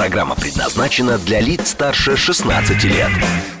Программа 0.00 0.34
предназначена 0.34 1.18
для 1.18 1.42
лиц 1.42 1.72
старше 1.72 2.16
16 2.16 2.84
лет. 2.84 3.10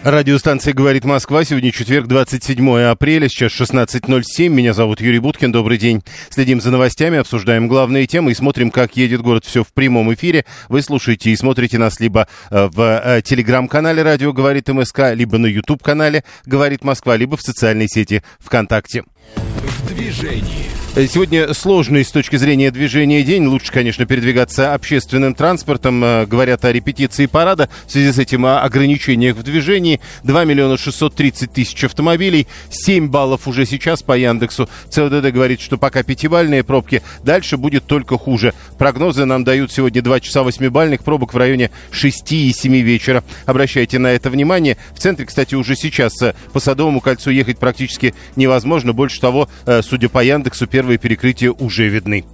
Радиостанция 0.04 0.72
«Говорит 0.72 1.04
Москва». 1.04 1.44
Сегодня 1.44 1.70
четверг, 1.70 2.06
27 2.06 2.80
апреля, 2.84 3.28
сейчас 3.28 3.52
16.07. 3.52 4.48
Меня 4.48 4.72
зовут 4.72 5.02
Юрий 5.02 5.18
Буткин. 5.18 5.52
Добрый 5.52 5.76
день. 5.76 6.02
Следим 6.30 6.62
за 6.62 6.70
новостями, 6.70 7.18
обсуждаем 7.18 7.68
главные 7.68 8.06
темы 8.06 8.30
и 8.30 8.34
смотрим, 8.34 8.70
как 8.70 8.96
едет 8.96 9.20
город. 9.20 9.44
Все 9.44 9.62
в 9.62 9.70
прямом 9.74 10.14
эфире. 10.14 10.46
Вы 10.70 10.80
слушаете 10.80 11.28
и 11.28 11.36
смотрите 11.36 11.76
нас 11.76 12.00
либо 12.00 12.26
э, 12.50 12.70
в 12.72 12.80
э, 12.80 13.20
телеграм-канале 13.20 14.02
«Радио 14.02 14.32
говорит 14.32 14.66
МСК», 14.68 15.12
либо 15.12 15.36
на 15.36 15.44
YouTube-канале 15.44 16.24
«Говорит 16.46 16.84
Москва», 16.84 17.18
либо 17.18 17.36
в 17.36 17.42
социальной 17.42 17.86
сети 17.86 18.22
ВКонтакте. 18.38 19.04
В 19.36 19.94
движении. 19.94 20.70
Э, 20.96 21.06
Сегодня 21.06 21.54
сложный 21.54 22.04
с 22.04 22.10
точки 22.10 22.34
зрения 22.34 22.72
движения 22.72 23.22
день. 23.22 23.46
Лучше, 23.46 23.70
конечно, 23.70 24.06
передвигаться 24.06 24.74
общественным 24.74 25.34
транспортом. 25.36 26.02
Э, 26.02 26.26
Говорят 26.26 26.64
о 26.64 26.72
репетиции 26.72 27.26
парада. 27.26 27.68
В 27.86 27.92
связи 27.92 28.10
с 28.10 28.18
этим 28.18 28.44
о 28.44 28.60
ограничениях 28.60 29.36
в 29.36 29.42
движении. 29.44 30.00
2 30.24 30.44
миллиона 30.44 30.76
630 30.76 31.52
тысяч 31.52 31.84
автомобилей. 31.84 32.48
7 32.70 33.08
баллов 33.08 33.46
уже 33.46 33.66
сейчас 33.66 34.02
по 34.02 34.18
Яндексу. 34.18 34.68
ЦОДД 34.88 35.30
говорит, 35.32 35.60
что 35.60 35.78
пока 35.78 36.02
пятибальные 36.02 36.64
пробки. 36.64 37.02
Дальше 37.22 37.56
будет 37.56 37.86
только 37.86 38.18
хуже. 38.18 38.52
Прогнозы 38.76 39.24
нам 39.26 39.44
дают 39.44 39.70
сегодня 39.70 40.02
2 40.02 40.18
часа 40.20 40.40
8-бальных 40.40 41.04
пробок 41.04 41.34
в 41.34 41.36
районе 41.36 41.70
6 41.92 42.32
и 42.32 42.52
7 42.52 42.76
вечера. 42.78 43.22
Обращайте 43.46 44.00
на 44.00 44.08
это 44.08 44.28
внимание. 44.28 44.76
В 44.92 44.98
центре, 44.98 45.24
кстати, 45.24 45.54
уже 45.54 45.76
сейчас 45.76 46.20
э, 46.20 46.34
по 46.52 46.58
Садовому 46.58 47.00
кольцу 47.00 47.30
ехать 47.30 47.58
практически 47.58 48.12
невозможно. 48.34 48.92
Больше 48.92 49.20
того, 49.20 49.48
судя 49.82 50.08
по 50.08 50.24
Яндексу, 50.24 50.66
первые 50.80 50.96
перекрытия 50.96 51.52
уже 51.52 51.88
видны. 51.88 52.24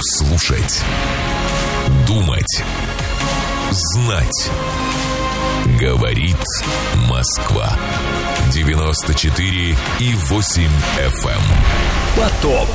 Слушать. 0.00 0.82
Думать. 2.06 2.62
Знать. 3.70 4.50
Говорит 5.78 6.42
Москва. 7.06 7.78
94 8.54 9.76
и 9.98 10.14
8 10.14 10.62
FM. 10.96 11.42
Поток. 12.16 12.68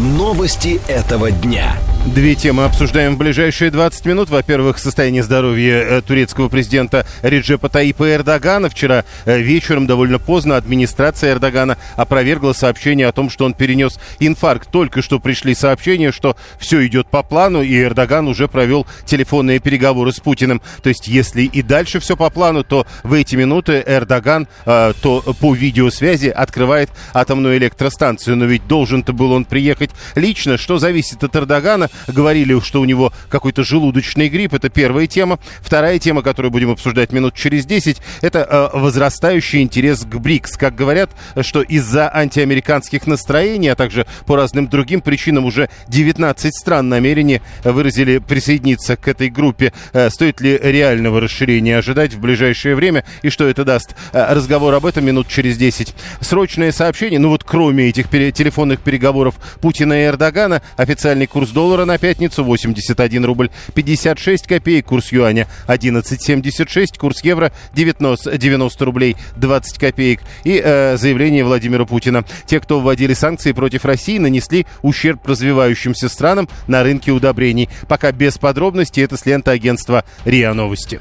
Новости 0.00 0.80
этого 0.88 1.30
дня. 1.30 1.78
Две 2.06 2.34
темы 2.34 2.64
обсуждаем 2.64 3.14
в 3.14 3.18
ближайшие 3.18 3.70
20 3.70 4.04
минут. 4.04 4.28
Во-первых, 4.28 4.78
состояние 4.78 5.22
здоровья 5.22 5.78
э, 5.78 6.02
турецкого 6.02 6.50
президента 6.50 7.06
Реджепа 7.22 7.70
Таипа 7.70 8.12
Эрдогана. 8.12 8.68
Вчера 8.68 9.06
э, 9.24 9.40
вечером, 9.40 9.86
довольно 9.86 10.18
поздно, 10.18 10.58
администрация 10.58 11.32
Эрдогана 11.32 11.78
опровергла 11.96 12.52
сообщение 12.52 13.08
о 13.08 13.12
том, 13.12 13.30
что 13.30 13.46
он 13.46 13.54
перенес 13.54 13.98
инфаркт. 14.20 14.70
Только 14.70 15.00
что 15.00 15.18
пришли 15.18 15.54
сообщения, 15.54 16.12
что 16.12 16.36
все 16.58 16.86
идет 16.86 17.06
по 17.06 17.22
плану, 17.22 17.62
и 17.62 17.82
Эрдоган 17.82 18.28
уже 18.28 18.48
провел 18.48 18.86
телефонные 19.06 19.58
переговоры 19.58 20.12
с 20.12 20.20
Путиным. 20.20 20.60
То 20.82 20.90
есть, 20.90 21.08
если 21.08 21.42
и 21.44 21.62
дальше 21.62 22.00
все 22.00 22.18
по 22.18 22.28
плану, 22.28 22.64
то 22.64 22.86
в 23.02 23.14
эти 23.14 23.34
минуты 23.34 23.82
Эрдоган 23.84 24.46
э, 24.66 24.92
то 25.00 25.22
по 25.40 25.54
видеосвязи 25.54 26.28
открывает 26.28 26.90
атомную 27.14 27.56
электростанцию. 27.56 28.36
Но 28.36 28.44
ведь 28.44 28.68
должен-то 28.68 29.14
был 29.14 29.32
он 29.32 29.46
приехать 29.46 29.90
лично. 30.14 30.58
Что 30.58 30.76
зависит 30.76 31.24
от 31.24 31.34
Эрдогана? 31.34 31.88
Говорили, 32.06 32.58
что 32.60 32.80
у 32.80 32.84
него 32.84 33.12
какой-то 33.28 33.64
желудочный 33.64 34.28
грипп. 34.28 34.54
Это 34.54 34.68
первая 34.68 35.06
тема. 35.06 35.38
Вторая 35.60 35.98
тема, 35.98 36.22
которую 36.22 36.50
будем 36.52 36.70
обсуждать 36.70 37.12
минут 37.12 37.34
через 37.34 37.66
10, 37.66 38.00
это 38.22 38.70
э, 38.74 38.78
возрастающий 38.78 39.62
интерес 39.62 40.04
к 40.04 40.16
БРИКС. 40.16 40.56
Как 40.56 40.74
говорят, 40.74 41.10
что 41.42 41.62
из-за 41.62 42.14
антиамериканских 42.14 43.06
настроений, 43.06 43.68
а 43.68 43.74
также 43.74 44.06
по 44.26 44.36
разным 44.36 44.68
другим 44.68 45.00
причинам 45.00 45.44
уже 45.44 45.68
19 45.88 46.54
стран 46.54 46.88
намерения 46.88 47.42
выразили 47.64 48.18
присоединиться 48.18 48.96
к 48.96 49.08
этой 49.08 49.28
группе. 49.28 49.72
Э, 49.92 50.10
стоит 50.10 50.40
ли 50.40 50.58
реального 50.62 51.20
расширения 51.20 51.78
ожидать 51.78 52.14
в 52.14 52.20
ближайшее 52.20 52.74
время 52.74 53.04
и 53.22 53.30
что 53.30 53.46
это 53.46 53.64
даст? 53.64 53.94
Э, 54.12 54.32
разговор 54.34 54.74
об 54.74 54.86
этом 54.86 55.04
минут 55.04 55.28
через 55.28 55.56
10. 55.56 55.94
Срочное 56.20 56.72
сообщение, 56.72 57.18
ну 57.18 57.28
вот 57.28 57.44
кроме 57.44 57.88
этих 57.88 58.08
пере- 58.08 58.32
телефонных 58.32 58.80
переговоров 58.80 59.34
Путина 59.60 60.02
и 60.02 60.06
Эрдогана, 60.06 60.62
официальный 60.76 61.26
курс 61.26 61.50
доллара 61.50 61.83
на 61.84 61.98
пятницу 61.98 62.44
81 62.44 63.24
рубль 63.24 63.50
56 63.74 64.46
копеек, 64.46 64.86
курс 64.86 65.12
юаня 65.12 65.48
11.76, 65.66 66.98
курс 66.98 67.22
евро 67.24 67.52
90, 67.74 68.36
90 68.36 68.84
рублей 68.84 69.16
20 69.36 69.78
копеек. 69.78 70.20
И 70.44 70.60
э, 70.62 70.96
заявление 70.96 71.44
Владимира 71.44 71.84
Путина. 71.84 72.24
Те, 72.46 72.60
кто 72.60 72.80
вводили 72.80 73.14
санкции 73.14 73.52
против 73.52 73.84
России, 73.84 74.18
нанесли 74.18 74.66
ущерб 74.82 75.26
развивающимся 75.26 76.08
странам 76.08 76.48
на 76.66 76.82
рынке 76.82 77.12
удобрений. 77.12 77.68
Пока 77.88 78.12
без 78.12 78.38
подробностей, 78.38 79.02
это 79.02 79.16
с 79.16 79.26
ленты 79.26 79.50
агентства 79.50 80.04
РИА 80.24 80.54
Новости. 80.54 81.00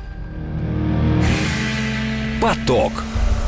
Поток. 2.41 2.91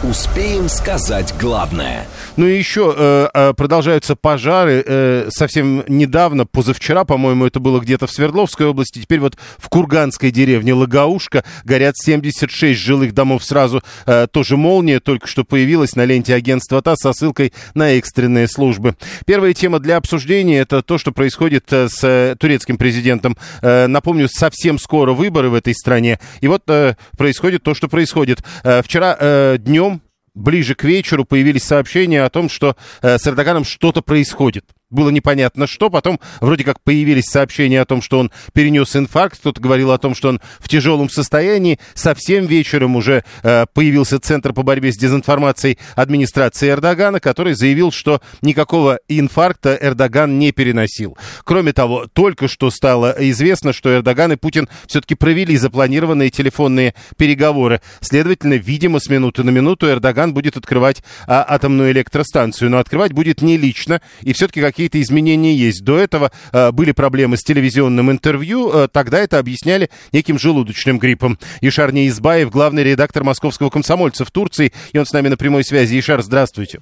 Успеем 0.04 0.70
сказать 0.70 1.34
главное. 1.40 2.06
Ну 2.38 2.48
и 2.48 2.58
еще 2.58 2.94
э, 2.96 3.28
э, 3.34 3.54
продолжаются 3.54 4.18
пожары. 4.18 4.84
Э, 4.86 5.28
совсем 5.30 5.86
недавно, 5.88 6.46
позавчера, 6.46 7.06
по-моему, 7.06 7.46
это 7.46 7.62
было 7.62 7.80
где-то 7.80 8.08
в 8.08 8.12
Свердловской 8.12 8.66
области. 8.66 9.00
Теперь 9.00 9.22
вот 9.22 9.38
в 9.58 9.70
Курганской 9.70 10.32
деревне 10.32 10.74
Лагаушка 10.74 11.46
горят 11.64 11.96
76 11.98 12.78
жилых 12.78 13.14
домов 13.14 13.44
сразу. 13.44 13.82
Э, 14.06 14.28
тоже 14.30 14.58
молния 14.58 15.00
только 15.00 15.28
что 15.28 15.46
появилась 15.46 15.96
на 15.96 16.04
ленте 16.04 16.34
агентства 16.34 16.82
ТАСС 16.82 17.00
со 17.04 17.14
ссылкой 17.14 17.54
на 17.74 17.92
экстренные 17.92 18.50
службы. 18.50 18.96
Первая 19.26 19.54
тема 19.54 19.80
для 19.80 19.96
обсуждения 19.96 20.60
это 20.60 20.82
то, 20.82 20.98
что 20.98 21.14
происходит 21.14 21.72
э, 21.72 21.88
с 21.88 22.04
э, 22.04 22.36
турецким 22.38 22.78
президентом. 22.78 23.38
Э, 23.62 23.88
напомню, 23.88 24.28
совсем 24.30 24.78
скоро 24.78 25.14
выборы 25.14 25.50
в 25.50 25.54
этой 25.54 25.74
стране. 25.74 26.20
И 26.42 26.50
вот 26.50 26.64
э, 26.68 26.96
происходит 27.18 27.64
то, 27.64 27.74
что 27.74 27.88
происходит. 27.88 28.44
Э, 28.66 28.82
вчера 28.82 29.16
э, 29.18 29.58
днем 29.58 30.02
ближе 30.36 30.76
к 30.76 30.84
вечеру 30.84 31.26
появились 31.26 31.64
сообщения 31.64 32.24
о 32.24 32.30
том, 32.30 32.50
что 32.50 32.76
э, 33.02 33.18
с 33.18 33.26
Эрдоганом 33.28 33.64
что-то 33.64 34.02
происходит. 34.02 34.66
Было 34.92 35.10
непонятно 35.10 35.66
что, 35.66 35.90
потом 35.90 36.20
вроде 36.42 36.64
как 36.64 36.80
появились 36.80 37.26
сообщения 37.26 37.82
о 37.82 37.86
том, 37.86 38.04
что 38.04 38.20
он 38.20 38.32
перенес 38.54 38.96
инфаркт, 38.96 39.40
кто-то 39.40 39.60
говорил 39.60 39.92
о 39.92 39.98
том, 39.98 40.14
что 40.14 40.30
он 40.30 40.40
в 40.60 40.70
тяжелом 40.70 41.10
состоянии. 41.10 41.80
Совсем 41.96 42.46
вечером 42.46 42.96
уже 42.96 43.24
э, 43.42 43.66
появился 43.74 44.20
Центр 44.20 44.54
по 44.54 44.62
борьбе 44.62 44.92
с 44.92 44.98
дезинформацией 44.98 45.80
администрации 45.96 46.70
Эрдогана, 46.70 47.20
который 47.20 47.56
заявил, 47.56 47.92
что 47.92 48.22
никакого 48.44 49.00
инфаркта 49.08 49.76
Эрдоган 49.82 50.38
не 50.38 50.52
переносил. 50.52 51.18
Кроме 51.44 51.74
того, 51.74 52.06
только 52.14 52.48
что 52.48 52.70
стало 52.70 53.16
известно, 53.18 53.74
что 53.74 53.92
Эрдоган 53.92 54.34
и 54.34 54.36
Путин 54.36 54.70
все-таки 54.86 55.16
провели 55.16 55.58
запланированные 55.58 56.30
телефонные 56.30 56.94
переговоры. 57.18 57.82
Следовательно, 58.02 58.54
видимо, 58.54 59.00
с 59.00 59.10
минуты 59.10 59.44
на 59.44 59.50
минуту 59.50 59.90
Эрдоган 59.90 60.32
будет 60.36 60.58
открывать 60.58 61.04
а, 61.26 61.44
атомную 61.48 61.92
электростанцию, 61.92 62.70
но 62.70 62.78
открывать 62.78 63.14
будет 63.14 63.42
не 63.42 63.58
лично, 63.58 64.00
и 64.22 64.32
все-таки 64.34 64.62
какие-то 64.76 65.02
изменения 65.02 65.56
есть. 65.56 65.84
До 65.86 65.98
этого 65.98 66.32
э, 66.52 66.72
были 66.72 66.92
проблемы 66.92 67.38
с 67.38 67.44
телевизионным 67.44 68.12
интервью, 68.12 68.70
э, 68.72 68.88
тогда 68.92 69.20
это 69.20 69.40
объясняли 69.40 69.90
неким 70.12 70.38
желудочным 70.38 71.00
гриппом. 71.00 71.40
Ишар 71.62 71.94
Неизбаев, 71.94 72.52
главный 72.52 72.84
редактор 72.84 73.24
московского 73.24 73.70
комсомольца 73.70 74.26
в 74.26 74.32
Турции, 74.32 74.74
и 74.92 74.98
он 75.00 75.06
с 75.06 75.14
нами 75.14 75.30
на 75.30 75.38
прямой 75.38 75.64
связи. 75.64 75.98
Ишар, 75.98 76.22
здравствуйте. 76.22 76.82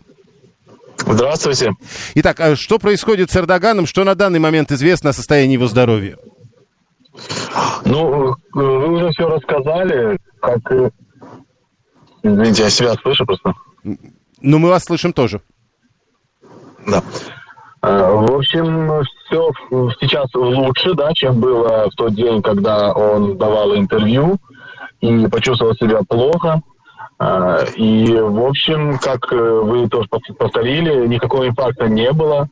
Здравствуйте. 0.98 1.72
Итак, 2.16 2.40
а 2.40 2.56
что 2.56 2.80
происходит 2.80 3.30
с 3.30 3.38
Эрдоганом? 3.38 3.86
Что 3.86 4.04
на 4.04 4.16
данный 4.16 4.40
момент 4.40 4.72
известно 4.72 5.12
о 5.12 5.14
состоянии 5.14 5.54
его 5.54 5.68
здоровья? 5.68 6.18
Ну, 7.86 8.36
вы 8.54 8.94
уже 8.94 9.10
все 9.12 9.28
рассказали, 9.28 10.18
как... 10.42 10.72
э, 10.72 10.90
Извините, 12.24 12.64
я 12.64 12.70
себя 12.70 12.94
слышу 12.96 13.24
просто. 13.26 13.54
Ну, 13.84 14.58
мы 14.58 14.70
вас 14.70 14.86
слышим 14.86 15.14
тоже. 15.14 15.42
Да. 16.88 17.04
Э, 17.84 18.12
В 18.16 18.36
общем, 18.36 19.04
все 19.26 19.52
сейчас 20.00 20.34
лучше, 20.34 20.94
да, 20.94 21.12
чем 21.14 21.40
было 21.40 21.90
в 21.92 21.96
тот 21.96 22.14
день, 22.16 22.42
когда 22.42 22.94
он 22.94 23.38
давал 23.38 23.76
интервью 23.76 24.38
и 25.02 25.28
почувствовал 25.28 25.74
себя 25.76 26.00
плохо. 26.08 26.62
Э, 27.20 27.66
И, 27.76 28.16
в 28.16 28.46
общем, 28.46 28.98
как 29.00 29.32
э, 29.34 29.36
вы 29.36 29.88
тоже 29.90 30.08
пов- 30.10 30.34
повторили, 30.38 31.08
никакого 31.08 31.48
инфаркта 31.48 31.88
не 31.88 32.12
было. 32.12 32.48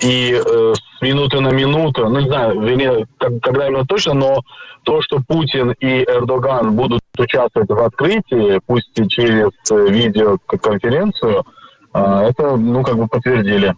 И 0.00 0.40
с 0.40 1.02
минуты 1.02 1.40
на 1.40 1.48
минуту, 1.50 2.08
ну 2.08 2.20
не 2.20 2.28
знаю, 2.28 2.60
вернее, 2.60 3.04
когда 3.42 3.66
именно 3.66 3.84
точно, 3.84 4.14
но 4.14 4.42
то, 4.84 5.02
что 5.02 5.18
Путин 5.26 5.72
и 5.80 6.04
Эрдоган 6.04 6.76
будут 6.76 7.00
участвовать 7.18 7.68
в 7.68 7.78
открытии, 7.78 8.60
пусть 8.64 8.96
и 8.96 9.08
через 9.08 9.50
видеоконференцию, 9.70 11.44
это, 11.92 12.56
ну, 12.56 12.82
как 12.84 12.96
бы 12.96 13.08
подтвердили. 13.08 13.74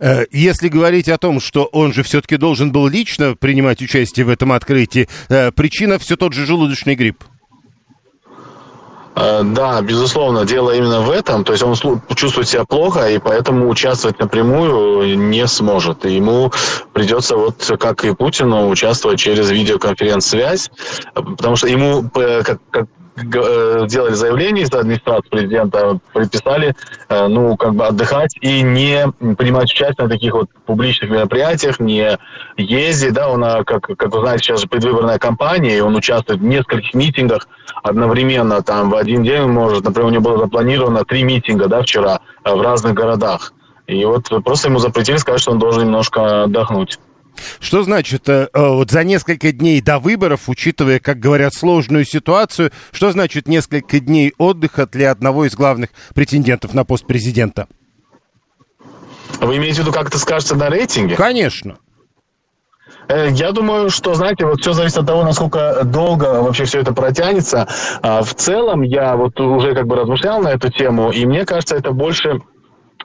Э, 0.00 0.24
Если 0.30 0.68
говорить 0.68 1.08
о 1.08 1.18
том, 1.18 1.40
что 1.40 1.64
он 1.64 1.92
же 1.92 2.02
все-таки 2.02 2.36
должен 2.36 2.72
был 2.72 2.88
лично 2.88 3.34
принимать 3.34 3.82
участие 3.82 4.26
в 4.26 4.28
этом 4.28 4.52
открытии, 4.52 5.08
э, 5.28 5.50
причина 5.52 5.98
все 5.98 6.16
тот 6.16 6.32
же 6.32 6.46
желудочный 6.46 6.94
грипп. 6.94 7.24
Э, 9.16 9.42
да, 9.42 9.80
безусловно, 9.82 10.44
дело 10.44 10.70
именно 10.70 11.00
в 11.00 11.10
этом. 11.10 11.44
То 11.44 11.52
есть 11.52 11.64
он 11.64 11.74
чувствует 12.14 12.48
себя 12.48 12.64
плохо, 12.64 13.08
и 13.08 13.18
поэтому 13.18 13.68
участвовать 13.68 14.18
напрямую 14.20 15.18
не 15.18 15.46
сможет. 15.46 16.06
И 16.06 16.14
ему 16.14 16.52
придется, 16.92 17.36
вот 17.36 17.70
как 17.80 18.04
и 18.04 18.14
Путину, 18.14 18.68
участвовать 18.68 19.18
через 19.18 19.50
видеоконференц-связь, 19.50 20.70
потому 21.14 21.56
что 21.56 21.68
ему, 21.68 22.08
как, 22.10 22.60
как 22.70 22.86
делали 23.26 24.14
заявление 24.14 24.64
из 24.64 24.72
администрации 24.72 25.28
президента, 25.28 25.98
предписали, 26.12 26.74
э, 27.08 27.26
ну, 27.26 27.56
как 27.56 27.74
бы 27.74 27.86
отдыхать 27.86 28.36
и 28.40 28.62
не 28.62 29.06
принимать 29.36 29.70
участие 29.70 30.06
на 30.06 30.08
таких 30.08 30.34
вот 30.34 30.48
публичных 30.66 31.10
мероприятиях, 31.10 31.80
не 31.80 32.18
ездить, 32.56 33.12
да, 33.12 33.28
он, 33.28 33.44
а, 33.44 33.64
как, 33.64 33.82
как 33.82 34.14
вы 34.14 34.20
знаете, 34.20 34.44
сейчас 34.44 34.60
же 34.60 34.68
предвыборная 34.68 35.18
кампания, 35.18 35.76
и 35.76 35.80
он 35.80 35.96
участвует 35.96 36.40
в 36.40 36.44
нескольких 36.44 36.94
митингах 36.94 37.48
одновременно, 37.82 38.62
там, 38.62 38.90
в 38.90 38.94
один 38.94 39.22
день 39.22 39.42
может, 39.42 39.84
например, 39.84 40.08
у 40.08 40.10
него 40.10 40.22
было 40.22 40.38
запланировано 40.38 41.04
три 41.04 41.22
митинга, 41.22 41.68
да, 41.68 41.82
вчера 41.82 42.20
э, 42.44 42.54
в 42.54 42.60
разных 42.60 42.94
городах. 42.94 43.52
И 43.86 44.04
вот 44.04 44.28
просто 44.44 44.68
ему 44.68 44.78
запретили 44.78 45.16
сказать, 45.16 45.40
что 45.40 45.52
он 45.52 45.58
должен 45.58 45.84
немножко 45.84 46.44
отдохнуть. 46.44 46.98
Что 47.60 47.82
значит 47.82 48.28
э, 48.28 48.48
э, 48.52 48.68
вот 48.68 48.90
за 48.90 49.04
несколько 49.04 49.52
дней 49.52 49.80
до 49.80 49.98
выборов, 49.98 50.48
учитывая, 50.48 51.00
как 51.00 51.18
говорят, 51.18 51.54
сложную 51.54 52.04
ситуацию, 52.04 52.72
что 52.92 53.12
значит 53.12 53.48
несколько 53.48 54.00
дней 54.00 54.32
отдыха 54.38 54.86
для 54.86 55.10
одного 55.10 55.44
из 55.44 55.54
главных 55.54 55.90
претендентов 56.14 56.74
на 56.74 56.84
пост 56.84 57.06
президента? 57.06 57.66
Вы 59.40 59.56
имеете 59.56 59.76
в 59.76 59.84
виду, 59.84 59.92
как 59.92 60.08
это 60.08 60.18
скажется 60.18 60.56
на 60.56 60.68
рейтинге? 60.68 61.14
Конечно. 61.16 61.78
Э, 63.08 63.28
я 63.30 63.52
думаю, 63.52 63.90
что, 63.90 64.14
знаете, 64.14 64.44
вот 64.44 64.60
все 64.60 64.72
зависит 64.72 64.98
от 64.98 65.06
того, 65.06 65.24
насколько 65.24 65.82
долго 65.84 66.42
вообще 66.42 66.64
все 66.64 66.80
это 66.80 66.92
протянется. 66.92 67.66
А, 68.02 68.22
в 68.22 68.34
целом, 68.34 68.82
я 68.82 69.16
вот 69.16 69.38
уже 69.40 69.74
как 69.74 69.86
бы 69.86 69.96
размышлял 69.96 70.40
на 70.40 70.48
эту 70.48 70.70
тему, 70.70 71.10
и 71.10 71.24
мне 71.24 71.44
кажется, 71.44 71.76
это 71.76 71.92
больше 71.92 72.40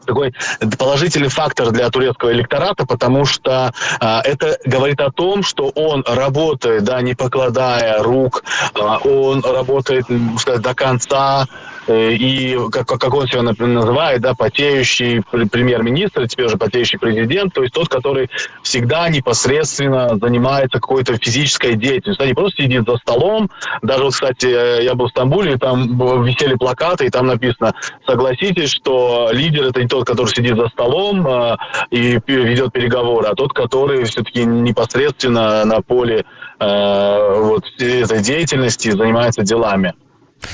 такой 0.06 0.34
положительный 0.78 1.30
фактор 1.30 1.72
для 1.72 1.90
турецкого 1.90 2.32
электората, 2.32 2.86
потому 2.86 3.26
что 3.26 3.74
а, 4.00 4.22
это 4.24 4.58
говорит 4.66 5.02
о 5.02 5.12
том, 5.12 5.44
что 5.44 5.70
он 5.70 6.04
работает, 6.08 6.84
да, 6.84 7.02
не 7.02 7.16
покладая 7.16 8.02
рук, 8.04 8.44
а, 8.76 8.98
он 8.98 9.44
работает, 9.44 10.06
сказать, 10.38 10.62
до 10.62 10.74
конца, 10.74 11.46
Э, 11.46 11.73
и 11.88 12.58
как, 12.72 12.88
как 12.88 13.14
он 13.14 13.28
себя 13.28 13.42
называет, 13.42 14.22
да, 14.22 14.34
потеющий 14.34 15.22
премьер-министр, 15.22 16.28
теперь 16.28 16.48
уже 16.48 16.58
потеющий 16.58 17.00
президент, 17.00 17.54
то 17.54 17.62
есть 17.62 17.74
тот, 17.74 17.90
который 17.90 18.30
всегда 18.62 19.10
непосредственно 19.10 20.18
занимается 20.20 20.80
какой-то 20.80 21.18
физической 21.18 21.76
деятельностью, 21.76 22.24
а 22.24 22.28
не 22.28 22.34
просто 22.34 22.64
сидит 22.64 22.86
за 22.88 22.98
столом. 22.98 23.50
Даже 23.82 24.04
вот, 24.04 24.14
кстати, 24.14 24.84
я 24.84 24.96
был 24.96 25.08
в 25.08 25.10
Стамбуле, 25.10 25.58
там 25.58 26.24
висели 26.24 26.56
плакаты, 26.56 27.06
и 27.06 27.10
там 27.10 27.28
написано, 27.28 27.74
согласитесь, 28.06 28.72
что 28.72 29.30
лидер 29.32 29.66
это 29.66 29.82
не 29.82 29.88
тот, 29.88 30.06
который 30.06 30.30
сидит 30.30 30.56
за 30.56 30.68
столом 30.70 31.28
э, 31.28 31.58
и 31.92 32.20
ведет 32.28 32.72
переговоры, 32.74 33.28
а 33.28 33.36
тот, 33.36 33.54
который 33.54 34.04
все-таки 34.06 34.46
непосредственно 34.46 35.66
на 35.66 35.82
поле 35.82 36.26
э, 36.60 37.36
вот 37.40 37.66
этой 37.80 38.22
деятельности 38.22 38.90
занимается 38.92 39.42
делами. 39.42 39.94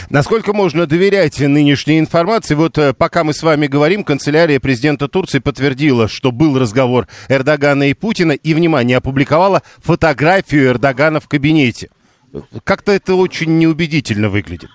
Насколько 0.09 0.53
можно 0.53 0.85
доверять 0.85 1.39
нынешней 1.39 1.99
информации? 1.99 2.55
Вот 2.55 2.77
э, 2.77 2.93
пока 2.93 3.23
мы 3.23 3.33
с 3.33 3.43
вами 3.43 3.67
говорим, 3.67 4.03
канцелярия 4.03 4.59
президента 4.59 5.07
Турции 5.07 5.39
подтвердила, 5.39 6.07
что 6.07 6.31
был 6.31 6.57
разговор 6.57 7.07
Эрдогана 7.27 7.89
и 7.89 7.93
Путина, 7.93 8.33
и, 8.33 8.53
внимание, 8.53 8.97
опубликовала 8.97 9.61
фотографию 9.79 10.67
Эрдогана 10.67 11.19
в 11.19 11.27
кабинете. 11.27 11.89
Как-то 12.63 12.91
это 12.91 13.15
очень 13.15 13.57
неубедительно 13.57 14.29
выглядит. 14.29 14.69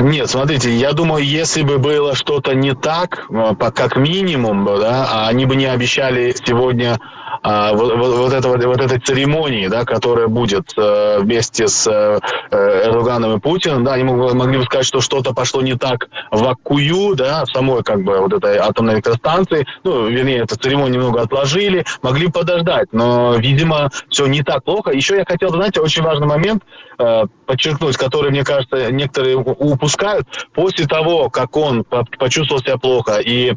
Нет, 0.00 0.30
смотрите, 0.30 0.74
я 0.74 0.92
думаю, 0.92 1.24
если 1.24 1.62
бы 1.62 1.78
было 1.78 2.14
что-то 2.14 2.54
не 2.54 2.74
так, 2.74 3.26
э, 3.30 3.54
как 3.74 3.96
минимум, 3.96 4.64
да, 4.64 5.06
а 5.10 5.28
они 5.28 5.44
бы 5.44 5.56
не 5.56 5.66
обещали 5.66 6.34
сегодня 6.44 6.98
а, 7.42 7.72
вот, 7.74 7.94
вот, 7.96 8.32
этого, 8.32 8.56
вот 8.56 8.80
этой 8.80 8.98
церемонии, 8.98 9.68
да, 9.68 9.84
которая 9.84 10.28
будет 10.28 10.72
э, 10.76 11.18
вместе 11.20 11.68
с 11.68 11.86
э, 11.86 12.18
Эрдоганом 12.50 13.36
и 13.36 13.40
Путиным, 13.40 13.84
да, 13.84 13.94
они 13.94 14.04
могли 14.04 14.58
бы 14.58 14.64
сказать, 14.64 14.86
что 14.86 15.00
что-то 15.00 15.32
пошло 15.32 15.62
не 15.62 15.74
так 15.74 16.08
в 16.30 16.44
Аккую, 16.46 17.14
да, 17.14 17.44
самой 17.46 17.82
как 17.82 18.02
бы 18.02 18.18
вот 18.18 18.32
этой 18.32 18.56
атомной 18.56 18.94
электростанции, 18.94 19.66
ну, 19.84 20.08
вернее, 20.08 20.38
эту 20.38 20.56
церемонию 20.56 20.94
немного 20.94 21.22
отложили, 21.22 21.84
могли 22.02 22.28
подождать, 22.28 22.88
но, 22.92 23.36
видимо, 23.36 23.90
все 24.08 24.26
не 24.26 24.42
так 24.42 24.64
плохо. 24.64 24.90
Еще 24.90 25.16
я 25.16 25.24
хотел, 25.24 25.50
знаете, 25.50 25.80
очень 25.80 26.02
важный 26.02 26.26
момент 26.26 26.64
э, 26.98 27.26
подчеркнуть, 27.46 27.96
который, 27.96 28.30
мне 28.30 28.44
кажется, 28.44 28.90
некоторые 28.90 29.36
упускают. 29.72 30.26
После 30.54 30.86
того, 30.86 31.30
как 31.30 31.56
он 31.56 31.84
почувствовал 32.18 32.60
себя 32.60 32.76
плохо 32.76 33.18
и 33.18 33.54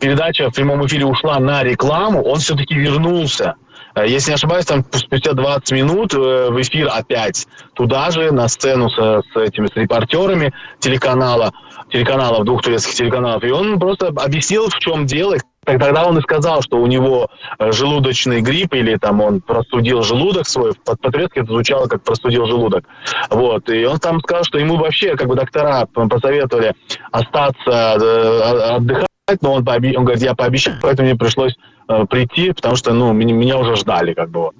передача 0.00 0.50
в 0.50 0.54
прямом 0.54 0.86
эфире 0.86 1.06
ушла 1.06 1.38
на 1.38 1.62
рекламу, 1.62 2.22
он 2.22 2.38
все-таки 2.38 2.74
вернулся. 2.74 3.54
Э, 3.94 4.06
если 4.06 4.30
не 4.30 4.34
ошибаюсь, 4.34 4.66
там 4.66 4.84
спустя 4.92 5.32
20 5.32 5.72
минут 5.72 6.14
э, 6.14 6.50
в 6.50 6.60
эфир 6.60 6.88
опять 6.92 7.46
туда 7.74 8.10
же, 8.10 8.32
на 8.32 8.48
сцену 8.48 8.90
с, 8.90 8.94
с 8.94 9.36
этими 9.36 9.66
с 9.66 9.76
репортерами 9.76 10.52
телеканала, 10.78 11.52
телеканалов, 11.90 12.44
двух 12.44 12.62
турецких 12.62 12.94
телеканалов. 12.94 13.42
И 13.44 13.50
он 13.50 13.78
просто 13.78 14.08
объяснил, 14.08 14.68
в 14.68 14.78
чем 14.78 15.06
дело, 15.06 15.36
Тогда 15.76 16.06
он 16.06 16.18
и 16.18 16.22
сказал, 16.22 16.62
что 16.62 16.78
у 16.78 16.86
него 16.86 17.28
э, 17.58 17.72
желудочный 17.72 18.40
грипп 18.40 18.74
или 18.74 18.96
там 18.96 19.20
он 19.20 19.40
простудил 19.40 20.02
желудок 20.02 20.46
свой. 20.46 20.72
По-турецки 20.84 21.40
это 21.40 21.52
звучало 21.52 21.86
как 21.86 22.02
простудил 22.02 22.46
желудок. 22.46 22.84
Вот. 23.28 23.68
И 23.68 23.84
он 23.84 23.98
там 23.98 24.20
сказал, 24.20 24.44
что 24.44 24.58
ему 24.58 24.76
вообще 24.76 25.16
как 25.16 25.28
бы 25.28 25.34
доктора 25.34 25.86
посоветовали 25.86 26.74
остаться 27.12 27.96
э, 28.00 28.76
отдыхать, 28.76 29.08
но 29.42 29.54
он, 29.54 29.64
пооби... 29.64 29.94
он 29.96 30.04
говорит, 30.04 30.22
я 30.22 30.34
пообещал, 30.34 30.74
поэтому 30.80 31.08
мне 31.08 31.18
пришлось 31.18 31.54
э, 31.88 32.06
прийти, 32.06 32.52
потому 32.52 32.76
что 32.76 32.94
ну, 32.94 33.12
меня 33.12 33.58
уже 33.58 33.76
ждали 33.76 34.14
как 34.14 34.30
бы. 34.30 34.50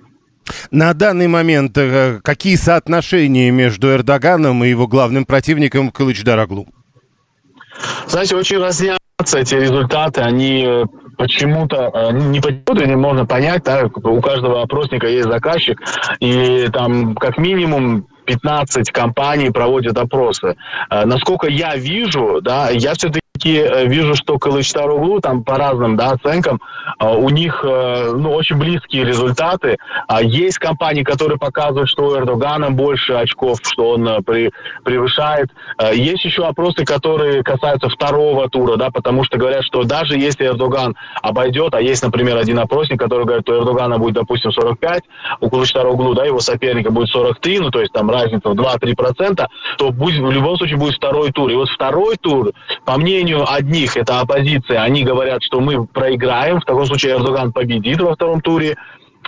На 0.70 0.94
данный 0.94 1.28
момент 1.28 1.78
какие 2.22 2.56
соотношения 2.56 3.50
между 3.50 3.92
Эрдоганом 3.92 4.64
и 4.64 4.68
его 4.68 4.86
главным 4.86 5.26
противником 5.26 5.90
Кылыч 5.90 6.22
Дараглу? 6.22 6.66
Знаете, 8.06 8.36
очень 8.36 8.58
разнятся 8.58 8.98
эти 9.34 9.54
результаты, 9.54 10.20
они 10.22 10.64
э, 10.66 10.84
почему-то 11.16 11.90
э, 11.92 12.12
не 12.12 12.40
почему-то 12.40 12.86
не 12.86 12.96
можно 12.96 13.26
понять, 13.26 13.64
да, 13.64 13.86
у 13.86 14.20
каждого 14.20 14.62
опросника 14.62 15.06
есть 15.06 15.28
заказчик, 15.28 15.80
и 16.20 16.68
там 16.72 17.14
как 17.14 17.38
минимум 17.38 18.06
15 18.24 18.90
компаний 18.90 19.50
проводят 19.50 19.98
опросы. 19.98 20.56
Э, 20.90 21.04
насколько 21.04 21.48
я 21.48 21.76
вижу, 21.76 22.40
да, 22.42 22.70
я 22.70 22.94
все-таки 22.94 23.20
вижу, 23.44 24.14
что 24.14 24.38
Кылычтар-Углу 24.38 25.20
там 25.20 25.44
по 25.44 25.56
разным 25.56 25.96
да, 25.96 26.12
оценкам 26.12 26.60
у 27.00 27.28
них 27.30 27.60
ну, 27.62 28.32
очень 28.32 28.56
близкие 28.56 29.04
результаты. 29.04 29.76
А 30.06 30.22
есть 30.22 30.58
компании, 30.58 31.02
которые 31.02 31.38
показывают, 31.38 31.88
что 31.88 32.06
у 32.06 32.16
Эрдогана 32.16 32.70
больше 32.70 33.14
очков, 33.14 33.58
что 33.62 33.90
он 33.90 34.22
при, 34.24 34.50
превышает. 34.84 35.50
Есть 35.92 36.24
еще 36.24 36.46
опросы, 36.46 36.84
которые 36.84 37.42
касаются 37.42 37.88
второго 37.88 38.48
тура, 38.48 38.76
да, 38.76 38.90
потому 38.90 39.24
что 39.24 39.38
говорят, 39.38 39.64
что 39.64 39.84
даже 39.84 40.16
если 40.16 40.46
Эрдоган 40.46 40.96
обойдет, 41.22 41.74
а 41.74 41.80
есть, 41.80 42.02
например, 42.02 42.36
один 42.36 42.58
опросник, 42.58 42.98
который 42.98 43.24
говорит, 43.24 43.44
что 43.44 43.58
Эрдогана 43.58 43.98
будет, 43.98 44.14
допустим, 44.14 44.52
45, 44.52 45.02
у 45.40 45.48
Кулычтароглу, 45.48 46.14
да, 46.14 46.24
его 46.24 46.40
соперника 46.40 46.90
будет 46.90 47.08
43, 47.08 47.60
ну, 47.60 47.70
то 47.70 47.80
есть 47.80 47.92
там 47.92 48.10
разница 48.10 48.48
в 48.48 48.54
2-3%, 48.54 49.46
то 49.76 49.90
будет, 49.90 50.20
в 50.20 50.30
любом 50.30 50.56
случае 50.56 50.78
будет 50.78 50.94
второй 50.94 51.32
тур. 51.32 51.50
И 51.50 51.54
вот 51.54 51.68
второй 51.68 52.16
тур, 52.16 52.52
по 52.88 52.96
мнению 52.96 53.44
одних, 53.46 53.98
это 53.98 54.20
оппозиция, 54.20 54.80
они 54.80 55.04
говорят, 55.04 55.42
что 55.42 55.60
мы 55.60 55.86
проиграем, 55.86 56.58
в 56.58 56.64
таком 56.64 56.86
случае 56.86 57.16
Эрдоган 57.16 57.52
победит 57.52 58.00
во 58.00 58.14
втором 58.14 58.40
туре, 58.40 58.78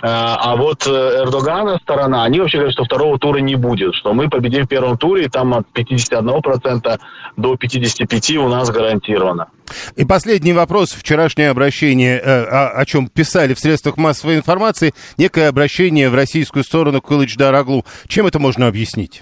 а, 0.01 0.35
а 0.35 0.55
вот 0.55 0.87
э, 0.87 0.89
Эрдогана 0.89 1.77
сторона, 1.77 2.23
они 2.23 2.39
вообще 2.39 2.57
говорят, 2.57 2.73
что 2.73 2.85
второго 2.85 3.19
тура 3.19 3.37
не 3.37 3.53
будет, 3.53 3.93
что 3.93 4.15
мы 4.15 4.29
победим 4.29 4.65
в 4.65 4.67
первом 4.67 4.97
туре, 4.97 5.25
и 5.25 5.29
там 5.29 5.53
от 5.53 5.67
51% 5.75 6.99
до 7.37 7.53
55% 7.53 8.37
у 8.37 8.49
нас 8.49 8.71
гарантировано. 8.71 9.49
И 9.95 10.05
последний 10.05 10.53
вопрос. 10.53 10.93
Вчерашнее 10.93 11.51
обращение, 11.51 12.17
э, 12.19 12.43
о, 12.43 12.69
о 12.79 12.85
чем 12.87 13.09
писали 13.09 13.53
в 13.53 13.59
средствах 13.59 13.97
массовой 13.97 14.37
информации, 14.37 14.95
некое 15.19 15.49
обращение 15.49 16.09
в 16.09 16.15
российскую 16.15 16.63
сторону 16.63 16.99
к 16.99 17.07
Кылыч 17.09 17.37
Дараглу. 17.37 17.85
Чем 18.07 18.25
это 18.25 18.39
можно 18.39 18.65
объяснить? 18.65 19.21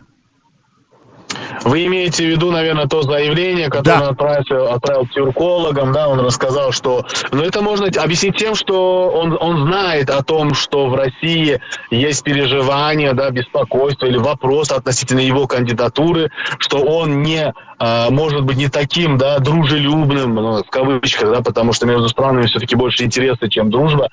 Вы 1.64 1.86
имеете 1.86 2.26
в 2.26 2.30
виду, 2.30 2.52
наверное, 2.52 2.88
то 2.88 3.02
заявление, 3.02 3.70
которое 3.70 4.00
да. 4.00 4.04
он 4.06 4.12
отправил, 4.12 4.68
отправил 4.68 5.08
тюркологам, 5.08 5.92
да, 5.92 6.08
он 6.08 6.20
рассказал, 6.20 6.72
что... 6.72 7.06
Но 7.32 7.44
это 7.44 7.62
можно 7.62 7.88
объяснить 7.88 8.38
тем, 8.38 8.56
что 8.56 9.10
он, 9.10 9.38
он 9.40 9.68
знает 9.68 10.10
о 10.10 10.24
том, 10.24 10.54
что 10.54 10.88
в 10.88 10.96
России 10.96 11.60
есть 11.92 12.24
переживания, 12.24 13.14
да, 13.14 13.30
беспокойство 13.30 14.06
или 14.06 14.18
вопрос 14.18 14.72
относительно 14.72 15.20
его 15.20 15.48
кандидатуры, 15.48 16.32
что 16.60 16.80
он 16.80 17.22
не 17.22 17.54
э, 17.80 18.10
может 18.10 18.44
быть, 18.44 18.58
не 18.58 18.68
таким, 18.68 19.18
да, 19.18 19.40
дружелюбным, 19.40 20.36
ну, 20.36 20.64
в 20.64 20.70
кавычках, 20.70 21.32
да, 21.32 21.42
потому 21.42 21.74
что 21.74 21.86
между 21.86 22.10
странами 22.10 22.46
все-таки 22.46 22.76
больше 22.76 23.04
интересы, 23.04 23.50
чем 23.50 23.70
дружба. 23.70 24.10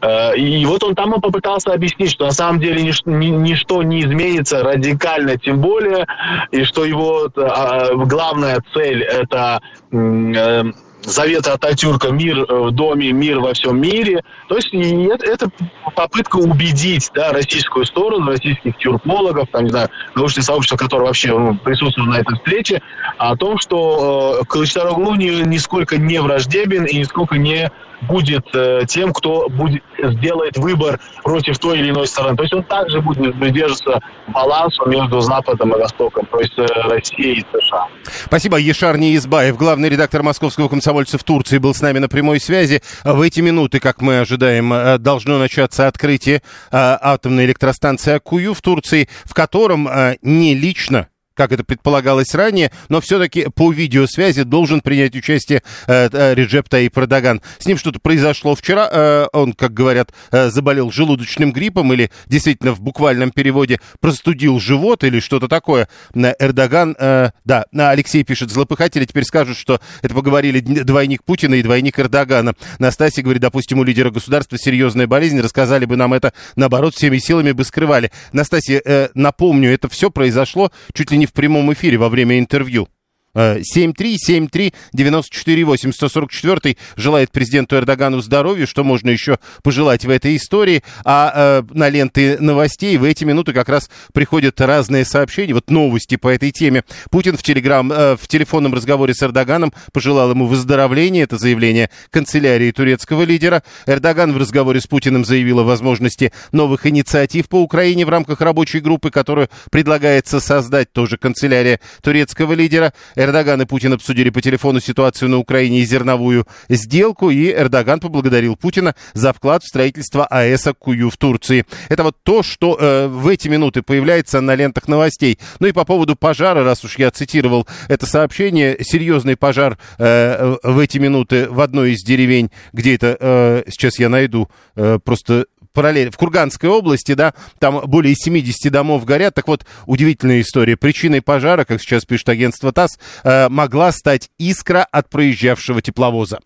Э, 0.00 0.36
и 0.36 0.64
вот 0.64 0.82
он 0.82 0.94
там 0.94 1.20
попытался 1.20 1.72
объяснить, 1.72 2.10
что 2.10 2.26
на 2.26 2.32
самом 2.32 2.60
деле 2.60 2.82
нич- 2.82 3.02
ни, 3.04 3.26
ничто 3.26 3.82
не 3.82 4.00
изменится 4.00 4.62
радикально, 4.62 5.36
тем 5.36 5.60
более, 5.60 6.06
и 6.52 6.64
что 6.64 6.84
его 6.88 7.30
э, 7.34 7.94
главная 8.06 8.62
цель 8.72 9.02
это 9.02 9.60
э, 9.92 10.64
завета 11.02 11.54
Ататюрка 11.54 12.10
«Мир 12.10 12.44
в 12.48 12.70
доме, 12.70 13.12
мир 13.12 13.40
во 13.40 13.54
всем 13.54 13.80
мире». 13.80 14.22
То 14.48 14.56
есть 14.56 14.72
это, 14.72 15.48
попытка 15.94 16.36
убедить 16.36 17.10
да, 17.14 17.32
российскую 17.32 17.84
сторону, 17.86 18.30
российских 18.30 18.76
тюркологов, 18.78 19.48
там, 19.50 19.64
не 19.64 19.70
знаю, 19.70 19.88
научное 20.14 20.42
сообщество, 20.42 20.76
которое 20.76 21.04
вообще 21.04 21.36
ну, 21.36 21.56
присутствует 21.56 22.08
на 22.08 22.18
этой 22.20 22.36
встрече, 22.36 22.82
о 23.16 23.36
том, 23.36 23.58
что 23.58 24.40
э, 24.40 24.44
Кылычдароглу 24.46 25.14
нисколько 25.14 25.96
не 25.96 26.20
враждебен 26.20 26.84
и 26.84 26.98
нисколько 26.98 27.36
не 27.38 27.70
будет 28.02 28.46
э, 28.54 28.82
тем, 28.86 29.12
кто 29.12 29.48
будет, 29.48 29.82
сделает 29.98 30.56
выбор 30.56 31.00
против 31.22 31.58
той 31.58 31.78
или 31.78 31.90
иной 31.90 32.06
стороны. 32.06 32.36
То 32.36 32.42
есть 32.42 32.54
он 32.54 32.62
также 32.64 33.00
будет 33.00 33.38
придерживаться 33.38 34.00
баланса 34.28 34.84
между 34.86 35.20
Западом 35.20 35.74
и 35.74 35.78
Востоком, 35.78 36.26
то 36.26 36.40
есть 36.40 36.58
э, 36.58 36.66
Россией 36.88 37.40
и 37.40 37.46
США. 37.58 37.86
Спасибо. 38.26 38.58
Ешар 38.58 38.96
Неизбаев, 38.96 39.56
главный 39.56 39.88
редактор 39.88 40.22
московского 40.22 40.68
комсомольца 40.68 41.18
в 41.18 41.24
Турции, 41.24 41.58
был 41.58 41.74
с 41.74 41.80
нами 41.80 41.98
на 41.98 42.08
прямой 42.08 42.40
связи. 42.40 42.82
В 43.04 43.20
эти 43.20 43.40
минуты, 43.40 43.80
как 43.80 44.00
мы 44.00 44.20
ожидаем, 44.20 44.72
э, 44.72 44.98
должно 44.98 45.38
начаться 45.38 45.86
открытие 45.86 46.36
э, 46.36 46.40
атомной 46.70 47.46
электростанции 47.46 48.14
Акую 48.14 48.54
в 48.54 48.62
Турции, 48.62 49.08
в 49.24 49.34
котором 49.34 49.88
э, 49.88 50.16
не 50.22 50.54
лично 50.54 51.08
как 51.38 51.52
это 51.52 51.62
предполагалось 51.62 52.34
ранее, 52.34 52.72
но 52.88 53.00
все-таки 53.00 53.46
по 53.54 53.70
видеосвязи 53.70 54.42
должен 54.42 54.80
принять 54.80 55.14
участие 55.14 55.62
э, 55.86 56.08
э, 56.12 56.34
Реджеп 56.34 56.68
Таип 56.68 56.98
Эрдоган. 56.98 57.40
С 57.60 57.66
ним 57.66 57.78
что-то 57.78 58.00
произошло 58.00 58.56
вчера, 58.56 58.88
э, 58.90 59.26
он, 59.32 59.52
как 59.52 59.72
говорят, 59.72 60.12
э, 60.32 60.50
заболел 60.50 60.90
желудочным 60.90 61.52
гриппом 61.52 61.92
или 61.92 62.10
действительно 62.26 62.72
в 62.72 62.80
буквальном 62.80 63.30
переводе 63.30 63.78
простудил 64.00 64.58
живот 64.58 65.04
или 65.04 65.20
что-то 65.20 65.46
такое. 65.46 65.88
Эрдоган, 66.12 66.96
э, 66.98 67.30
да, 67.44 67.64
Алексей 67.72 68.24
пишет, 68.24 68.50
злопыхатели 68.50 69.04
теперь 69.04 69.24
скажут, 69.24 69.56
что 69.56 69.80
это 70.02 70.14
поговорили 70.16 70.58
двойник 70.58 71.22
Путина 71.22 71.54
и 71.54 71.62
двойник 71.62 72.00
Эрдогана. 72.00 72.54
Настасья 72.80 73.22
говорит, 73.22 73.42
допустим, 73.42 73.78
у 73.78 73.84
лидера 73.84 74.10
государства 74.10 74.58
серьезная 74.58 75.06
болезнь, 75.06 75.40
рассказали 75.40 75.84
бы 75.84 75.96
нам 75.96 76.14
это, 76.14 76.32
наоборот, 76.56 76.96
всеми 76.96 77.18
силами 77.18 77.52
бы 77.52 77.62
скрывали. 77.62 78.10
Настасья, 78.32 78.82
э, 78.84 79.10
напомню, 79.14 79.72
это 79.72 79.88
все 79.88 80.10
произошло 80.10 80.72
чуть 80.92 81.12
ли 81.12 81.16
не 81.16 81.27
в 81.28 81.32
прямом 81.32 81.72
эфире 81.72 81.98
во 81.98 82.08
время 82.08 82.38
интервью. 82.38 82.88
7373948 83.34 85.92
144 85.92 86.76
желает 86.96 87.30
президенту 87.30 87.76
Эрдогану 87.76 88.20
здоровья, 88.20 88.66
что 88.66 88.84
можно 88.84 89.10
еще 89.10 89.38
пожелать 89.62 90.04
в 90.04 90.10
этой 90.10 90.36
истории. 90.36 90.82
А 91.04 91.32
э, 91.34 91.62
на 91.72 91.88
ленты 91.88 92.38
новостей 92.38 92.96
в 92.96 93.04
эти 93.04 93.24
минуты 93.24 93.52
как 93.52 93.68
раз 93.68 93.90
приходят 94.12 94.60
разные 94.60 95.04
сообщения, 95.04 95.54
вот 95.54 95.70
новости 95.70 96.16
по 96.16 96.28
этой 96.28 96.50
теме. 96.50 96.82
Путин 97.10 97.36
в, 97.36 97.42
телеграм, 97.42 97.92
э, 97.92 98.16
в 98.16 98.26
телефонном 98.28 98.74
разговоре 98.74 99.14
с 99.14 99.22
Эрдоганом 99.22 99.72
пожелал 99.92 100.30
ему 100.30 100.46
выздоровления, 100.46 101.24
это 101.24 101.38
заявление 101.38 101.90
канцелярии 102.10 102.70
турецкого 102.70 103.22
лидера. 103.22 103.62
Эрдоган 103.86 104.32
в 104.32 104.38
разговоре 104.38 104.80
с 104.80 104.86
Путиным 104.86 105.24
заявил 105.24 105.60
о 105.60 105.64
возможности 105.64 106.32
новых 106.52 106.86
инициатив 106.86 107.48
по 107.48 107.62
Украине 107.62 108.06
в 108.06 108.08
рамках 108.08 108.40
рабочей 108.40 108.80
группы, 108.80 109.10
которую 109.10 109.48
предлагается 109.70 110.40
создать 110.40 110.92
тоже 110.92 111.16
канцелярия 111.16 111.80
турецкого 112.02 112.54
лидера. 112.54 112.92
Эрдоган 113.18 113.60
и 113.60 113.66
Путин 113.66 113.92
обсудили 113.92 114.30
по 114.30 114.40
телефону 114.40 114.78
ситуацию 114.78 115.28
на 115.28 115.38
Украине 115.38 115.80
и 115.80 115.84
зерновую 115.84 116.46
сделку, 116.68 117.30
и 117.30 117.50
Эрдоган 117.50 117.98
поблагодарил 117.98 118.54
Путина 118.54 118.94
за 119.12 119.32
вклад 119.32 119.64
в 119.64 119.66
строительство 119.66 120.24
АЭС 120.24 120.68
Аккую 120.68 121.10
в 121.10 121.16
Турции. 121.16 121.66
Это 121.88 122.04
вот 122.04 122.16
то, 122.22 122.44
что 122.44 122.78
э, 122.78 123.08
в 123.08 123.26
эти 123.26 123.48
минуты 123.48 123.82
появляется 123.82 124.40
на 124.40 124.54
лентах 124.54 124.86
новостей. 124.86 125.38
Ну 125.58 125.66
и 125.66 125.72
по 125.72 125.84
поводу 125.84 126.14
пожара, 126.14 126.62
раз 126.62 126.84
уж 126.84 126.96
я 126.98 127.10
цитировал 127.10 127.66
это 127.88 128.06
сообщение, 128.06 128.76
серьезный 128.82 129.36
пожар 129.36 129.78
э, 129.98 130.56
в 130.62 130.78
эти 130.78 130.98
минуты 130.98 131.48
в 131.50 131.60
одной 131.60 131.92
из 131.92 132.04
деревень, 132.04 132.50
где 132.72 132.94
это, 132.94 133.16
э, 133.18 133.62
сейчас 133.68 133.98
я 133.98 134.08
найду, 134.08 134.48
э, 134.76 135.00
просто 135.02 135.46
параллель, 135.78 136.10
в 136.10 136.16
Курганской 136.16 136.68
области, 136.68 137.14
да, 137.14 137.34
там 137.60 137.80
более 137.86 138.16
70 138.16 138.72
домов 138.72 139.04
горят. 139.04 139.34
Так 139.34 139.46
вот, 139.46 139.64
удивительная 139.86 140.40
история. 140.40 140.76
Причиной 140.76 141.22
пожара, 141.22 141.64
как 141.64 141.80
сейчас 141.80 142.04
пишет 142.04 142.28
агентство 142.30 142.72
ТАСС, 142.72 142.98
э, 143.22 143.48
могла 143.48 143.92
стать 143.92 144.28
искра 144.38 144.84
от 144.90 145.08
проезжавшего 145.08 145.80
тепловоза. 145.80 146.40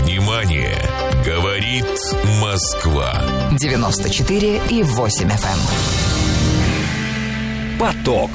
Внимание! 0.00 0.78
Говорит 1.22 1.84
Москва. 2.40 3.12
94 3.60 4.62
и 4.70 4.82
8 4.82 5.28
FM. 5.28 5.58
Эм. 7.74 7.78
Поток. 7.78 8.30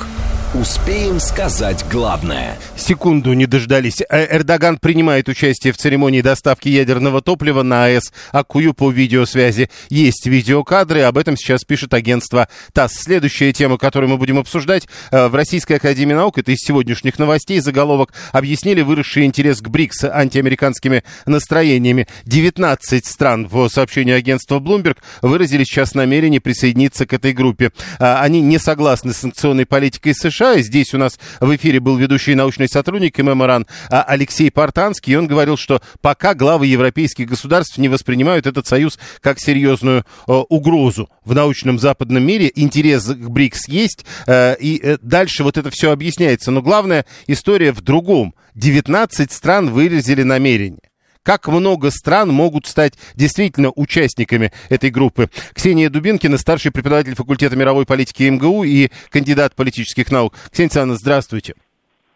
Успеем 0.54 1.22
сказать 1.22 1.86
главное. 1.90 2.58
Секунду 2.76 3.32
не 3.32 3.46
дождались. 3.46 4.02
Э, 4.10 4.36
Эрдоган 4.36 4.80
принимает 4.80 5.30
участие 5.30 5.72
в 5.72 5.78
церемонии 5.78 6.20
доставки 6.20 6.68
ядерного 6.68 7.22
топлива 7.22 7.64
на 7.64 7.86
АЭС 7.86 8.12
Акую 8.34 8.74
по 8.74 8.92
видеосвязи. 8.92 9.70
Есть 9.88 10.28
видеокадры, 10.28 11.04
об 11.04 11.18
этом 11.18 11.38
сейчас 11.38 11.64
пишет 11.64 11.94
агентство 11.94 12.50
ТАСС. 12.74 12.96
Следующая 12.96 13.54
тема, 13.54 13.78
которую 13.78 14.10
мы 14.10 14.18
будем 14.18 14.40
обсуждать. 14.40 14.90
Э, 15.12 15.30
в 15.30 15.36
Российской 15.36 15.78
Академии 15.78 16.16
Наук, 16.16 16.38
это 16.38 16.52
из 16.52 16.58
сегодняшних 16.58 17.18
новостей, 17.18 17.62
заголовок, 17.62 18.12
объяснили 18.34 18.82
выросший 18.82 19.24
интерес 19.24 19.62
к 19.62 19.70
БРИКС 19.70 20.04
антиамериканскими 20.04 21.06
настроениями. 21.26 22.08
19 22.26 23.06
стран, 23.06 23.48
в 23.50 23.70
сообщении 23.70 24.14
агентства 24.14 24.60
Bloomberg, 24.60 24.98
выразили 25.22 25.64
сейчас 25.64 25.94
намерение 25.94 26.42
присоединиться 26.42 27.06
к 27.06 27.14
этой 27.14 27.32
группе. 27.32 27.72
Э, 28.00 28.16
они 28.16 28.42
не 28.42 28.60
согласны 28.60 29.14
с 29.14 29.20
санкционной 29.20 29.66
политикой 29.66 30.14
США, 30.14 30.41
США. 30.42 30.62
Здесь 30.62 30.94
у 30.94 30.98
нас 30.98 31.20
в 31.40 31.56
эфире 31.56 31.80
был 31.80 31.98
ведущий 31.98 32.36
научный 32.36 32.68
сотрудник 32.68 33.18
ММРАН 33.18 33.68
а, 33.90 34.04
Алексей 34.04 34.50
Портанский. 34.50 35.14
И 35.14 35.16
он 35.16 35.28
говорил, 35.28 35.58
что 35.58 35.82
пока 36.02 36.34
главы 36.34 36.68
европейских 36.68 37.28
государств 37.28 37.78
не 37.78 37.90
воспринимают 37.90 38.48
этот 38.48 38.66
союз 38.68 39.00
как 39.22 39.40
серьезную 39.40 40.06
э, 40.28 40.32
угрозу 40.50 41.10
в 41.24 41.36
научном 41.36 41.80
западном 41.80 42.24
мире, 42.24 42.52
интерес 42.56 43.06
к 43.06 43.30
БРИКС 43.30 43.68
есть, 43.68 44.06
э, 44.28 44.56
и 44.60 44.80
э, 44.82 44.98
дальше 45.02 45.44
вот 45.44 45.58
это 45.58 45.70
все 45.70 45.92
объясняется. 45.92 46.52
Но 46.52 46.62
главная 46.62 47.06
история 47.28 47.72
в 47.72 47.82
другом. 47.82 48.34
19 48.56 49.32
стран 49.32 49.70
выразили 49.70 50.24
намерение 50.24 50.91
как 51.24 51.48
много 51.48 51.90
стран 51.92 52.30
могут 52.30 52.66
стать 52.66 52.94
действительно 53.16 53.72
участниками 53.76 54.52
этой 54.70 54.90
группы. 54.90 55.30
Ксения 55.54 55.90
Дубинкина, 55.90 56.38
старший 56.38 56.72
преподаватель 56.72 57.16
факультета 57.16 57.56
мировой 57.56 57.86
политики 57.86 58.24
МГУ 58.24 58.64
и 58.64 58.90
кандидат 59.10 59.56
политических 59.56 60.12
наук. 60.12 60.34
Ксения 60.52 60.68
Александровна, 60.68 60.96
здравствуйте. 60.96 61.54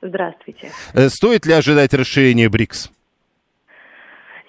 Здравствуйте. 0.02 0.72
Э, 0.94 1.10
стоит 1.10 1.46
ли 1.46 1.54
ожидать 1.54 1.94
расширения 1.94 2.50
БРИКС? 2.50 2.92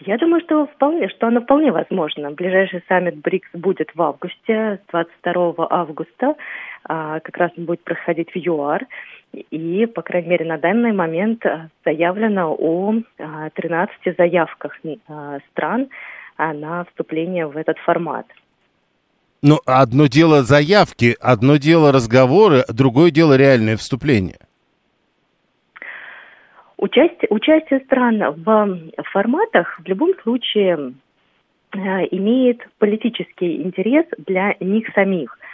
Я 0.01 0.19
думаю, 0.19 0.43
что 0.43 0.67
вполне, 0.67 1.09
что 1.09 1.29
оно 1.29 1.41
вполне 1.41 1.73
возможно. 1.73 2.31
Ближайший 2.31 2.83
саммит 2.87 3.17
БРИКС 3.17 3.49
будет 3.55 3.91
в 3.95 4.03
августе, 4.03 4.81
22 4.93 5.67
августа. 5.71 6.35
А, 6.89 7.21
как 7.21 7.37
раз 7.37 7.51
будет 7.57 7.83
проходить 7.83 8.31
в 8.31 8.37
ЮАР. 8.37 8.87
И, 9.33 9.87
по 9.87 10.03
крайней 10.03 10.29
мере, 10.29 10.45
на 10.45 10.57
данный 10.57 10.93
момент 10.93 11.45
а, 11.45 11.69
заявлено 11.85 12.55
о 12.57 12.95
13 13.55 13.97
а, 14.07 14.13
заявках 14.17 14.79
стран 15.51 15.89
на 16.39 16.85
вступление 16.85 17.47
в 17.47 17.57
этот 17.57 17.79
формат. 17.79 18.27
Но 19.43 19.61
одно 19.65 20.07
дело 20.07 20.43
заявки, 20.43 21.17
одно 21.21 21.57
дело 21.57 21.93
разговоры, 21.93 22.63
другое 22.69 23.11
дело 23.11 23.37
реальное 23.37 23.77
вступление. 23.77 24.37
Участие, 26.77 27.29
участие 27.31 27.81
стран 27.81 28.23
в 28.37 28.79
форматах 29.13 29.81
в 29.81 29.89
любом 29.89 30.11
случае 30.23 30.93
э, 31.73 31.79
имеет 32.11 32.61
политический 32.79 33.63
интерес 33.63 34.05
для 34.19 34.55
них 34.61 34.87
самих, 34.95 35.39
а, 35.39 35.46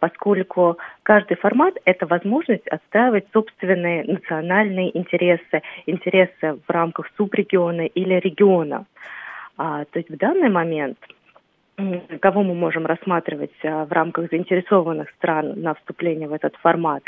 поскольку 0.00 0.78
каждый 1.02 1.36
формат– 1.36 1.74
это 1.84 2.06
возможность 2.06 2.66
отстаивать 2.68 3.26
собственные 3.32 4.04
национальные 4.04 4.96
интересы, 4.96 5.62
интересы 5.86 6.58
в 6.66 6.70
рамках 6.70 7.10
субрегиона 7.16 7.86
или 7.86 8.14
региона. 8.14 8.86
А, 9.56 9.84
то 9.84 9.98
есть 9.98 10.10
в 10.10 10.16
данный 10.16 10.48
момент 10.48 10.98
кого 12.20 12.42
мы 12.42 12.54
можем 12.54 12.84
рассматривать 12.84 13.54
а, 13.64 13.86
в 13.86 13.92
рамках 13.92 14.30
заинтересованных 14.30 15.08
стран 15.10 15.60
на 15.60 15.74
вступление 15.74 16.28
в 16.28 16.32
этот 16.32 16.56
формат. 16.56 17.02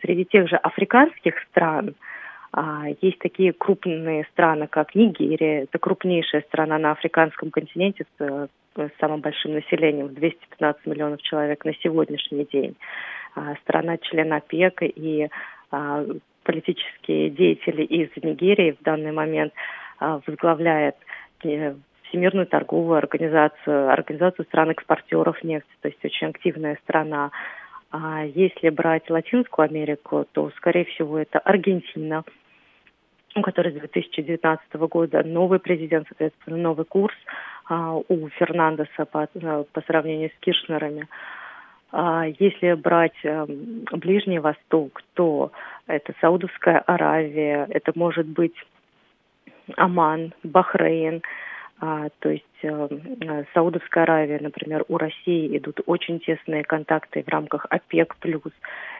Среди 0.00 0.24
тех 0.24 0.48
же 0.48 0.56
африканских 0.56 1.34
стран– 1.50 1.94
а, 2.56 2.84
есть 3.02 3.18
такие 3.18 3.52
крупные 3.52 4.24
страны, 4.32 4.66
как 4.66 4.94
Нигерия, 4.94 5.64
это 5.64 5.78
крупнейшая 5.78 6.40
страна 6.42 6.78
на 6.78 6.92
африканском 6.92 7.50
континенте 7.50 8.06
с 8.18 8.48
с 8.78 8.90
самым 9.00 9.20
большим 9.20 9.54
населением 9.54 10.08
в 10.08 10.14
215 10.14 10.86
миллионов 10.86 11.22
человек 11.22 11.64
на 11.64 11.74
сегодняшний 11.74 12.44
день. 12.44 12.76
А, 13.34 13.54
страна 13.62 13.98
член 13.98 14.32
ОПЕК 14.32 14.82
и 14.82 15.28
а, 15.70 16.04
политические 16.44 17.30
деятели 17.30 17.82
из 17.82 18.10
Нигерии 18.22 18.76
в 18.80 18.82
данный 18.82 19.12
момент 19.12 19.52
а, 19.98 20.20
возглавляет 20.26 20.96
э, 21.44 21.74
Всемирную 22.08 22.46
торговую 22.46 22.98
организацию, 22.98 23.90
организацию 23.90 24.46
стран-экспортеров 24.46 25.42
нефти, 25.42 25.68
то 25.82 25.88
есть 25.88 26.04
очень 26.04 26.28
активная 26.28 26.78
страна. 26.84 27.32
А 27.90 28.24
если 28.24 28.68
брать 28.70 29.10
Латинскую 29.10 29.66
Америку, 29.66 30.24
то, 30.32 30.50
скорее 30.56 30.84
всего, 30.84 31.18
это 31.18 31.40
Аргентина, 31.40 32.24
у 33.34 33.42
которой 33.42 33.72
с 33.72 33.76
2019 33.76 34.74
года 34.74 35.22
новый 35.24 35.58
президент, 35.58 36.06
соответственно, 36.08 36.56
новый 36.56 36.84
курс 36.84 37.14
у 37.68 38.28
Фернандеса 38.28 39.04
по, 39.04 39.28
э, 39.34 39.64
по 39.72 39.80
сравнению 39.82 40.30
с 40.30 40.40
Киршнерами. 40.40 41.08
А 41.92 42.26
если 42.26 42.74
брать 42.74 43.16
а, 43.24 43.46
Ближний 43.92 44.38
Восток, 44.38 45.02
то 45.14 45.52
это 45.86 46.12
Саудовская 46.20 46.80
Аравия, 46.80 47.66
это 47.70 47.92
может 47.94 48.26
быть 48.26 48.54
Оман, 49.76 50.32
Бахрейн, 50.42 51.22
а, 51.78 52.08
то 52.20 52.30
есть 52.30 52.44
э, 52.62 53.44
Саудовская 53.52 54.04
Аравия, 54.04 54.38
например, 54.40 54.84
у 54.88 54.96
России 54.96 55.56
идут 55.56 55.80
очень 55.86 56.20
тесные 56.20 56.64
контакты 56.64 57.22
в 57.22 57.28
рамках 57.28 57.66
ОПЕК+. 57.68 58.16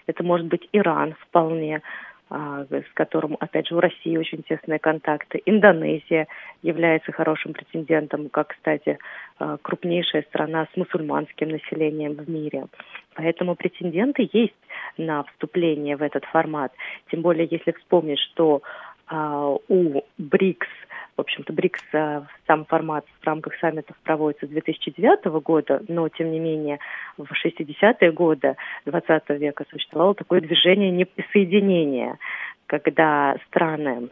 Это 0.07 0.23
может 0.23 0.47
быть 0.47 0.69
Иран 0.73 1.15
вполне, 1.21 1.77
а, 1.77 1.81
с 2.29 2.93
которым, 2.95 3.37
опять 3.39 3.69
же, 3.69 3.77
у 3.77 3.81
России 3.81 4.17
очень 4.17 4.43
тесные 4.43 4.79
контакты. 4.79 5.41
Индонезия 5.47 6.27
является 6.63 7.13
хорошим 7.13 7.53
претендентом, 7.53 8.29
как, 8.29 8.49
кстати, 8.49 8.99
а, 9.39 9.59
крупнейшая 9.59 10.23
страна 10.23 10.67
с 10.73 10.77
мусульманским 10.77 11.49
населением 11.49 12.15
в 12.15 12.29
мире. 12.29 12.67
Поэтому 13.15 13.55
претенденты 13.55 14.29
есть 14.33 14.55
на 14.99 15.23
вступление 15.25 15.97
в 15.97 16.03
этот 16.03 16.25
формат. 16.25 16.73
Тем 17.11 17.23
более, 17.23 17.47
если 17.51 17.73
вспомнить, 17.73 18.19
что 18.19 18.63
а, 19.07 19.57
у 19.69 20.03
БРИКС– 20.19 20.69
в 21.17 21.21
общем-то, 21.21 21.53
БРИКС, 21.53 21.83
э, 21.93 22.23
сам 22.47 22.65
формат 22.67 23.07
в 23.21 23.27
рамках 23.27 23.55
саммитов 23.57 23.97
проводится 24.05 24.47
с 24.47 24.51
2009 24.51 25.41
года, 25.41 25.83
но, 25.89 26.09
тем 26.09 26.31
не 26.31 26.39
менее, 26.39 26.79
в 27.17 27.27
60-е 27.33 28.13
годы 28.13 28.57
20 28.85 29.31
века 29.31 29.65
существовало 29.71 30.15
такое 30.15 30.41
движение 30.41 30.91
неприсоединения, 30.91 32.19
когда 32.67 33.37
страны 33.47 34.11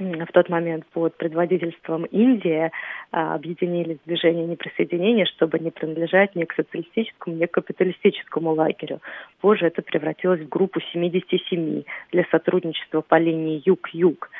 в 0.00 0.32
тот 0.32 0.48
момент 0.48 0.86
под 0.92 1.16
предводительством 1.16 2.04
Индии 2.06 2.70
а, 3.10 3.34
объединились 3.34 3.98
в 3.98 4.06
движение 4.08 4.46
неприсоединения, 4.46 5.26
чтобы 5.26 5.58
не 5.58 5.70
принадлежать 5.70 6.34
ни 6.34 6.44
к 6.44 6.54
социалистическому, 6.54 7.36
ни 7.36 7.44
к 7.44 7.50
капиталистическому 7.50 8.54
лагерю. 8.54 9.00
Позже 9.40 9.66
это 9.66 9.82
превратилось 9.82 10.40
в 10.40 10.48
группу 10.48 10.80
77 10.80 11.82
для 12.12 12.24
сотрудничества 12.30 13.02
по 13.02 13.18
линии 13.18 13.62
юг-юг. 13.66 14.30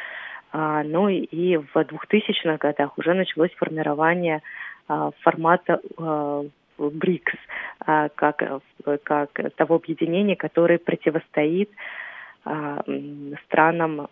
А, 0.52 0.83
ну 0.83 1.09
и 1.09 1.57
в 1.57 1.76
2000-х 1.76 2.57
годах 2.59 2.99
уже 2.99 3.14
началось 3.14 3.52
формирование 3.57 4.42
а, 4.88 5.11
формата 5.21 5.80
а, 5.97 6.45
БРИКС 6.78 7.35
как, 8.14 8.42
как 9.02 9.54
того 9.57 9.75
объединения, 9.76 10.35
которое 10.35 10.78
противостоит 10.78 11.71
странам 13.45 14.09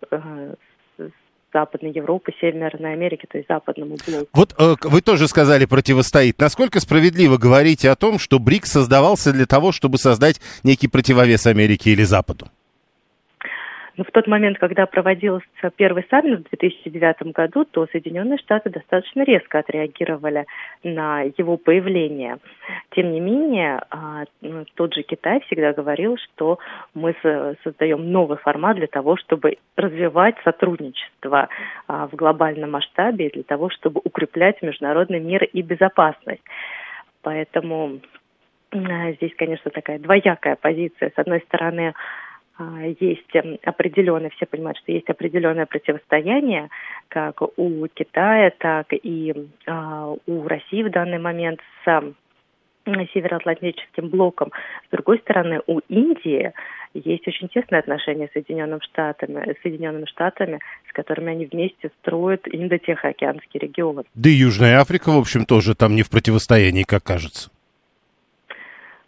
Западной 1.53 1.93
Европы, 1.93 2.33
Северной 2.41 2.93
Америки, 2.93 3.27
то 3.27 3.39
есть 3.39 3.49
западному 3.49 3.97
блоку. 4.07 4.29
Вот 4.35 4.55
э, 4.59 4.75
вы 4.83 5.01
тоже 5.01 5.29
сказали 5.29 5.65
противостоит. 5.65 6.39
Насколько 6.39 6.81
справедливо 6.81 7.39
говорите 7.39 7.91
о 7.91 7.97
том, 7.97 8.19
что 8.19 8.39
БРИКС 8.39 8.73
создавался 8.73 9.33
для 9.33 9.47
того, 9.47 9.73
чтобы 9.73 9.97
создать 9.99 10.41
некий 10.63 10.89
противовес 10.89 11.47
Америке 11.47 11.91
или 11.91 12.03
Западу? 12.03 12.49
Но 13.99 14.05
в 14.05 14.13
тот 14.13 14.29
момент, 14.29 14.59
когда 14.59 14.87
проводился 14.87 15.45
первый 15.75 16.07
саммит 16.09 16.47
в 16.47 16.51
2009 16.51 17.33
году, 17.33 17.65
то 17.65 17.89
Соединенные 17.91 18.39
Штаты 18.39 18.71
достаточно 18.71 19.23
резко 19.25 19.59
отреагировали 19.59 20.47
на 20.85 21.23
его 21.23 21.57
появление. 21.57 22.39
Тем 22.93 23.11
не 23.11 23.19
менее, 23.19 23.83
а, 23.91 24.23
ну, 24.41 24.65
тот 24.77 24.95
же 24.95 25.03
Китай 25.03 25.41
всегда 25.41 25.73
говорил, 25.73 26.17
что 26.17 26.61
мы 26.95 27.17
создаем 27.65 28.13
новый 28.13 28.39
формат 28.39 28.77
для 28.77 28.87
того, 28.87 29.17
чтобы 29.17 29.57
развивать 29.77 30.37
сотрудничество 30.45 31.49
а, 31.89 32.07
в 32.07 32.15
глобальном 32.15 32.71
масштабе, 32.71 33.31
для 33.31 33.43
того, 33.43 33.69
чтобы 33.69 34.01
укреплять 34.05 34.63
международный 34.63 35.19
мир 35.19 35.43
и 35.43 35.61
безопасность. 35.61 36.43
Поэтому 37.23 37.99
здесь, 38.73 39.35
конечно, 39.37 39.73
такая 39.73 39.99
двоякая 39.99 40.55
позиция. 40.55 41.11
С 41.11 41.19
одной 41.19 41.41
стороны, 41.41 41.95
есть 43.01 43.35
эм, 43.35 43.59
определенное, 43.65 44.31
все 44.31 44.47
понимают, 44.47 44.79
что 44.79 44.93
есть 44.93 45.09
определенное 45.09 45.67
противостояние, 45.67 46.71
как 47.09 47.41
у 47.57 47.87
Китая, 47.89 48.53
так 48.59 48.87
и 48.93 49.35
а, 49.67 50.15
у 50.27 50.49
России 50.49 50.83
в 50.83 50.91
данный 50.91 51.19
момент 51.19 51.61
с 51.85 52.15
Североатлантическим 53.13 54.09
блоком. 54.09 54.51
С 54.87 54.91
другой 54.91 55.19
стороны, 55.19 55.61
у 55.67 55.81
Индии 55.89 56.53
есть 56.95 57.29
очень 57.29 57.49
тесные 57.49 57.81
отношения 57.81 58.29
с 58.29 58.33
Соединенными 58.33 58.81
Штатами, 58.83 59.53
с 59.53 59.63
Соединенными 59.63 60.07
Штатами, 60.07 60.59
с 60.89 60.93
которыми 60.93 61.33
они 61.33 61.47
вместе 61.47 61.91
строят 62.01 62.49
Индо-Тихоокеанский 62.51 63.61
регион. 63.61 64.05
Да 64.15 64.31
и 64.31 64.33
Южная 64.33 64.81
Африка, 64.81 65.11
в 65.11 65.19
общем, 65.19 65.45
тоже 65.45 65.75
там 65.75 65.95
не 65.95 66.03
в 66.03 66.11
противостоянии, 66.11 66.85
как 66.85 67.03
кажется. 67.05 67.51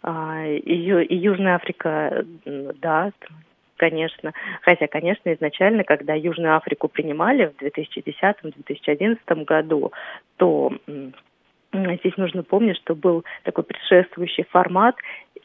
А, 0.03 0.45
и, 0.45 1.15
Южная 1.15 1.55
Африка, 1.55 2.25
да, 2.45 3.11
конечно. 3.77 4.33
Хотя, 4.61 4.87
конечно, 4.87 5.33
изначально, 5.33 5.83
когда 5.83 6.13
Южную 6.13 6.55
Африку 6.55 6.87
принимали 6.87 7.51
в 7.57 7.63
2010-2011 7.63 9.45
году, 9.45 9.91
то 10.37 10.71
здесь 11.73 12.17
нужно 12.17 12.43
помнить, 12.43 12.77
что 12.77 12.95
был 12.95 13.23
такой 13.43 13.63
предшествующий 13.63 14.45
формат 14.49 14.95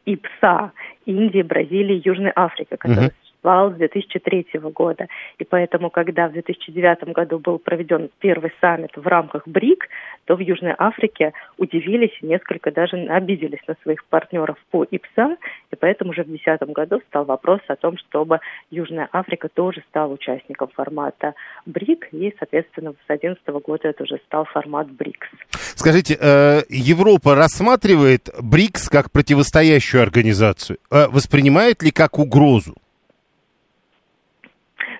ИПСА, 0.06 0.72
Индии, 1.04 1.42
Бразилии, 1.42 2.02
Южной 2.04 2.32
Африки, 2.34 2.76
который 2.76 3.10
существовал 3.46 3.72
с 3.72 3.76
2003 3.76 4.46
года. 4.74 5.06
И 5.38 5.44
поэтому, 5.44 5.90
когда 5.90 6.28
в 6.28 6.32
2009 6.32 7.12
году 7.14 7.38
был 7.38 7.59
проведен 7.59 8.11
первый 8.18 8.52
саммит 8.61 8.90
в 8.96 9.06
рамках 9.06 9.46
БРИК, 9.46 9.88
то 10.24 10.37
в 10.37 10.40
Южной 10.40 10.74
Африке 10.76 11.32
удивились 11.59 12.16
и 12.20 12.26
несколько 12.26 12.72
даже 12.72 12.96
обиделись 12.96 13.61
на 13.68 13.76
своих 13.82 14.04
партнеров 14.06 14.56
по 14.70 14.85
ИПСА, 14.85 15.37
и 15.70 15.76
поэтому 15.76 16.11
уже 16.11 16.22
в 16.22 16.26
2010 16.26 16.74
году 16.74 17.00
стал 17.09 17.24
вопрос 17.24 17.61
о 17.68 17.76
том, 17.76 17.96
чтобы 17.98 18.40
Южная 18.70 19.09
Африка 19.12 19.48
тоже 19.48 19.82
стала 19.88 20.12
участником 20.12 20.68
формата 20.74 21.35
БРИК, 21.66 22.09
и, 22.12 22.35
соответственно, 22.38 22.92
с 22.92 23.06
2011 23.06 23.46
года 23.64 23.88
это 23.88 24.02
уже 24.02 24.18
стал 24.26 24.44
формат 24.46 24.90
БРИКС. 24.90 25.28
Скажите, 25.76 26.16
э, 26.20 26.62
Европа 26.68 27.35
рассматривает 27.35 28.28
БРИКС 28.40 28.88
как 28.88 29.12
противостоящую 29.12 30.02
организацию? 30.02 30.78
Э, 30.90 31.06
воспринимает 31.09 31.82
ли 31.82 31.90
как 31.92 32.18
угрозу? 32.18 32.74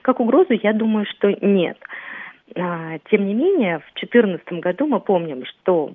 Как 0.07 0.21
угрозу, 0.21 0.53
я 0.53 0.73
думаю, 0.73 1.05
что 1.05 1.33
нет. 1.45 1.77
А, 2.55 2.97
тем 3.11 3.27
не 3.27 3.35
менее, 3.35 3.81
в 3.81 3.93
2014 3.99 4.53
году 4.61 4.87
мы 4.87 5.01
помним, 5.01 5.45
что 5.47 5.95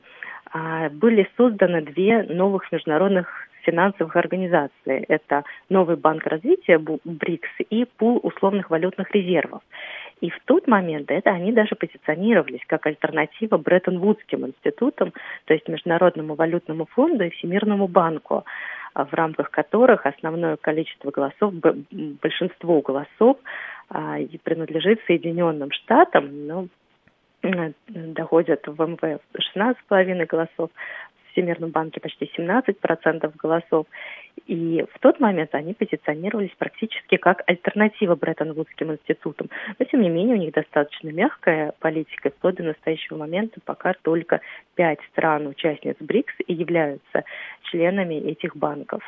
а, 0.52 0.89
были 0.89 1.30
созданы 1.38 1.82
две 1.82 2.24
новых 2.24 2.69
международных 2.74 3.30
финансовых 3.62 4.13
организаций. 4.17 5.06
Это 5.08 5.45
Новый 5.69 5.95
банк 5.95 6.26
развития 6.26 6.78
БРИКС 6.78 7.50
и 7.69 7.86
пул 7.86 8.19
условных 8.21 8.69
валютных 8.69 9.10
резервов. 9.15 9.62
И 10.19 10.30
в 10.30 10.39
тот 10.43 10.67
момент 10.67 11.10
это 11.10 11.30
они 11.30 11.54
даже 11.54 11.76
позиционировались 11.76 12.65
как 12.67 12.88
альтернатива 12.88 13.58
Бреттон-Вудским 13.58 14.45
институтам, 14.45 15.13
то 15.45 15.54
есть 15.54 15.69
Международному 15.69 16.36
валютному 16.36 16.86
фонду 16.86 17.24
и 17.24 17.30
Всемирному 17.30 17.88
банку, 17.88 18.43
в 18.93 19.13
рамках 19.13 19.52
которых 19.52 20.06
основное 20.06 20.58
количество 20.58 21.12
голосов, 21.12 21.54
большинство 22.21 22.82
голосов 22.82 23.38
принадлежит 24.44 25.02
Соединенным 25.06 25.72
Штатам, 25.72 26.48
но 26.48 26.68
доходят 27.88 28.68
в 28.68 28.82
МВФ 28.82 29.22
16,5 29.36 30.26
голосов, 30.26 30.70
в 31.26 31.32
Всемирном 31.32 31.72
банке 31.72 32.00
почти 32.00 32.30
17% 32.38 33.32
голосов. 33.38 33.88
И 34.48 34.86
в 34.94 35.00
тот 35.00 35.20
момент 35.20 35.56
они 35.56 35.74
позиционировались 35.74 36.54
практически 36.58 37.18
как 37.18 37.42
альтернатива 37.48 38.16
Бреттон-Вудским 38.16 38.92
институтам. 38.92 39.50
Но, 39.80 39.86
тем 39.86 40.02
не 40.02 40.10
менее, 40.10 40.36
у 40.36 40.40
них 40.40 40.54
достаточно 40.54 41.10
мягкая 41.10 41.74
политика. 41.80 42.32
Вплоть 42.32 42.56
до 42.56 42.64
настоящего 42.64 43.18
момента 43.18 43.60
пока 43.64 43.94
только 44.02 44.42
пять 44.76 45.00
стран-участниц 45.12 45.96
БРИКС 46.00 46.34
и 46.48 46.54
являются 46.54 47.24
членами 47.64 48.16
этих 48.16 48.56
банков. 48.56 49.02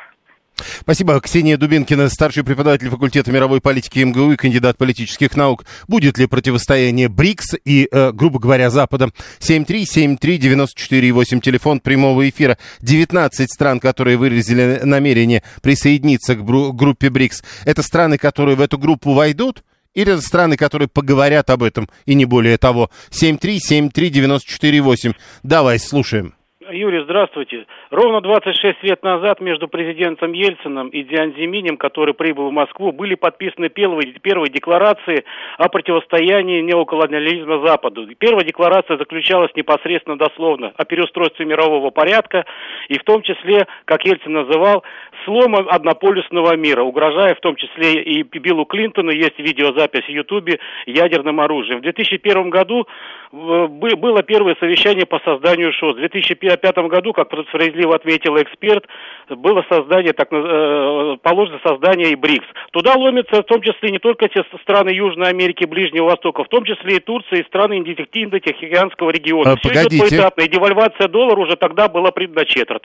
Спасибо. 0.80 1.20
Ксения 1.20 1.56
Дубинкина, 1.56 2.08
старший 2.08 2.42
преподаватель 2.44 2.88
факультета 2.88 3.32
мировой 3.32 3.60
политики 3.60 3.98
МГУ 4.00 4.32
и 4.32 4.36
кандидат 4.36 4.78
политических 4.78 5.36
наук. 5.36 5.64
Будет 5.88 6.18
ли 6.18 6.26
противостояние 6.26 7.08
БРИКС 7.08 7.54
и, 7.64 7.88
э, 7.90 8.12
грубо 8.12 8.38
говоря, 8.38 8.70
Запада? 8.70 9.10
7373948, 9.40 11.40
телефон 11.40 11.80
прямого 11.80 12.28
эфира. 12.28 12.56
19 12.80 13.50
стран, 13.50 13.80
которые 13.80 14.16
выразили 14.16 14.80
намерение 14.84 15.42
присоединиться 15.62 16.36
к 16.36 16.44
группе 16.44 17.10
БРИКС. 17.10 17.42
Это 17.64 17.82
страны, 17.82 18.18
которые 18.18 18.54
в 18.56 18.60
эту 18.60 18.78
группу 18.78 19.12
войдут? 19.12 19.64
Или 19.94 20.20
страны, 20.20 20.56
которые 20.56 20.88
поговорят 20.88 21.50
об 21.50 21.62
этом, 21.62 21.88
и 22.04 22.14
не 22.14 22.24
более 22.24 22.58
того. 22.58 22.90
7373948. 23.10 25.14
Давай, 25.44 25.78
слушаем. 25.78 26.34
Юрий, 26.70 27.00
здравствуйте. 27.00 27.66
Ровно 27.90 28.20
26 28.20 28.82
лет 28.82 29.02
назад 29.02 29.40
между 29.40 29.68
президентом 29.68 30.32
Ельцином 30.32 30.88
и 30.88 31.02
Диан 31.02 31.34
Зиминем, 31.34 31.76
который 31.76 32.14
прибыл 32.14 32.48
в 32.48 32.52
Москву, 32.52 32.92
были 32.92 33.14
подписаны 33.16 33.68
первые, 33.68 34.12
первые 34.22 34.50
декларации 34.50 35.24
о 35.58 35.68
противостоянии 35.68 36.62
неоколониализма 36.62 37.66
Западу. 37.66 38.06
Первая 38.18 38.44
декларация 38.44 38.96
заключалась 38.96 39.54
непосредственно 39.54 40.16
дословно 40.16 40.72
о 40.76 40.84
переустройстве 40.84 41.44
мирового 41.44 41.90
порядка 41.90 42.44
и 42.88 42.98
в 42.98 43.04
том 43.04 43.22
числе, 43.22 43.66
как 43.84 44.04
Ельцин 44.06 44.32
называл, 44.32 44.84
слома 45.24 45.58
однополюсного 45.68 46.56
мира, 46.56 46.82
угрожая 46.82 47.34
в 47.34 47.40
том 47.40 47.56
числе 47.56 48.02
и 48.02 48.22
Биллу 48.22 48.64
Клинтону, 48.64 49.10
есть 49.10 49.38
видеозапись 49.38 50.04
в 50.04 50.08
Ютубе, 50.10 50.58
ядерным 50.86 51.40
оружием. 51.40 51.78
В 51.78 51.82
2001 51.82 52.50
году 52.50 52.86
было 53.32 54.22
первое 54.22 54.56
совещание 54.60 55.06
по 55.06 55.18
созданию 55.20 55.72
ШОС. 55.72 55.96
В 55.96 55.98
2005 55.98 56.53
году, 56.88 57.12
как 57.12 57.28
справедливо 57.48 57.96
ответил 57.96 58.36
эксперт, 58.36 58.84
было 59.30 59.64
создание, 59.68 60.12
так, 60.12 60.28
э, 60.32 61.16
положено 61.22 61.60
создание 61.66 62.12
и 62.12 62.16
БРИКС. 62.16 62.46
Туда 62.72 62.94
ломятся 62.94 63.42
в 63.42 63.46
том 63.46 63.62
числе 63.62 63.90
не 63.90 63.98
только 63.98 64.28
те 64.28 64.42
страны 64.62 64.90
Южной 64.90 65.28
Америки, 65.28 65.64
Ближнего 65.64 66.06
Востока, 66.06 66.44
в 66.44 66.48
том 66.48 66.64
числе 66.64 66.96
и 66.96 67.00
Турция, 67.00 67.40
и 67.40 67.46
страны 67.46 67.78
Индо-Тихоокеанского 67.78 69.10
региона. 69.10 69.52
А, 69.52 69.56
Все 69.56 69.68
погодите. 69.68 69.96
идет 69.96 70.10
поэтапно, 70.10 70.42
и 70.42 70.48
девальвация 70.48 71.08
доллара 71.08 71.40
уже 71.40 71.56
тогда 71.56 71.88
была 71.88 72.10
предначертана. 72.10 72.80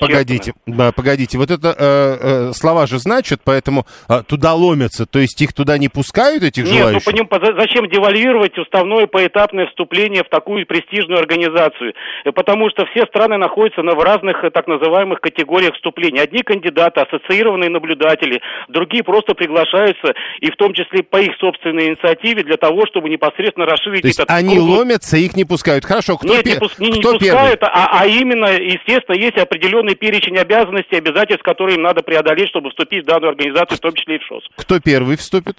Погодите, 0.00 0.52
да, 0.66 0.92
погодите, 0.92 1.38
вот 1.38 1.50
это 1.50 1.68
э, 1.68 2.48
э, 2.48 2.52
слова 2.52 2.86
же 2.86 2.98
значат, 2.98 3.40
поэтому 3.44 3.84
э, 4.08 4.22
туда 4.26 4.54
ломятся, 4.54 5.06
то 5.06 5.18
есть 5.18 5.40
их 5.40 5.52
туда 5.52 5.78
не 5.78 5.88
пускают, 5.88 6.42
этих 6.42 6.64
Нет, 6.64 6.72
желающих? 6.72 7.06
Нет, 7.06 7.16
ну 7.20 7.26
по 7.26 7.40
ним, 7.40 7.58
зачем 7.58 7.88
девальвировать 7.88 8.56
уставное 8.58 9.06
поэтапное 9.06 9.66
вступление 9.66 10.22
в 10.24 10.28
такую 10.28 10.66
престижную 10.66 11.18
организацию? 11.20 11.94
Потому 12.34 12.70
что 12.70 12.86
все 12.86 13.01
страны 13.06 13.36
находятся 13.38 13.82
на, 13.82 13.94
в 13.94 14.00
разных 14.00 14.44
э, 14.44 14.50
так 14.50 14.66
называемых 14.66 15.20
категориях 15.20 15.74
вступления. 15.74 16.22
Одни 16.22 16.42
кандидаты, 16.42 17.00
ассоциированные 17.00 17.70
наблюдатели, 17.70 18.40
другие 18.68 19.02
просто 19.02 19.34
приглашаются, 19.34 20.14
и 20.40 20.50
в 20.50 20.56
том 20.56 20.74
числе 20.74 21.02
по 21.02 21.20
их 21.20 21.32
собственной 21.38 21.88
инициативе, 21.88 22.42
для 22.42 22.56
того, 22.56 22.86
чтобы 22.86 23.08
непосредственно 23.08 23.66
расширить 23.66 24.02
То 24.02 24.08
есть 24.08 24.20
этот 24.20 24.30
они 24.30 24.56
круг. 24.56 24.68
ломятся, 24.68 25.16
их 25.16 25.36
не 25.36 25.44
пускают. 25.44 25.84
Хорошо, 25.84 26.16
кто, 26.16 26.28
Нет, 26.28 26.44
пер... 26.44 26.54
не, 26.54 26.58
пус... 26.60 26.78
не, 26.78 26.90
кто 27.00 27.12
не 27.12 27.18
пускают, 27.18 27.62
а, 27.62 27.88
а 28.00 28.06
именно, 28.06 28.46
естественно, 28.46 29.16
есть 29.16 29.36
определенный 29.38 29.94
перечень 29.94 30.38
обязанностей, 30.38 30.96
обязательств, 30.96 31.42
которые 31.42 31.76
им 31.76 31.82
надо 31.82 32.02
преодолеть, 32.02 32.48
чтобы 32.48 32.70
вступить 32.70 33.04
в 33.04 33.06
данную 33.06 33.30
организацию, 33.30 33.78
в 33.78 33.80
том 33.80 33.94
числе 33.94 34.16
и 34.16 34.18
в 34.18 34.22
ШОС. 34.22 34.44
Кто 34.56 34.80
первый 34.80 35.16
вступит? 35.16 35.58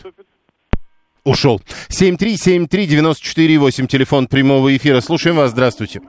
Ушел. 1.24 1.62
7373948, 1.90 3.88
телефон 3.88 4.28
прямого 4.28 4.76
эфира. 4.76 5.00
Слушаем 5.00 5.38
вас, 5.38 5.52
здравствуйте. 5.52 6.02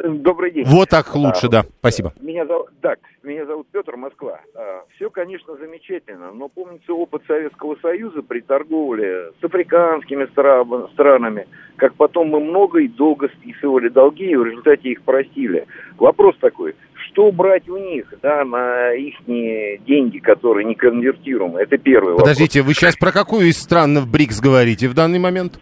Да, 0.00 0.08
доб... 0.08 0.22
добрый 0.22 0.50
день. 0.52 0.64
Вот 0.66 0.88
так 0.88 1.14
лучше, 1.14 1.48
да. 1.48 1.64
Спасибо. 1.80 2.12
Меня 2.20 2.46
зовут, 2.46 2.68
так, 2.80 2.98
меня 3.22 3.46
зовут 3.46 3.66
Петр 3.72 3.96
Москва. 3.96 4.40
А, 4.54 4.84
все, 4.96 5.10
конечно, 5.10 5.56
замечательно, 5.56 6.32
но 6.32 6.48
помнится 6.48 6.92
опыт 6.92 7.22
Советского 7.26 7.76
Союза 7.82 8.22
при 8.22 8.40
торговле 8.40 9.30
с 9.40 9.44
африканскими 9.44 10.26
стран, 10.26 10.88
странами, 10.92 11.46
как 11.76 11.94
потом 11.94 12.28
мы 12.28 12.40
много 12.40 12.80
и 12.80 12.88
долго 12.88 13.28
списывали 13.28 13.88
долги, 13.88 14.30
и 14.30 14.36
в 14.36 14.44
результате 14.44 14.90
их 14.90 15.02
простили. 15.02 15.66
Вопрос 15.98 16.36
такой, 16.40 16.74
что 16.94 17.32
брать 17.32 17.68
у 17.68 17.76
них, 17.76 18.12
да, 18.22 18.44
на 18.44 18.92
их 18.92 19.14
деньги, 19.26 20.18
которые 20.18 20.64
не 20.64 20.74
конвертируемы? 20.74 21.60
Это 21.60 21.76
первый 21.78 22.16
Подождите, 22.16 22.60
вопрос. 22.60 22.68
вы 22.68 22.74
сейчас 22.74 22.96
про 22.96 23.12
какую 23.12 23.48
из 23.48 23.58
стран 23.58 23.98
в 23.98 24.10
БРИКС 24.10 24.40
говорите 24.40 24.88
в 24.88 24.94
данный 24.94 25.18
момент? 25.18 25.58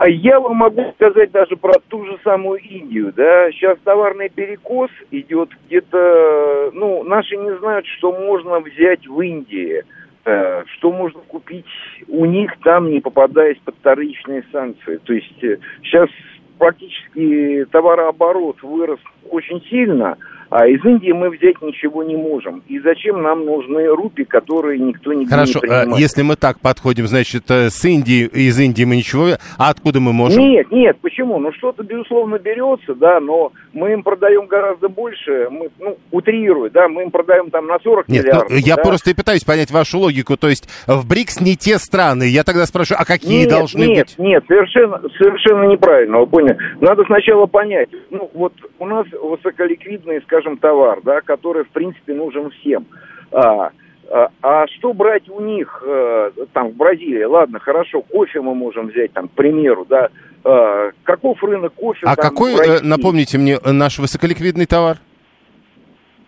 А 0.00 0.08
я 0.08 0.40
вам 0.40 0.56
могу 0.56 0.92
сказать 0.94 1.30
даже 1.30 1.56
про 1.56 1.74
ту 1.88 2.06
же 2.06 2.18
самую 2.24 2.58
Индию, 2.60 3.12
да. 3.14 3.52
Сейчас 3.52 3.76
товарный 3.84 4.30
перекос 4.30 4.88
идет 5.10 5.50
где-то, 5.66 6.70
ну, 6.72 7.04
наши 7.04 7.36
не 7.36 7.54
знают, 7.58 7.84
что 7.98 8.10
можно 8.10 8.60
взять 8.60 9.06
в 9.06 9.20
Индии, 9.20 9.84
э, 10.24 10.64
что 10.72 10.90
можно 10.90 11.20
купить 11.28 11.66
у 12.08 12.24
них 12.24 12.50
там, 12.64 12.88
не 12.88 13.00
попадаясь 13.00 13.58
под 13.58 13.74
вторичные 13.74 14.42
санкции. 14.50 14.96
То 15.04 15.12
есть 15.12 15.44
э, 15.44 15.58
сейчас 15.82 16.08
практически 16.56 17.66
товарооборот 17.70 18.62
вырос 18.62 19.00
очень 19.28 19.60
сильно, 19.68 20.16
а 20.50 20.66
из 20.66 20.84
Индии 20.84 21.12
мы 21.12 21.30
взять 21.30 21.62
ничего 21.62 22.02
не 22.02 22.16
можем. 22.16 22.62
И 22.68 22.78
зачем 22.80 23.22
нам 23.22 23.46
нужны 23.46 23.86
рупи, 23.86 24.24
которые 24.24 24.78
никто 24.80 25.12
не 25.12 25.26
Хорошо, 25.26 25.54
не 25.54 25.60
принимает? 25.60 25.98
если 25.98 26.22
мы 26.22 26.36
так 26.36 26.58
подходим, 26.60 27.06
значит, 27.06 27.50
э, 27.50 27.70
с 27.70 27.84
Индии, 27.84 28.26
из 28.26 28.58
Индии 28.58 28.84
мы 28.84 28.96
ничего... 28.96 29.28
А 29.58 29.70
откуда 29.70 30.00
мы 30.00 30.12
можем? 30.12 30.42
Нет, 30.42 30.70
нет, 30.72 30.98
почему? 31.00 31.38
Ну, 31.38 31.52
что-то, 31.52 31.84
безусловно, 31.84 32.38
берется, 32.38 32.94
да, 32.94 33.20
но 33.20 33.52
мы 33.72 33.92
им 33.92 34.02
продаем 34.02 34.46
гораздо 34.46 34.88
больше, 34.88 35.48
мы, 35.50 35.68
ну, 35.78 35.96
утрирую, 36.10 36.70
да, 36.70 36.88
мы 36.88 37.02
им 37.02 37.10
продаем 37.10 37.50
там 37.50 37.66
на 37.66 37.78
40 37.78 38.08
нет, 38.08 38.24
миллиардов. 38.24 38.50
Ну, 38.50 38.56
я 38.56 38.76
да? 38.76 38.82
просто 38.82 39.10
и 39.10 39.14
пытаюсь 39.14 39.44
понять 39.44 39.70
вашу 39.70 39.98
логику. 39.98 40.36
То 40.36 40.48
есть 40.48 40.68
в 40.86 41.06
БРИКС 41.06 41.40
не 41.40 41.56
те 41.56 41.78
страны. 41.78 42.24
Я 42.24 42.42
тогда 42.42 42.66
спрашиваю, 42.66 43.00
а 43.02 43.04
какие 43.04 43.42
нет, 43.42 43.50
должны 43.50 43.86
нет, 43.86 44.08
быть? 44.08 44.18
Нет, 44.18 44.44
совершенно, 44.48 45.00
совершенно 45.16 45.70
неправильно, 45.70 46.18
вы 46.18 46.26
поняли. 46.26 46.58
Надо 46.80 47.04
сначала 47.04 47.46
понять, 47.46 47.88
ну, 48.10 48.28
вот 48.34 48.52
у 48.78 48.86
нас 48.86 49.06
высоколиквидный, 49.12 50.20
скажем, 50.22 50.39
товар, 50.56 51.00
да, 51.02 51.20
который, 51.20 51.64
в 51.64 51.70
принципе, 51.70 52.14
нужен 52.14 52.50
всем. 52.50 52.86
А, 53.32 53.70
а, 54.10 54.28
а 54.42 54.66
что 54.66 54.92
брать 54.92 55.28
у 55.28 55.40
них, 55.40 55.82
э, 55.86 56.30
там, 56.52 56.70
в 56.70 56.76
Бразилии? 56.76 57.22
Ладно, 57.22 57.60
хорошо, 57.60 58.02
кофе 58.02 58.40
мы 58.40 58.54
можем 58.54 58.88
взять, 58.88 59.12
там, 59.12 59.28
к 59.28 59.32
примеру, 59.32 59.86
да. 59.88 60.08
А, 60.42 60.90
каков 61.04 61.42
рынок 61.44 61.74
кофе 61.74 62.06
А 62.06 62.16
там, 62.16 62.30
какой, 62.30 62.54
э, 62.54 62.80
напомните 62.82 63.38
мне, 63.38 63.58
э, 63.62 63.70
наш 63.72 63.98
высоколиквидный 63.98 64.66
товар? 64.66 64.98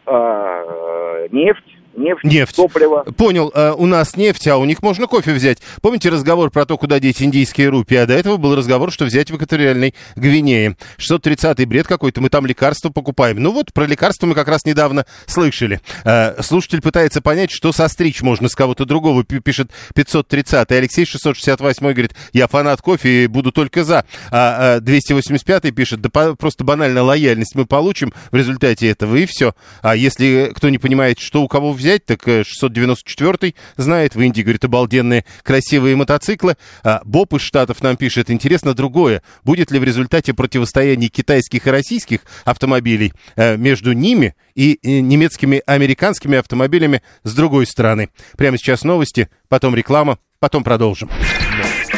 А, 0.07 1.27
нефть. 1.31 1.79
Нефть, 1.94 2.24
Нефть. 2.24 2.57
топливо. 2.57 3.05
Понял, 3.16 3.50
э, 3.55 3.72
у 3.76 3.87
нас 3.87 4.16
нефть, 4.16 4.48
а 4.48 4.57
у 4.57 4.64
них 4.64 4.83
можно 4.83 5.07
кофе 5.07 5.33
взять. 5.33 5.59
Помните 5.83 6.09
разговор 6.09 6.50
про 6.50 6.64
то, 6.64 6.78
куда 6.78 6.98
деть 6.98 7.20
индийские 7.22 7.68
рупии? 7.68 7.96
А 7.96 8.07
до 8.07 8.14
этого 8.14 8.38
был 8.38 8.55
разговор, 8.57 8.90
что 8.90 9.05
взять 9.05 9.31
в 9.31 9.37
экваториальной 9.37 9.94
Гвинее. 10.16 10.76
630-й 10.98 11.64
бред 11.66 11.87
какой-то, 11.87 12.20
мы 12.20 12.31
там 12.31 12.46
лекарства 12.46 12.90
покупаем. 12.90 13.38
Ну 13.42 13.52
вот, 13.52 13.72
про 13.72 13.85
лекарства 13.87 14.26
мы 14.26 14.35
как 14.35 14.48
раз 14.48 14.64
недавно 14.64 15.05
слышали. 15.26 15.81
Э, 16.05 16.40
слушатель 16.42 16.81
пытается 16.81 17.20
понять, 17.20 17.50
что 17.50 17.72
состричь 17.72 18.22
можно 18.22 18.48
с 18.48 18.55
кого-то 18.55 18.85
другого, 18.85 19.22
Пи- 19.24 19.40
пишет 19.40 19.70
530-й. 19.94 20.78
Алексей 20.78 21.05
668 21.05 21.83
говорит, 21.92 22.14
я 22.33 22.46
фанат 22.48 22.81
кофе 22.81 23.24
и 23.24 23.26
буду 23.26 23.52
только 23.52 23.85
за. 23.85 24.05
А, 24.31 24.78
285-й 24.81 25.72
пишет, 25.72 26.00
да 26.00 26.09
по- 26.11 26.35
просто 26.37 26.64
банально 26.64 27.02
лояльность 27.02 27.55
мы 27.55 27.66
получим 27.66 28.12
в 28.31 28.37
результате 28.37 28.88
этого, 28.88 29.16
и 29.16 29.26
все. 29.26 29.55
А 29.83 29.94
если 29.94 30.52
кто 30.55 30.68
не 30.68 30.78
понимает, 30.78 31.18
что 31.18 31.42
у 31.42 31.48
кого 31.48 31.72
взять, 31.72 31.82
так 32.07 32.27
э, 32.29 32.42
694-й 32.42 33.55
знает, 33.77 34.14
в 34.14 34.21
Индии, 34.21 34.42
говорит, 34.42 34.64
обалденные 34.64 35.25
красивые 35.42 35.97
мотоциклы. 35.97 36.57
А 36.83 37.01
Боб 37.05 37.35
из 37.35 37.42
Штатов 37.42 37.83
нам 37.83 37.97
пишет, 37.97 38.31
интересно 38.31 38.75
другое, 38.75 39.23
будет 39.45 39.71
ли 39.71 39.79
в 39.79 39.85
результате 39.85 40.35
противостояния 40.35 41.09
китайских 41.09 41.66
и 41.66 41.71
российских 41.71 42.21
автомобилей 42.45 43.12
э, 43.37 43.57
между 43.57 43.92
ними 43.92 44.35
и 44.55 44.79
э, 44.83 45.01
немецкими, 45.01 45.62
американскими 45.66 46.38
автомобилями 46.38 47.03
с 47.25 47.35
другой 47.35 47.66
стороны. 47.66 48.11
Прямо 48.37 48.59
сейчас 48.59 48.85
новости, 48.85 49.29
потом 49.49 49.75
реклама, 49.75 50.18
потом 50.38 50.64
продолжим. 50.64 51.11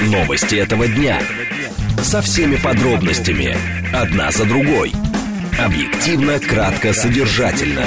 Новости 0.02 0.56
этого 0.56 0.86
дня. 0.86 1.20
Со 2.02 2.20
всеми 2.20 2.56
подробностями. 2.56 3.56
Одна 3.94 4.30
за 4.30 4.44
другой. 4.44 4.92
Объективно, 5.58 6.38
кратко, 6.40 6.92
содержательно. 6.92 7.86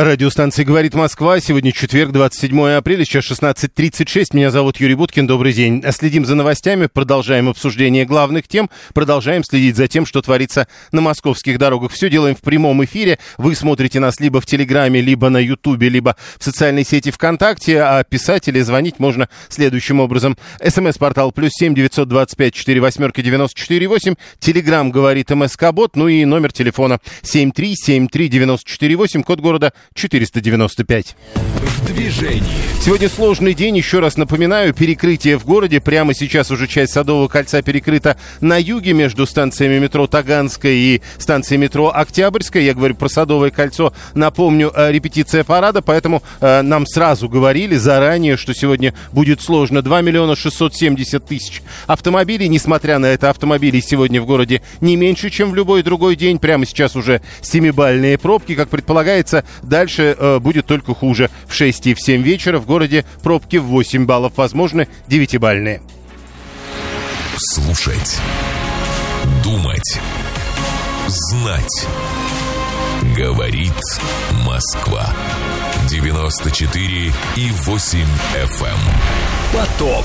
Радиостанция 0.00 0.64
«Говорит 0.64 0.94
Москва». 0.94 1.40
Сегодня 1.40 1.72
четверг, 1.72 2.12
27 2.12 2.68
апреля, 2.68 3.04
сейчас 3.04 3.28
16.36. 3.32 4.26
Меня 4.32 4.52
зовут 4.52 4.76
Юрий 4.76 4.94
Буткин. 4.94 5.26
Добрый 5.26 5.52
день. 5.52 5.82
Следим 5.90 6.24
за 6.24 6.36
новостями, 6.36 6.86
продолжаем 6.86 7.48
обсуждение 7.48 8.04
главных 8.04 8.46
тем, 8.46 8.70
продолжаем 8.94 9.42
следить 9.42 9.74
за 9.74 9.88
тем, 9.88 10.06
что 10.06 10.22
творится 10.22 10.68
на 10.92 11.00
московских 11.00 11.58
дорогах. 11.58 11.90
Все 11.90 12.08
делаем 12.08 12.36
в 12.36 12.42
прямом 12.42 12.84
эфире. 12.84 13.18
Вы 13.38 13.56
смотрите 13.56 13.98
нас 13.98 14.20
либо 14.20 14.40
в 14.40 14.46
Телеграме, 14.46 15.00
либо 15.00 15.30
на 15.30 15.38
Ютубе, 15.38 15.88
либо 15.88 16.14
в 16.38 16.44
социальной 16.44 16.84
сети 16.84 17.10
ВКонтакте, 17.10 17.82
а 17.82 18.04
писать 18.04 18.46
или 18.46 18.60
звонить 18.60 19.00
можно 19.00 19.28
следующим 19.48 19.98
образом. 19.98 20.38
СМС-портал 20.64 21.32
плюс 21.32 21.50
семь 21.54 21.74
девятьсот 21.74 22.08
двадцать 22.08 22.36
пять 22.36 22.54
четыре 22.54 22.80
восьмерки 22.80 23.20
девяносто 23.20 23.58
четыре 23.58 23.88
восемь. 23.88 24.14
Телеграм 24.38 24.92
говорит 24.92 25.30
МСК-бот, 25.30 25.96
ну 25.96 26.06
и 26.06 26.24
номер 26.24 26.52
телефона 26.52 27.00
семь 27.22 27.50
три 27.50 27.74
семь 27.74 28.06
три 28.06 28.28
девяносто 28.28 28.70
четыре 28.70 28.94
восемь, 28.94 29.24
код 29.24 29.40
города 29.40 29.72
495. 29.94 31.16
В 31.54 31.86
движении. 31.86 32.68
Сегодня 32.80 33.08
сложный 33.08 33.54
день, 33.54 33.76
еще 33.76 33.98
раз 33.98 34.16
напоминаю, 34.16 34.72
перекрытие 34.72 35.36
в 35.36 35.44
городе. 35.44 35.80
Прямо 35.80 36.14
сейчас 36.14 36.50
уже 36.50 36.66
часть 36.66 36.92
Садового 36.92 37.28
кольца 37.28 37.60
перекрыта 37.60 38.16
на 38.40 38.56
юге 38.56 38.92
между 38.92 39.26
станциями 39.26 39.78
метро 39.78 40.06
Таганская 40.06 40.72
и 40.72 41.02
станцией 41.18 41.60
метро 41.60 41.92
Октябрьская. 41.94 42.62
Я 42.62 42.74
говорю 42.74 42.94
про 42.94 43.08
Садовое 43.08 43.50
кольцо. 43.50 43.92
Напомню, 44.14 44.72
э, 44.74 44.92
репетиция 44.92 45.44
парада, 45.44 45.82
поэтому 45.82 46.22
э, 46.40 46.62
нам 46.62 46.86
сразу 46.86 47.28
говорили 47.28 47.76
заранее, 47.76 48.36
что 48.36 48.54
сегодня 48.54 48.94
будет 49.12 49.42
сложно. 49.42 49.82
2 49.82 50.00
миллиона 50.00 50.36
670 50.36 51.26
тысяч 51.26 51.62
автомобилей. 51.86 52.48
Несмотря 52.48 52.98
на 52.98 53.06
это, 53.06 53.28
автомобилей 53.28 53.82
сегодня 53.82 54.22
в 54.22 54.26
городе 54.26 54.62
не 54.80 54.96
меньше, 54.96 55.30
чем 55.30 55.50
в 55.50 55.54
любой 55.54 55.82
другой 55.82 56.16
день. 56.16 56.38
Прямо 56.38 56.64
сейчас 56.64 56.96
уже 56.96 57.22
семибальные 57.42 58.18
пробки, 58.18 58.54
как 58.54 58.68
предполагается. 58.68 59.44
Дальше 59.68 60.16
э, 60.18 60.38
будет 60.38 60.66
только 60.66 60.94
хуже. 60.94 61.30
В 61.46 61.54
6 61.54 61.86
и 61.88 61.94
в 61.94 62.00
7 62.00 62.22
вечера 62.22 62.58
в 62.58 62.66
городе 62.66 63.04
пробки 63.22 63.56
в 63.56 63.64
8 63.64 64.06
баллов, 64.06 64.32
возможно, 64.36 64.86
9-бальные. 65.08 65.82
Слушать. 67.36 68.18
Думать. 69.44 70.00
Знать. 71.06 71.86
Говорит 73.16 73.74
Москва. 74.46 75.14
94 75.88 77.12
и 77.36 77.50
8 77.50 77.98
FM. 78.34 78.78
Поток. 79.52 80.04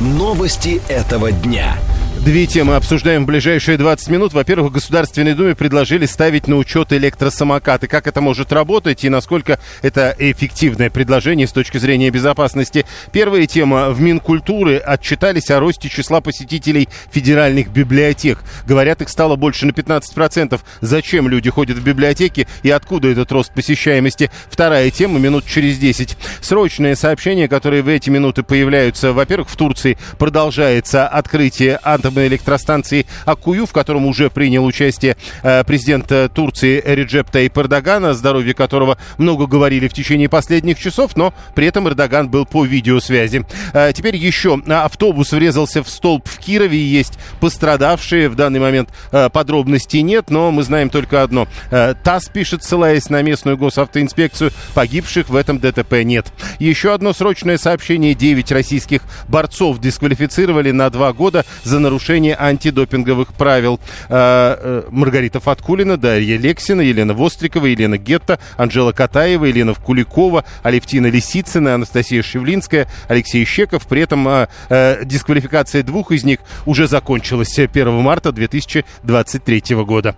Новости 0.00 0.82
этого 0.88 1.32
дня. 1.32 1.78
Две 2.24 2.46
темы 2.46 2.74
обсуждаем 2.74 3.22
в 3.22 3.26
ближайшие 3.26 3.78
20 3.78 4.08
минут. 4.08 4.32
Во-первых, 4.32 4.70
в 4.70 4.74
Государственной 4.74 5.34
Думе 5.34 5.54
предложили 5.54 6.06
ставить 6.06 6.48
на 6.48 6.56
учет 6.56 6.92
электросамокаты. 6.92 7.86
Как 7.86 8.08
это 8.08 8.20
может 8.20 8.52
работать 8.52 9.04
и 9.04 9.08
насколько 9.08 9.60
это 9.82 10.14
эффективное 10.18 10.90
предложение 10.90 11.46
с 11.46 11.52
точки 11.52 11.78
зрения 11.78 12.10
безопасности. 12.10 12.84
Первая 13.12 13.46
тема. 13.46 13.90
В 13.90 14.00
Минкультуры 14.00 14.78
отчитались 14.78 15.50
о 15.50 15.60
росте 15.60 15.88
числа 15.88 16.20
посетителей 16.20 16.88
федеральных 17.12 17.68
библиотек. 17.68 18.40
Говорят, 18.66 19.02
их 19.02 19.08
стало 19.08 19.36
больше 19.36 19.66
на 19.66 19.70
15%. 19.70 20.58
Зачем 20.80 21.28
люди 21.28 21.50
ходят 21.50 21.76
в 21.76 21.84
библиотеки 21.84 22.48
и 22.64 22.70
откуда 22.70 23.08
этот 23.08 23.30
рост 23.30 23.52
посещаемости? 23.54 24.30
Вторая 24.50 24.90
тема 24.90 25.20
минут 25.20 25.44
через 25.46 25.78
10. 25.78 26.16
Срочные 26.40 26.96
сообщения, 26.96 27.46
которые 27.46 27.82
в 27.82 27.88
эти 27.88 28.10
минуты 28.10 28.42
появляются. 28.42 29.12
Во-первых, 29.12 29.48
в 29.48 29.56
Турции 29.56 29.96
продолжается 30.18 31.06
открытие 31.06 31.78
атомной 31.84 32.05
атомной 32.06 32.28
электростанции 32.28 33.06
Акую, 33.24 33.66
в 33.66 33.72
котором 33.72 34.06
уже 34.06 34.30
принял 34.30 34.64
участие 34.64 35.16
э, 35.42 35.64
президент 35.64 36.10
э, 36.12 36.28
Турции 36.28 36.82
Реджеп 36.84 37.30
Таип 37.30 37.58
Эрдоган, 37.58 38.04
о 38.06 38.14
здоровье 38.14 38.54
которого 38.54 38.96
много 39.18 39.46
говорили 39.46 39.88
в 39.88 39.92
течение 39.92 40.28
последних 40.28 40.78
часов, 40.78 41.16
но 41.16 41.34
при 41.54 41.66
этом 41.66 41.88
Эрдоган 41.88 42.28
был 42.28 42.46
по 42.46 42.64
видеосвязи. 42.64 43.44
Э, 43.72 43.92
теперь 43.92 44.16
еще 44.16 44.60
автобус 44.68 45.32
врезался 45.32 45.82
в 45.82 45.88
столб 45.88 46.28
в 46.28 46.38
Кирове, 46.38 46.78
есть 46.78 47.18
пострадавшие, 47.40 48.28
в 48.28 48.36
данный 48.36 48.60
момент 48.60 48.90
подробностей 49.32 50.02
нет, 50.02 50.30
но 50.30 50.50
мы 50.52 50.62
знаем 50.62 50.90
только 50.90 51.22
одно. 51.22 51.48
ТАСС 51.70 52.28
пишет, 52.28 52.62
ссылаясь 52.62 53.10
на 53.10 53.22
местную 53.22 53.56
госавтоинспекцию, 53.56 54.52
погибших 54.74 55.28
в 55.28 55.36
этом 55.36 55.58
ДТП 55.58 56.02
нет. 56.04 56.26
Еще 56.58 56.94
одно 56.94 57.12
срочное 57.12 57.58
сообщение. 57.58 58.14
9 58.14 58.52
российских 58.52 59.02
борцов 59.28 59.80
дисквалифицировали 59.80 60.70
на 60.70 60.90
два 60.90 61.12
года 61.12 61.44
за 61.64 61.78
нарушение 61.78 61.95
нарушение 61.96 62.36
антидопинговых 62.38 63.32
правил. 63.32 63.80
А, 64.10 64.58
э, 64.60 64.82
Маргарита 64.90 65.40
Фаткулина, 65.40 65.96
Дарья 65.96 66.36
Лексина, 66.36 66.82
Елена 66.82 67.14
Вострикова, 67.14 67.64
Елена 67.64 67.96
Гетта, 67.96 68.38
Анжела 68.58 68.92
Катаева, 68.92 69.46
Елена 69.46 69.72
Куликова, 69.74 70.44
Алевтина 70.62 71.06
Лисицына, 71.06 71.74
Анастасия 71.74 72.22
Шевлинская, 72.22 72.86
Алексей 73.08 73.46
Щеков. 73.46 73.86
При 73.86 74.02
этом 74.02 74.28
а, 74.28 74.48
э, 74.68 75.04
дисквалификация 75.06 75.82
двух 75.82 76.12
из 76.12 76.22
них 76.22 76.40
уже 76.66 76.86
закончилась 76.86 77.58
1 77.58 77.90
марта 77.94 78.30
2023 78.30 79.62
года. 79.76 80.14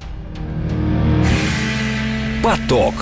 Поток. 2.43 2.95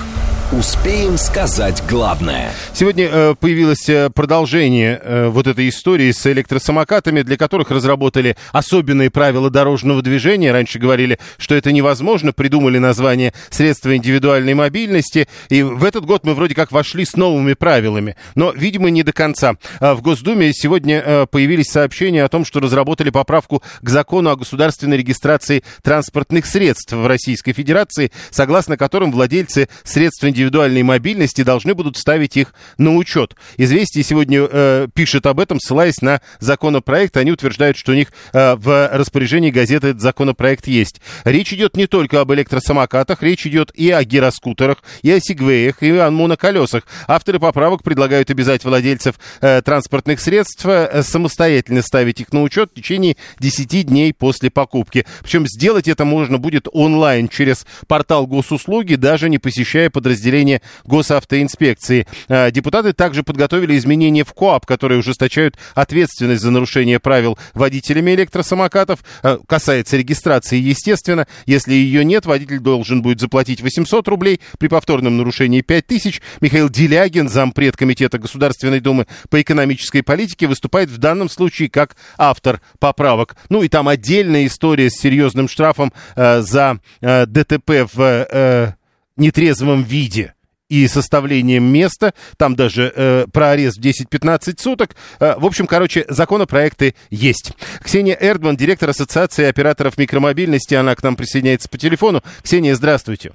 Успеем 0.53 1.17
сказать 1.17 1.83
главное. 1.89 2.51
Сегодня 2.73 3.09
э, 3.11 3.35
появилось 3.37 3.89
э, 3.89 4.09
продолжение 4.09 4.97
э, 5.03 5.27
вот 5.27 5.45
этой 5.45 5.67
истории 5.67 6.09
с 6.09 6.25
электросамокатами, 6.25 7.21
для 7.21 7.35
которых 7.35 7.69
разработали 7.69 8.37
особенные 8.53 9.09
правила 9.09 9.49
дорожного 9.49 10.01
движения. 10.01 10.53
Раньше 10.53 10.79
говорили, 10.79 11.19
что 11.37 11.53
это 11.53 11.73
невозможно, 11.73 12.31
придумали 12.31 12.77
название 12.77 13.33
средства 13.49 13.93
индивидуальной 13.93 14.53
мобильности. 14.53 15.27
И 15.49 15.63
в 15.63 15.83
этот 15.83 16.05
год 16.05 16.23
мы 16.23 16.33
вроде 16.33 16.55
как 16.55 16.71
вошли 16.71 17.03
с 17.03 17.17
новыми 17.17 17.53
правилами, 17.53 18.15
но, 18.35 18.51
видимо, 18.51 18.89
не 18.89 19.03
до 19.03 19.11
конца. 19.11 19.55
А 19.81 19.95
в 19.95 20.01
Госдуме 20.01 20.53
сегодня 20.53 21.03
э, 21.05 21.25
появились 21.29 21.67
сообщения 21.67 22.23
о 22.23 22.29
том, 22.29 22.45
что 22.45 22.61
разработали 22.61 23.09
поправку 23.09 23.61
к 23.81 23.89
закону 23.89 24.29
о 24.29 24.37
государственной 24.37 24.95
регистрации 24.95 25.65
транспортных 25.83 26.45
средств 26.45 26.93
в 26.93 27.05
Российской 27.05 27.51
Федерации, 27.51 28.13
согласно 28.31 28.77
которым 28.77 29.11
владельцы 29.11 29.67
средств 29.83 30.23
индивидуальной 30.23 30.36
мобильности 30.45 31.43
должны 31.43 31.73
будут 31.73 31.97
ставить 31.97 32.37
их 32.37 32.53
на 32.77 32.95
учет. 32.95 33.35
Известие 33.57 34.03
сегодня 34.03 34.47
э, 34.49 34.87
пишет 34.93 35.25
об 35.25 35.39
этом, 35.39 35.59
ссылаясь 35.59 36.01
на 36.01 36.21
законопроект. 36.39 37.17
Они 37.17 37.31
утверждают, 37.31 37.77
что 37.77 37.91
у 37.91 37.95
них 37.95 38.11
э, 38.33 38.55
в 38.55 38.89
распоряжении 38.93 39.51
газеты 39.51 39.89
этот 39.89 40.01
законопроект 40.01 40.67
есть. 40.67 41.01
Речь 41.23 41.53
идет 41.53 41.75
не 41.75 41.87
только 41.87 42.21
об 42.21 42.31
электросамокатах, 42.33 43.23
речь 43.23 43.45
идет 43.45 43.71
и 43.75 43.91
о 43.91 44.03
гироскутерах, 44.03 44.77
и 45.01 45.11
о 45.11 45.19
сигвеях, 45.19 45.81
и 45.83 45.91
о 45.97 46.11
моноколесах. 46.11 46.83
Авторы 47.07 47.39
поправок 47.39 47.83
предлагают 47.83 48.29
обязать 48.29 48.63
владельцев 48.63 49.15
э, 49.41 49.61
транспортных 49.61 50.19
средств 50.19 50.65
э, 50.65 51.01
самостоятельно 51.03 51.81
ставить 51.81 52.21
их 52.21 52.33
на 52.33 52.43
учет 52.43 52.71
в 52.71 52.75
течение 52.75 53.17
10 53.39 53.87
дней 53.87 54.13
после 54.13 54.49
покупки. 54.49 55.05
Причем 55.21 55.45
сделать 55.47 55.87
это 55.87 56.05
можно 56.05 56.37
будет 56.37 56.67
онлайн 56.71 57.27
через 57.27 57.65
портал 57.87 58.27
госуслуги, 58.27 58.95
даже 58.95 59.29
не 59.29 59.37
посещая 59.37 59.89
подразделения 59.89 60.26
подразделения 60.27 60.61
госавтоинспекции. 60.85 62.05
А, 62.27 62.51
депутаты 62.51 62.93
также 62.93 63.23
подготовили 63.23 63.77
изменения 63.77 64.23
в 64.23 64.33
КОАП, 64.33 64.65
которые 64.65 64.99
ужесточают 64.99 65.57
ответственность 65.73 66.41
за 66.41 66.51
нарушение 66.51 66.99
правил 66.99 67.37
водителями 67.53 68.11
электросамокатов. 68.11 68.99
А, 69.23 69.39
касается 69.47 69.97
регистрации, 69.97 70.57
естественно. 70.57 71.27
Если 71.45 71.73
ее 71.73 72.03
нет, 72.03 72.25
водитель 72.25 72.59
должен 72.59 73.01
будет 73.01 73.19
заплатить 73.21 73.61
800 73.61 74.07
рублей, 74.07 74.41
при 74.59 74.67
повторном 74.67 75.17
нарушении 75.17 75.61
5000. 75.61 76.21
Михаил 76.41 76.69
Делягин, 76.69 77.29
зампред 77.29 77.77
Комитета 77.77 78.19
Государственной 78.19 78.79
Думы 78.79 79.07
по 79.29 79.41
экономической 79.41 80.01
политике, 80.01 80.47
выступает 80.47 80.89
в 80.89 80.97
данном 80.97 81.29
случае 81.29 81.69
как 81.69 81.95
автор 82.17 82.61
поправок. 82.79 83.35
Ну 83.49 83.63
и 83.63 83.69
там 83.69 83.87
отдельная 83.87 84.45
история 84.45 84.89
с 84.89 84.99
серьезным 84.99 85.47
штрафом 85.47 85.93
э, 86.15 86.41
за 86.41 86.79
э, 87.01 87.25
ДТП 87.25 87.87
в 87.93 88.01
э, 88.01 88.73
нетрезвом 89.17 89.83
виде 89.83 90.33
и 90.69 90.87
составлением 90.87 91.63
места, 91.63 92.13
там 92.37 92.55
даже 92.55 92.91
э, 92.93 93.25
про 93.31 93.51
арест 93.51 93.77
в 93.77 93.81
10-15 93.81 94.59
суток. 94.59 94.91
Э, 95.19 95.35
в 95.37 95.45
общем, 95.45 95.65
короче, 95.65 96.05
законопроекты 96.09 96.93
есть. 97.09 97.53
Ксения 97.81 98.17
Эрдман, 98.19 98.57
директор 98.57 98.89
Ассоциации 98.89 99.45
операторов 99.45 99.97
микромобильности, 99.97 100.75
она 100.75 100.95
к 100.95 101.03
нам 101.03 101.15
присоединяется 101.15 101.69
по 101.69 101.77
телефону. 101.77 102.21
Ксения, 102.43 102.75
здравствуйте. 102.75 103.31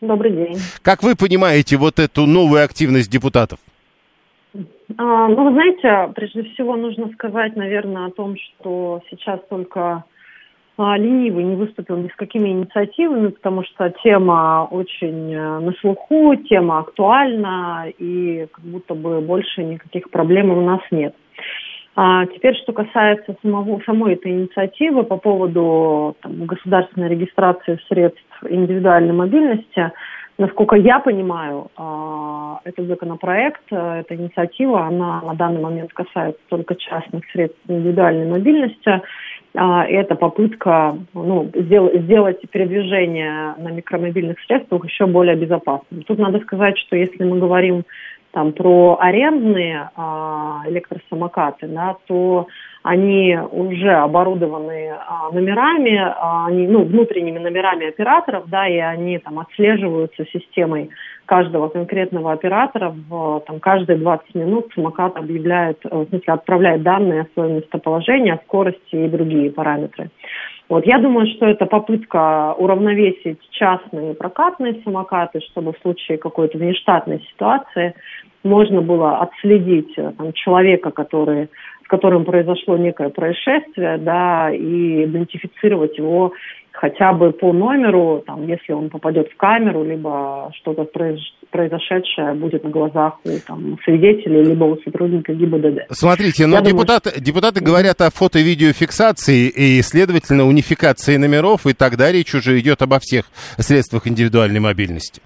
Добрый 0.00 0.30
день. 0.30 0.58
Как 0.82 1.02
вы 1.02 1.16
понимаете 1.16 1.76
вот 1.76 1.98
эту 1.98 2.26
новую 2.26 2.62
активность 2.62 3.10
депутатов? 3.10 3.58
А, 4.98 5.28
ну, 5.28 5.44
вы 5.44 5.52
знаете, 5.52 6.12
прежде 6.14 6.42
всего 6.50 6.76
нужно 6.76 7.10
сказать, 7.14 7.56
наверное, 7.56 8.06
о 8.06 8.10
том, 8.10 8.36
что 8.36 9.02
сейчас 9.10 9.40
только 9.50 10.04
ленивый 10.78 11.44
не 11.44 11.56
выступил 11.56 11.96
ни 11.96 12.08
с 12.08 12.16
какими 12.16 12.50
инициативами, 12.50 13.28
потому 13.28 13.64
что 13.64 13.90
тема 14.02 14.68
очень 14.70 15.32
э, 15.32 15.58
на 15.58 15.72
слуху, 15.80 16.36
тема 16.36 16.80
актуальна, 16.80 17.86
и 17.98 18.46
как 18.52 18.64
будто 18.64 18.94
бы 18.94 19.20
больше 19.20 19.64
никаких 19.64 20.10
проблем 20.10 20.50
у 20.50 20.60
нас 20.60 20.80
нет. 20.90 21.14
А 21.98 22.26
теперь, 22.26 22.54
что 22.56 22.74
касается 22.74 23.34
самого, 23.40 23.80
самой 23.86 24.14
этой 24.14 24.32
инициативы 24.32 25.02
по 25.02 25.16
поводу 25.16 26.14
там, 26.20 26.44
государственной 26.44 27.08
регистрации 27.08 27.80
средств 27.88 28.44
индивидуальной 28.46 29.14
мобильности, 29.14 29.92
Насколько 30.38 30.76
я 30.76 30.98
понимаю, 30.98 31.70
а, 31.76 32.60
этот 32.64 32.88
законопроект, 32.88 33.62
э, 33.70 34.00
эта 34.00 34.14
инициатива, 34.16 34.84
она 34.86 35.22
на 35.22 35.32
данный 35.32 35.62
момент 35.62 35.94
касается 35.94 36.40
только 36.50 36.74
частных 36.74 37.24
средств 37.30 37.58
индивидуальной 37.66 38.28
мобильности. 38.28 39.00
А, 39.56 39.86
это 39.86 40.14
попытка 40.14 40.98
ну, 41.14 41.50
сделать, 41.54 42.02
сделать 42.02 42.40
передвижение 42.50 43.54
на 43.56 43.70
микромобильных 43.70 44.38
средствах 44.40 44.84
еще 44.84 45.06
более 45.06 45.34
безопасным. 45.34 46.02
Тут 46.02 46.18
надо 46.18 46.40
сказать, 46.40 46.76
что 46.78 46.96
если 46.96 47.24
мы 47.24 47.38
говорим 47.38 47.84
там, 48.32 48.52
про 48.52 48.98
арендные 49.00 49.88
а, 49.96 50.62
электросамокаты, 50.66 51.68
да, 51.68 51.96
то 52.06 52.48
они 52.82 53.38
уже 53.50 53.92
оборудованы 53.92 54.90
а, 54.90 55.30
номерами, 55.32 56.02
они, 56.46 56.66
ну, 56.66 56.84
внутренними 56.84 57.38
номерами 57.38 57.88
операторов, 57.88 58.48
да, 58.48 58.68
и 58.68 58.76
они 58.76 59.18
там 59.18 59.38
отслеживаются 59.38 60.26
системой 60.26 60.90
каждого 61.26 61.68
конкретного 61.68 62.32
оператора. 62.32 62.94
В, 63.08 63.42
там, 63.46 63.60
каждые 63.60 63.98
20 63.98 64.34
минут 64.34 64.68
самокат 64.74 65.16
объявляет, 65.16 65.78
э, 65.84 65.88
в 65.88 66.08
смысле, 66.08 66.32
отправляет 66.32 66.82
данные 66.82 67.22
о 67.22 67.26
своем 67.34 67.56
местоположении, 67.56 68.32
о 68.32 68.38
скорости 68.38 68.94
и 68.94 69.08
другие 69.08 69.50
параметры. 69.50 70.10
Вот, 70.68 70.84
я 70.84 70.98
думаю, 70.98 71.28
что 71.28 71.46
это 71.46 71.66
попытка 71.66 72.54
уравновесить 72.58 73.38
частные 73.50 74.14
прокатные 74.14 74.80
самокаты, 74.82 75.40
чтобы 75.40 75.72
в 75.72 75.78
случае 75.78 76.18
какой-то 76.18 76.58
внештатной 76.58 77.20
ситуации 77.30 77.94
можно 78.42 78.80
было 78.80 79.18
отследить 79.18 79.92
э, 79.96 80.12
там, 80.16 80.32
человека, 80.32 80.90
который 80.90 81.48
с 81.84 81.88
которым 81.88 82.24
произошло 82.24 82.76
некое 82.76 83.10
происшествие, 83.10 83.96
да, 83.98 84.50
и 84.50 85.04
идентифицировать 85.04 85.96
его 85.98 86.32
хотя 86.76 87.12
бы 87.12 87.32
по 87.32 87.52
номеру, 87.52 88.22
там, 88.26 88.46
если 88.46 88.72
он 88.72 88.90
попадет 88.90 89.30
в 89.32 89.36
камеру, 89.36 89.82
либо 89.82 90.50
что-то 90.54 90.84
произошедшее 91.50 92.34
будет 92.34 92.64
на 92.64 92.70
глазах 92.70 93.18
у 93.24 93.30
там, 93.46 93.78
свидетелей, 93.84 94.42
либо 94.44 94.64
у 94.64 94.76
сотрудника 94.82 95.32
ГИБДД. 95.32 95.86
Смотрите, 95.90 96.46
но 96.46 96.60
депутаты, 96.60 97.10
думаю, 97.10 97.24
депутаты 97.24 97.64
говорят 97.64 98.00
о 98.00 98.10
фото-видеофиксации 98.10 99.48
и, 99.48 99.82
следовательно, 99.82 100.44
унификации 100.46 101.16
номеров, 101.16 101.66
и 101.66 101.72
тогда 101.72 102.12
речь 102.12 102.34
уже 102.34 102.60
идет 102.60 102.82
обо 102.82 102.98
всех 103.00 103.26
средствах 103.58 104.06
индивидуальной 104.06 104.60
мобильности. 104.60 105.22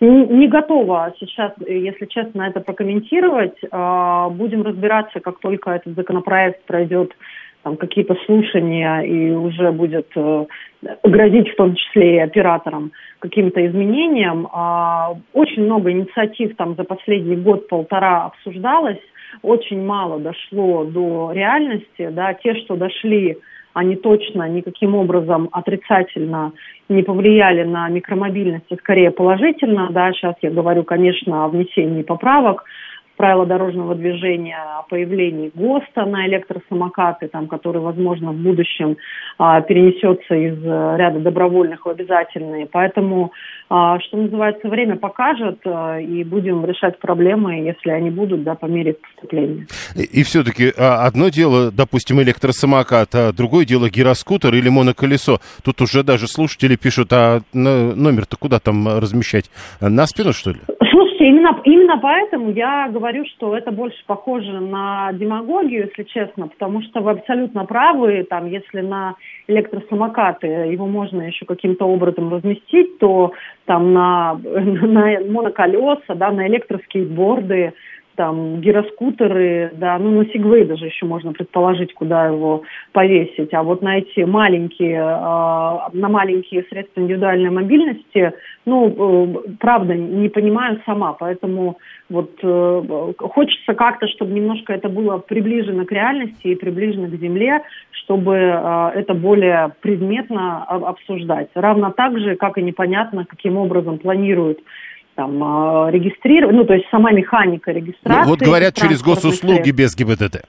Не 0.00 0.46
готова 0.46 1.12
сейчас, 1.18 1.52
если 1.66 2.06
честно, 2.06 2.42
это 2.42 2.60
прокомментировать. 2.60 3.56
А, 3.72 4.28
будем 4.28 4.62
разбираться, 4.62 5.18
как 5.18 5.40
только 5.40 5.72
этот 5.72 5.96
законопроект 5.96 6.64
пройдет 6.66 7.10
там 7.68 7.76
какие-то 7.76 8.16
слушания 8.24 9.00
и 9.00 9.30
уже 9.30 9.72
будет 9.72 10.06
э, 10.16 10.46
грозить 11.04 11.50
в 11.50 11.56
том 11.56 11.74
числе 11.74 12.16
и 12.16 12.20
операторам 12.20 12.92
каким-то 13.18 13.64
изменениям. 13.66 14.48
А, 14.52 15.14
очень 15.34 15.64
много 15.64 15.90
инициатив 15.90 16.56
там 16.56 16.76
за 16.76 16.84
последний 16.84 17.36
год-полтора 17.36 18.24
обсуждалось, 18.24 19.00
очень 19.42 19.84
мало 19.84 20.18
дошло 20.18 20.84
до 20.84 21.32
реальности, 21.34 22.08
да, 22.10 22.32
те, 22.32 22.54
что 22.54 22.76
дошли 22.76 23.36
они 23.74 23.96
точно 23.96 24.48
никаким 24.48 24.94
образом 24.94 25.50
отрицательно 25.52 26.52
не 26.88 27.02
повлияли 27.02 27.64
на 27.64 27.88
микромобильность, 27.90 28.64
а 28.70 28.76
скорее 28.76 29.10
положительно. 29.10 29.88
Да, 29.90 30.10
сейчас 30.12 30.34
я 30.42 30.50
говорю, 30.50 30.84
конечно, 30.84 31.44
о 31.44 31.48
внесении 31.48 32.02
поправок 32.02 32.64
правила 33.18 33.44
дорожного 33.44 33.96
движения 33.96 34.56
о 34.56 34.82
появлении 34.82 35.50
ГОСТа 35.52 36.06
на 36.06 36.26
электросамокаты, 36.28 37.26
там, 37.28 37.48
который, 37.48 37.82
возможно, 37.82 38.30
в 38.30 38.36
будущем 38.36 38.96
а, 39.38 39.60
перенесется 39.60 40.34
из 40.34 40.64
э, 40.64 40.96
ряда 40.96 41.18
добровольных 41.18 41.84
в 41.84 41.88
обязательные. 41.88 42.66
Поэтому, 42.66 43.32
а, 43.68 43.98
что 43.98 44.18
называется, 44.18 44.68
время 44.68 44.96
покажет, 44.96 45.58
а, 45.66 45.98
и 45.98 46.22
будем 46.22 46.64
решать 46.64 47.00
проблемы, 47.00 47.56
если 47.56 47.90
они 47.90 48.10
будут, 48.10 48.44
да, 48.44 48.54
по 48.54 48.66
мере 48.66 48.94
поступления. 48.94 49.66
И, 49.96 50.20
и 50.20 50.22
все-таки 50.22 50.72
а, 50.78 51.04
одно 51.04 51.28
дело, 51.28 51.72
допустим, 51.72 52.22
электросамокат, 52.22 53.14
а 53.14 53.32
другое 53.32 53.66
дело 53.66 53.90
гироскутер 53.90 54.54
или 54.54 54.68
моноколесо. 54.68 55.40
Тут 55.64 55.80
уже 55.80 56.04
даже 56.04 56.28
слушатели 56.28 56.76
пишут, 56.76 57.12
а 57.12 57.40
номер-то 57.52 58.36
куда 58.36 58.60
там 58.60 58.86
размещать? 58.86 59.50
На 59.80 60.06
спину, 60.06 60.32
что 60.32 60.50
ли? 60.50 60.58
Именно, 61.28 61.60
именно 61.64 61.98
поэтому 61.98 62.50
я 62.52 62.88
говорю, 62.88 63.26
что 63.26 63.54
это 63.54 63.70
больше 63.70 64.02
похоже 64.06 64.60
на 64.60 65.12
демагогию, 65.12 65.84
если 65.84 66.04
честно, 66.04 66.48
потому 66.48 66.80
что 66.80 67.00
вы 67.02 67.10
абсолютно 67.10 67.66
правы, 67.66 68.26
там, 68.30 68.46
если 68.46 68.80
на 68.80 69.14
электросамокаты 69.46 70.46
его 70.46 70.86
можно 70.86 71.20
еще 71.20 71.44
каким-то 71.44 71.84
образом 71.84 72.32
разместить, 72.32 72.98
то 72.98 73.32
там 73.66 73.92
на, 73.92 74.40
на 74.42 75.20
моноколеса, 75.20 76.14
да, 76.14 76.30
на 76.30 76.48
электроскейтборды, 76.48 77.74
там 78.18 78.60
гироскутеры, 78.60 79.70
да, 79.74 79.96
ну 79.96 80.10
на 80.10 80.24
Сигвей 80.26 80.64
даже 80.64 80.86
еще 80.86 81.06
можно 81.06 81.32
предположить, 81.32 81.94
куда 81.94 82.26
его 82.26 82.64
повесить, 82.90 83.54
а 83.54 83.62
вот 83.62 83.80
на 83.80 83.98
эти 83.98 84.24
маленькие, 84.24 84.98
э, 84.98 85.96
на 85.96 86.08
маленькие 86.08 86.64
средства 86.64 87.00
индивидуальной 87.00 87.50
мобильности, 87.50 88.32
ну, 88.66 88.88
э, 88.88 89.54
правда, 89.60 89.94
не 89.94 90.28
понимаю 90.28 90.82
сама, 90.84 91.12
поэтому 91.12 91.78
вот 92.10 92.32
э, 92.42 93.12
хочется 93.18 93.74
как-то, 93.74 94.08
чтобы 94.08 94.32
немножко 94.32 94.72
это 94.72 94.88
было 94.88 95.18
приближено 95.18 95.84
к 95.84 95.92
реальности 95.92 96.48
и 96.48 96.56
приближено 96.56 97.06
к 97.06 97.20
земле, 97.20 97.62
чтобы 97.92 98.34
э, 98.34 98.90
это 98.96 99.14
более 99.14 99.70
предметно 99.80 100.64
обсуждать. 100.64 101.50
Равно 101.54 101.92
так 101.96 102.18
же, 102.18 102.34
как 102.34 102.58
и 102.58 102.62
непонятно, 102.62 103.24
каким 103.24 103.56
образом 103.58 103.98
планируют 103.98 104.58
там 105.18 105.42
а, 105.42 105.90
регистрировать, 105.90 106.54
ну, 106.54 106.64
то 106.64 106.74
есть 106.74 106.86
сама 106.92 107.10
механика 107.10 107.72
регистрации. 107.72 108.22
Ну, 108.22 108.30
вот 108.30 108.38
говорят, 108.38 108.74
через 108.76 109.02
госуслуги 109.02 109.72
без 109.72 109.96
ГИБДД. 109.96 110.44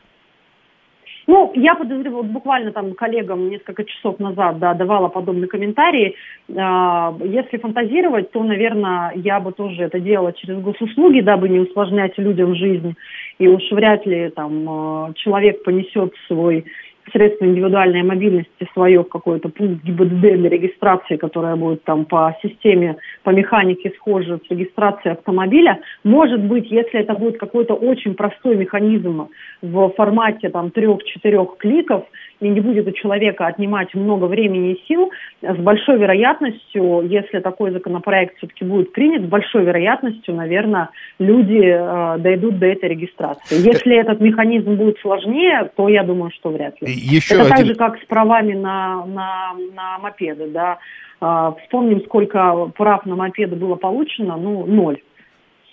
Ну, 1.26 1.52
я 1.56 1.74
подозреваю, 1.74 2.24
вот 2.24 2.28
буквально 2.28 2.72
там 2.72 2.94
коллегам 2.94 3.50
несколько 3.50 3.84
часов 3.84 4.20
назад 4.20 4.60
да, 4.60 4.76
давала 4.76 5.08
подобный 5.08 5.48
комментарий. 5.48 6.16
А, 6.56 7.16
если 7.24 7.58
фантазировать, 7.58 8.32
то, 8.32 8.44
наверное, 8.44 9.12
я 9.16 9.40
бы 9.40 9.54
тоже 9.54 9.86
это 9.86 10.00
делала 10.00 10.34
через 10.34 10.62
госуслуги, 10.62 11.22
дабы 11.22 11.50
не 11.50 11.60
усложнять 11.60 12.16
людям 12.20 12.54
жизнь. 12.54 12.96
И 13.40 13.48
уж 13.48 13.64
вряд 13.72 14.06
ли 14.06 14.30
там 14.30 14.70
а, 14.70 15.14
человек 15.16 15.64
понесет 15.64 16.14
свой 16.28 16.66
средство 17.12 17.46
индивидуальной 17.46 18.04
мобильности 18.04 18.68
свое 18.74 19.04
в 19.04 19.10
какой-то 19.10 19.50
пункт 19.50 19.84
ГИБДД 19.84 20.22
для 20.22 20.50
регистрации, 20.50 21.18
которая 21.18 21.56
будет 21.56 21.84
там 21.84 22.06
по 22.06 22.36
системе, 22.42 22.98
по 23.24 23.32
механике 23.32 23.92
схожа 23.98 24.38
с 24.38 24.50
регистрацией 24.50 25.14
автомобиля. 25.14 25.80
Может 26.04 26.42
быть, 26.42 26.70
если 26.72 27.00
это 27.00 27.14
будет 27.14 27.40
какой-то 27.40 27.74
очень 27.74 28.16
простой 28.16 28.56
механизм 28.56 29.30
в 29.62 29.90
формате 29.90 30.50
там 30.50 30.72
трех-четырех 30.72 31.58
кликов, 31.58 32.06
и 32.40 32.48
не 32.48 32.62
будет 32.62 32.88
у 32.88 32.92
человека 32.92 33.48
отнимать 33.48 33.94
много 33.94 34.26
времени 34.26 34.74
и 34.74 34.88
сил, 34.88 35.12
с 35.42 35.58
большой 35.58 35.98
вероятностью, 35.98 37.02
если 37.08 37.40
такой 37.40 37.72
законопроект 37.72 38.38
все-таки 38.38 38.66
будет 38.66 38.94
принят, 38.94 39.24
с 39.24 39.28
большой 39.28 39.64
вероятностью, 39.66 40.36
наверное, 40.36 40.90
люди 41.20 41.62
э, 41.62 42.18
дойдут 42.20 42.60
до 42.60 42.68
этой 42.68 42.90
регистрации. 42.90 43.56
Если 43.56 43.96
этот 43.96 44.20
механизм 44.22 44.76
будет 44.76 45.00
сложнее, 45.00 45.70
то 45.76 45.90
я 45.90 46.04
думаю, 46.04 46.32
что 46.32 46.50
вряд 46.50 46.82
ли. 46.82 46.92
Еще 46.92 47.36
Это 47.36 47.44
один... 47.44 47.56
так 47.56 47.66
же, 47.66 47.76
как 47.76 47.98
с 48.02 48.06
правами 48.06 48.54
на, 48.54 49.06
на, 49.06 49.54
на 49.76 50.00
мопеды, 50.00 50.48
да. 50.48 50.78
Э, 51.22 51.52
вспомним, 51.64 52.02
сколько 52.06 52.72
прав 52.78 53.06
на 53.06 53.16
мопеды 53.16 53.56
было 53.56 53.76
получено, 53.76 54.38
ну, 54.38 54.66
ноль. 54.66 55.00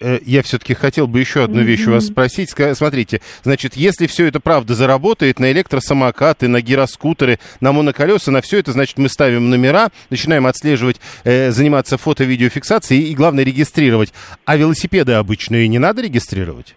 Э, 0.00 0.18
я 0.22 0.42
все-таки 0.42 0.74
хотел 0.74 1.06
бы 1.06 1.20
еще 1.20 1.44
одну 1.44 1.62
вещь 1.62 1.86
у 1.86 1.92
вас 1.92 2.06
спросить. 2.06 2.50
Смотрите, 2.50 3.20
значит, 3.42 3.74
если 3.74 4.06
все 4.06 4.26
это 4.26 4.40
правда 4.40 4.74
заработает 4.74 5.38
на 5.38 5.50
электросамокаты, 5.52 6.48
на 6.48 6.60
гироскутеры, 6.60 7.38
на 7.60 7.72
моноколеса, 7.72 8.30
на 8.30 8.40
все 8.40 8.58
это, 8.58 8.72
значит, 8.72 8.98
мы 8.98 9.08
ставим 9.08 9.48
номера, 9.48 9.88
начинаем 10.10 10.46
отслеживать, 10.46 11.00
э, 11.24 11.50
заниматься 11.50 11.96
фото-видеофиксацией 11.96 13.10
и, 13.10 13.14
главное, 13.14 13.44
регистрировать. 13.44 14.12
А 14.44 14.56
велосипеды 14.56 15.12
обычные 15.12 15.68
не 15.68 15.78
надо 15.78 16.02
регистрировать? 16.02 16.74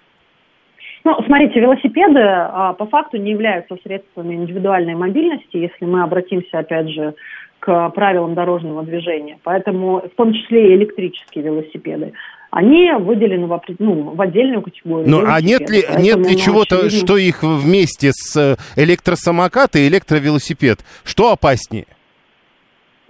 Ну, 1.03 1.15
смотрите, 1.25 1.59
велосипеды 1.59 2.19
а, 2.19 2.73
по 2.73 2.85
факту 2.85 3.17
не 3.17 3.31
являются 3.31 3.77
средствами 3.83 4.35
индивидуальной 4.35 4.95
мобильности, 4.95 5.57
если 5.57 5.85
мы 5.85 6.03
обратимся, 6.03 6.59
опять 6.59 6.89
же, 6.89 7.15
к 7.59 7.89
правилам 7.89 8.35
дорожного 8.35 8.83
движения. 8.83 9.37
Поэтому 9.43 10.01
в 10.01 10.15
том 10.15 10.33
числе 10.33 10.71
и 10.71 10.75
электрические 10.75 11.45
велосипеды 11.45 12.13
они 12.51 12.91
выделены 12.99 13.47
в, 13.47 13.61
ну, 13.79 14.15
в 14.15 14.21
отдельную 14.21 14.61
категорию. 14.61 15.09
Ну, 15.09 15.23
а 15.25 15.39
нет 15.41 15.69
ли, 15.69 15.83
нет 15.99 16.17
ли 16.17 16.37
чего-то, 16.37 16.77
очевидно... 16.77 17.05
что 17.05 17.17
их 17.17 17.43
вместе 17.43 18.11
с 18.11 18.35
э, 18.35 18.55
электросамокат 18.75 19.75
и 19.75 19.87
электровелосипед? 19.87 20.79
Что 21.03 21.31
опаснее? 21.31 21.85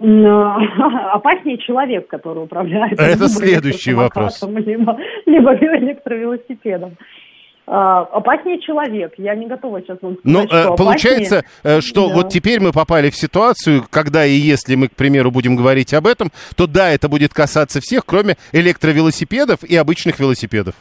опаснее 0.00 1.58
человек, 1.58 2.06
который 2.08 2.44
управляет. 2.44 2.98
Это 2.98 3.28
следующий 3.28 3.92
вопрос. 3.92 4.42
Либо, 4.42 4.98
либо 5.26 5.54
электровелосипедом. 5.54 6.96
А, 7.72 8.00
опаснее 8.00 8.58
человек. 8.60 9.14
Я 9.16 9.36
не 9.36 9.46
готова 9.46 9.80
сейчас 9.80 9.98
вам 10.02 10.16
сказать, 10.18 10.24
Ну, 10.24 10.42
что 10.48 10.56
э, 10.56 10.60
опаснее. 10.64 10.76
получается, 10.76 11.44
э, 11.62 11.80
что 11.80 12.08
Да. 12.08 12.14
вот 12.14 12.28
теперь 12.30 12.60
мы 12.60 12.72
попали 12.72 13.10
в 13.10 13.14
ситуацию, 13.16 13.84
когда 13.88 14.26
и 14.26 14.32
если 14.32 14.74
мы, 14.74 14.88
к 14.88 14.96
примеру, 14.96 15.30
будем 15.30 15.54
говорить 15.54 15.94
об 15.94 16.08
этом, 16.08 16.30
то 16.56 16.66
да, 16.66 16.90
это 16.90 17.08
будет 17.08 17.32
касаться 17.32 17.80
всех, 17.80 18.04
кроме 18.04 18.34
электровелосипедов 18.52 19.62
и 19.62 19.76
обычных 19.76 20.18
велосипедов. 20.18 20.74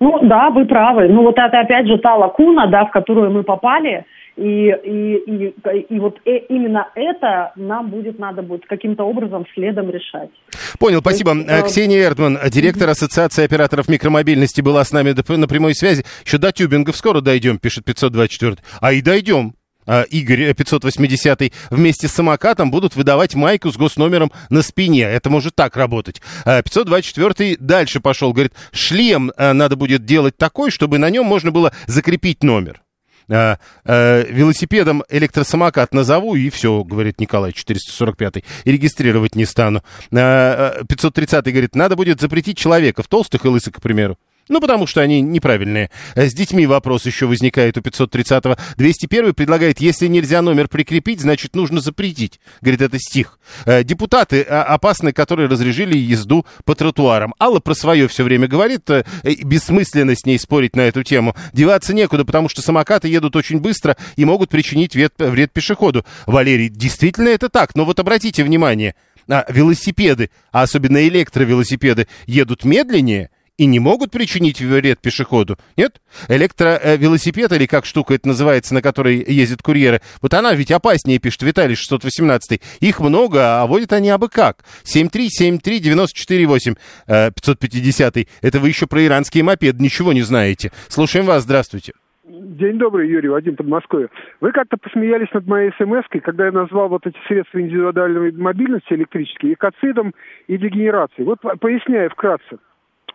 Ну 0.00 0.18
да, 0.22 0.50
вы 0.50 0.66
правы. 0.66 1.08
Ну 1.08 1.22
вот 1.22 1.38
это 1.38 1.60
опять 1.60 1.86
же 1.86 1.96
та 1.98 2.16
лакуна, 2.16 2.66
да, 2.66 2.84
в 2.84 2.90
которую 2.90 3.30
мы 3.30 3.42
попали. 3.42 4.04
И, 4.36 4.42
и, 4.42 5.16
и, 5.26 5.54
и 5.90 5.98
вот 6.00 6.18
э- 6.24 6.46
именно 6.48 6.88
это 6.94 7.52
нам 7.56 7.90
будет 7.90 8.18
надо 8.18 8.42
будет 8.42 8.66
каким-то 8.66 9.04
образом 9.04 9.46
следом 9.54 9.90
решать. 9.90 10.30
Понял, 10.78 11.00
спасибо. 11.00 11.34
есть, 11.34 11.48
Э, 11.48 11.60
э, 11.60 11.66
Ксения 11.66 12.02
Эрдман, 12.02 12.38
директор 12.50 12.88
Ассоциации 12.88 13.44
операторов 13.44 13.88
микромобильности, 13.88 14.60
была 14.62 14.84
с 14.84 14.92
нами 14.92 15.14
на 15.28 15.46
прямой 15.48 15.74
связи. 15.74 16.04
Еще 16.24 16.38
до 16.38 16.52
тюбингов 16.52 16.96
скоро 16.96 17.20
дойдем, 17.20 17.58
пишет 17.58 17.84
524. 17.84 18.56
А 18.80 18.92
и 18.92 19.02
дойдем. 19.02 19.54
А, 19.86 20.02
Игорь 20.02 20.42
э, 20.42 20.54
580 20.54 21.52
вместе 21.70 22.08
с 22.08 22.12
самокатом 22.12 22.70
будут 22.70 22.94
выдавать 22.94 23.34
майку 23.34 23.70
с 23.70 23.76
госномером 23.76 24.30
на 24.48 24.62
спине. 24.62 25.02
Это 25.02 25.28
может 25.28 25.56
так 25.56 25.76
работать. 25.76 26.22
А, 26.44 26.62
524 26.62 27.56
дальше 27.58 28.00
пошел. 28.00 28.32
Говорит, 28.32 28.52
шлем 28.70 29.32
э, 29.36 29.52
надо 29.52 29.76
будет 29.76 30.04
делать 30.04 30.36
такой, 30.36 30.70
чтобы 30.70 30.98
на 30.98 31.10
нем 31.10 31.26
можно 31.26 31.50
было 31.50 31.72
закрепить 31.86 32.42
номер. 32.42 32.80
А, 33.28 33.58
э, 33.84 34.24
велосипедом 34.28 35.04
электросамокат 35.08 35.94
назову, 35.94 36.34
и 36.34 36.50
все, 36.50 36.82
говорит 36.84 37.20
Николай 37.20 37.52
445 37.52 38.44
и 38.64 38.72
регистрировать 38.72 39.36
не 39.36 39.44
стану. 39.44 39.82
Э, 40.10 40.82
530 40.88 41.44
говорит, 41.46 41.74
надо 41.74 41.96
будет 41.96 42.20
запретить 42.20 42.58
человека 42.58 43.02
в 43.02 43.08
толстых 43.08 43.44
и 43.44 43.48
лысых, 43.48 43.74
к 43.74 43.80
примеру. 43.80 44.18
Ну, 44.48 44.60
потому 44.60 44.86
что 44.86 45.00
они 45.00 45.20
неправильные. 45.20 45.90
Э, 46.14 46.26
С 46.26 46.34
детьми 46.34 46.66
вопрос 46.66 47.06
еще 47.06 47.26
возникает 47.26 47.78
у 47.78 47.80
530-го. 47.80 48.56
201 48.76 49.34
предлагает, 49.34 49.80
если 49.80 50.08
нельзя 50.08 50.42
номер 50.42 50.68
прикрепить, 50.68 51.20
значит, 51.20 51.54
нужно 51.54 51.80
запретить. 51.80 52.40
Говорит, 52.60 52.82
это 52.82 52.98
стих. 52.98 53.38
Э, 53.66 53.84
Депутаты 53.84 54.42
а, 54.42 54.64
опасны, 54.64 55.12
которые 55.12 55.48
разрешили 55.48 55.96
езду 55.96 56.44
по 56.64 56.74
тротуарам. 56.74 57.34
Алла 57.38 57.60
про 57.60 57.74
свое 57.74 58.08
все 58.08 58.24
время 58.24 58.48
говорит, 58.48 58.90
э, 58.90 59.04
бессмысленно 59.42 60.14
с 60.16 60.26
ней 60.26 60.38
спорить 60.38 60.76
на 60.76 60.82
эту 60.82 61.02
тему. 61.02 61.36
Деваться 61.52 61.94
некуда, 61.94 62.24
потому 62.24 62.48
что 62.48 62.62
самокаты 62.62 63.08
едут 63.08 63.36
очень 63.36 63.60
быстро 63.60 63.96
и 64.16 64.24
могут 64.24 64.50
причинить 64.50 64.94
вред, 64.94 65.14
вред 65.18 65.52
пешеходу. 65.52 66.04
Валерий, 66.26 66.68
действительно 66.68 67.28
это 67.28 67.48
так, 67.48 67.74
но 67.76 67.84
вот 67.84 68.00
обратите 68.00 68.42
внимание, 68.42 68.94
а, 69.28 69.44
велосипеды, 69.48 70.30
а 70.50 70.62
особенно 70.62 71.06
электровелосипеды, 71.06 72.08
едут 72.26 72.64
медленнее, 72.64 73.30
и 73.58 73.66
не 73.66 73.78
могут 73.78 74.10
причинить 74.10 74.60
вред 74.60 75.00
пешеходу. 75.00 75.56
Нет? 75.76 76.00
Электровелосипед, 76.28 77.52
или 77.52 77.66
как 77.66 77.84
штука 77.84 78.14
это 78.14 78.28
называется, 78.28 78.74
на 78.74 78.82
которой 78.82 79.22
ездят 79.26 79.62
курьеры, 79.62 80.00
вот 80.20 80.34
она 80.34 80.54
ведь 80.54 80.70
опаснее, 80.70 81.18
пишет 81.18 81.42
Виталий 81.42 81.74
618. 81.76 82.60
Их 82.80 83.00
много, 83.00 83.60
а 83.60 83.66
водят 83.66 83.92
они 83.92 84.10
абы 84.10 84.28
как. 84.28 84.58
7373948, 84.84 86.76
э, 87.06 87.30
550. 87.30 88.28
Это 88.40 88.58
вы 88.58 88.68
еще 88.68 88.86
про 88.86 89.04
иранские 89.04 89.44
мопеды 89.44 89.82
ничего 89.82 90.12
не 90.12 90.22
знаете. 90.22 90.70
Слушаем 90.88 91.26
вас, 91.26 91.44
здравствуйте. 91.44 91.92
День 92.24 92.78
добрый, 92.78 93.08
Юрий, 93.08 93.28
Вадим 93.28 93.56
Подмосковье. 93.56 94.08
Вы 94.40 94.52
как-то 94.52 94.76
посмеялись 94.76 95.32
над 95.32 95.46
моей 95.46 95.70
смс 95.76 96.04
когда 96.22 96.46
я 96.46 96.52
назвал 96.52 96.88
вот 96.88 97.06
эти 97.06 97.16
средства 97.26 97.60
индивидуальной 97.60 98.32
мобильности 98.32 98.92
электрические 98.94 99.54
экоцидом 99.54 100.14
и 100.46 100.56
дегенерацией. 100.56 101.26
Вот 101.26 101.40
по- 101.40 101.56
поясняю 101.56 102.10
вкратце. 102.10 102.58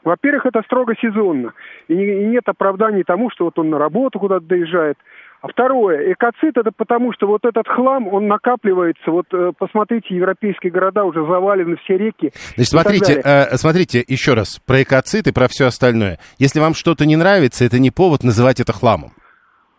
Во-первых, 0.07 0.45
это 0.45 0.61
строго 0.63 0.93
сезонно. 1.01 1.53
И, 1.89 1.95
не- 1.95 2.23
и 2.23 2.25
нет 2.27 2.43
оправданий 2.45 3.03
тому, 3.03 3.29
что 3.29 3.45
вот 3.45 3.59
он 3.59 3.69
на 3.69 3.77
работу 3.77 4.19
куда-то 4.19 4.45
доезжает. 4.45 4.97
А 5.41 5.49
второе, 5.49 6.13
экоцид 6.13 6.57
это 6.57 6.71
потому, 6.75 7.11
что 7.13 7.27
вот 7.27 7.45
этот 7.45 7.67
хлам, 7.67 8.07
он 8.07 8.27
накапливается. 8.27 9.11
Вот 9.11 9.25
э, 9.33 9.51
посмотрите, 9.57 10.15
европейские 10.15 10.71
города 10.71 11.03
уже 11.03 11.25
завалены, 11.25 11.75
все 11.83 11.97
реки. 11.97 12.31
Значит, 12.55 12.69
смотрите, 12.71 13.21
э, 13.23 13.57
смотрите 13.57 14.03
еще 14.07 14.33
раз 14.33 14.59
про 14.65 14.81
экоцид 14.81 15.27
и 15.27 15.33
про 15.33 15.47
все 15.47 15.65
остальное. 15.65 16.17
Если 16.39 16.59
вам 16.59 16.73
что-то 16.73 17.05
не 17.05 17.17
нравится, 17.17 17.65
это 17.65 17.77
не 17.77 17.91
повод 17.91 18.23
называть 18.23 18.59
это 18.61 18.71
хламом. 18.73 19.11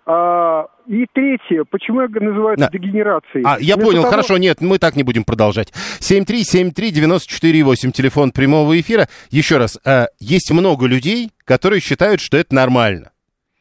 А, 0.06 0.66
и 0.88 1.06
третье, 1.12 1.64
почему 1.70 2.00
я 2.02 2.08
называю 2.08 2.54
это 2.54 2.62
Да. 2.62 2.70
дегенерацией? 2.72 3.44
А, 3.44 3.58
я 3.60 3.74
Вместо 3.76 3.80
понял, 3.82 4.02
того- 4.02 4.10
хорошо, 4.10 4.38
нет, 4.38 4.60
мы 4.60 4.78
так 4.78 4.96
не 4.96 5.02
будем 5.02 5.24
продолжать. 5.24 5.72
7373948, 6.00 7.92
телефон 7.92 8.30
прямого 8.32 8.78
эфира. 8.80 9.08
Еще 9.30 9.58
раз, 9.58 9.78
э, 9.84 10.06
есть 10.18 10.50
много 10.50 10.86
людей, 10.86 11.30
которые 11.44 11.80
считают, 11.80 12.20
что 12.20 12.36
это 12.36 12.54
нормально. 12.54 13.10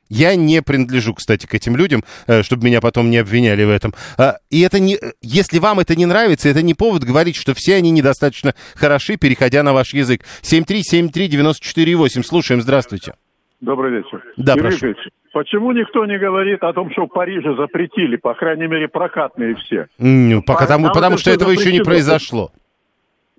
Я 0.09 0.35
не 0.35 0.61
принадлежу, 0.61 1.13
кстати, 1.13 1.45
к 1.45 1.53
этим 1.53 1.75
людям, 1.75 2.01
э, 2.27 2.41
чтобы 2.41 2.65
меня 2.65 2.79
потом 2.79 3.09
не 3.09 3.17
обвиняли 3.17 3.65
в 3.65 3.69
этом. 3.69 3.93
А, 4.17 4.37
И 4.49 4.61
это 4.61 4.79
не, 4.79 4.97
если 5.21 5.59
вам 5.59 5.81
это 5.81 5.97
не 5.97 6.05
нравится, 6.05 6.47
это 6.47 6.61
не 6.61 6.73
повод 6.73 7.03
говорить, 7.03 7.35
что 7.35 7.53
все 7.53 7.75
они 7.75 7.91
недостаточно 7.91 8.55
хороши, 8.75 9.17
переходя 9.17 9.63
на 9.63 9.73
ваш 9.73 9.93
язык. 9.93 10.23
7373948, 10.43 12.23
слушаем, 12.23 12.61
здравствуйте. 12.61 13.15
Добрый 13.59 13.91
вечер. 13.91 14.23
Да, 14.37 14.53
Юрий 14.53 14.69
прошу. 14.69 14.87
Викторович, 14.87 15.11
почему 15.33 15.71
никто 15.71 16.05
не 16.05 16.19
говорит 16.19 16.63
о 16.63 16.73
том, 16.73 16.91
что 16.91 17.05
в 17.05 17.09
Париже 17.09 17.55
запретили, 17.55 18.15
по 18.15 18.33
крайней 18.35 18.67
мере, 18.67 18.87
прокатные 18.87 19.55
все? 19.55 19.87
Тому- 19.97 20.85
нам 20.85 20.93
потому 20.93 21.15
это 21.15 21.21
что 21.21 21.31
этого 21.31 21.51
еще 21.51 21.71
не 21.71 21.81
произошло. 21.81 22.51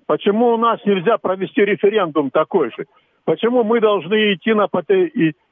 Почему 0.05 0.47
у 0.47 0.57
нас 0.57 0.79
нельзя 0.85 1.17
провести 1.17 1.61
референдум 1.63 2.31
такой 2.31 2.71
же? 2.71 2.85
Почему 3.25 3.63
мы 3.63 3.79
должны 3.79 4.33
идти 4.33 4.53
на, 4.53 4.67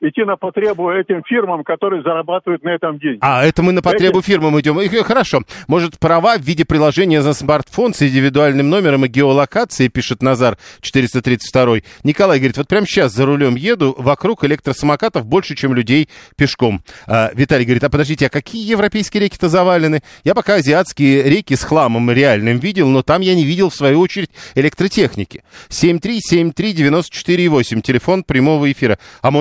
идти 0.02 0.24
на 0.24 0.36
потребу 0.38 0.91
этим 0.91 1.24
фирмам, 1.28 1.64
которые 1.64 2.04
зарабатывают 2.04 2.64
на 2.64 2.70
этом 2.70 3.00
деньги? 3.00 3.18
А, 3.22 3.43
это 3.43 3.64
мы 3.64 3.72
на 3.72 3.82
потребу 3.82 4.20
Эти- 4.20 4.28
фирмам 4.28 4.60
идем. 4.60 4.80
И, 4.82 4.88
Хорошо. 5.04 5.41
Может, 5.68 6.00
права 6.00 6.38
в 6.38 6.41
виде 6.41 6.66
приложения 6.66 7.22
за 7.22 7.34
смартфон 7.34 7.93
с 7.93 8.02
индивидуальным 8.02 8.70
номером 8.70 9.06
и 9.06 9.08
геолокацией, 9.08 9.89
пишет 9.89 10.22
Назар 10.22 10.58
432. 10.82 11.82
Николай 12.04 12.39
говорит, 12.39 12.58
вот 12.58 12.68
прямо 12.68 12.86
сейчас 12.86 13.14
за 13.14 13.26
рулем 13.26 13.56
еду, 13.56 13.95
вокруг 13.98 14.43
электросамокатов 14.43 15.26
больше, 15.26 15.56
чем 15.56 15.74
людей 15.74 16.10
пешком. 16.36 16.82
А, 17.08 17.32
Виталий 17.34 17.66
говорит, 17.66 17.84
а 17.84 17.89
подождите, 17.89 18.28
а 18.28 18.30
какие 18.30 18.70
европейские 18.70 19.24
реки-то 19.24 19.50
завалены? 19.50 20.02
Я 20.24 20.36
пока 20.36 20.56
азиатские 20.56 21.24
реки 21.24 21.56
с 21.56 21.64
хламом 21.64 22.12
реальным 22.12 22.60
видел, 22.60 22.89
но 22.89 23.02
там 23.04 23.22
я 23.22 23.36
не 23.36 23.45
видел, 23.45 23.70
в 23.70 23.76
свою 23.76 24.00
очередь, 24.00 24.30
электротехники. 24.56 25.43
7373948, 25.70 27.82
телефон 27.82 28.24
прямого 28.24 28.72
эфира. 28.72 28.98
А 29.22 29.32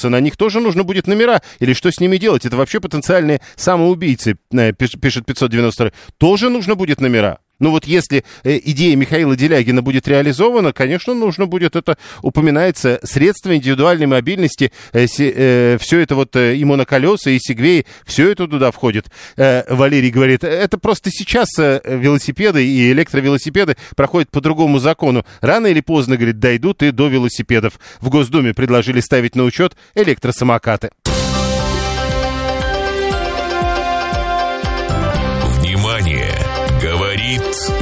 моноколеса, 0.00 0.08
на 0.08 0.20
них 0.20 0.36
тоже 0.36 0.60
нужно 0.60 0.84
будет 0.84 1.06
номера? 1.06 1.42
Или 1.60 1.72
что 1.74 1.90
с 1.90 2.00
ними 2.00 2.16
делать? 2.16 2.46
Это 2.46 2.56
вообще 2.56 2.80
потенциальные 2.80 3.40
самоубийцы, 3.56 4.36
э, 4.52 4.70
пиш- 4.72 4.98
пишет 4.98 5.26
592. 5.26 5.92
Тоже 6.18 6.50
нужно 6.50 6.74
будет 6.74 7.00
номера? 7.00 7.38
Ну 7.60 7.70
вот 7.70 7.86
если 7.86 8.24
э, 8.42 8.58
идея 8.64 8.96
Михаила 8.96 9.36
Делягина 9.36 9.82
будет 9.82 10.08
реализована, 10.08 10.72
конечно, 10.72 11.14
нужно 11.14 11.46
будет 11.46 11.76
это, 11.76 11.96
упоминается, 12.22 12.98
средства 13.04 13.54
индивидуальной 13.54 14.06
мобильности, 14.06 14.72
все 14.92 16.00
это 16.00 16.14
вот 16.14 16.34
э, 16.36 16.56
и 16.56 16.64
моноколеса, 16.64 17.30
и 17.30 17.38
сегвеи, 17.38 17.86
все 18.04 18.30
это 18.30 18.46
туда 18.48 18.70
входит. 18.70 19.10
Э, 19.36 19.62
Валерий 19.72 20.10
говорит, 20.10 20.44
это 20.44 20.78
просто 20.78 21.10
сейчас 21.10 21.48
э, 21.58 21.80
велосипеды 21.84 22.66
и 22.66 22.92
электровелосипеды 22.92 23.76
проходят 23.96 24.30
по 24.30 24.40
другому 24.40 24.78
закону. 24.78 25.24
Рано 25.40 25.66
или 25.66 25.80
поздно, 25.80 26.16
говорит, 26.16 26.38
дойдут 26.38 26.82
и 26.82 26.90
до 26.90 27.08
велосипедов. 27.08 27.78
В 28.00 28.08
Госдуме 28.08 28.54
предложили 28.54 29.00
ставить 29.00 29.36
на 29.36 29.44
учет 29.44 29.76
электросамокаты. 29.94 30.90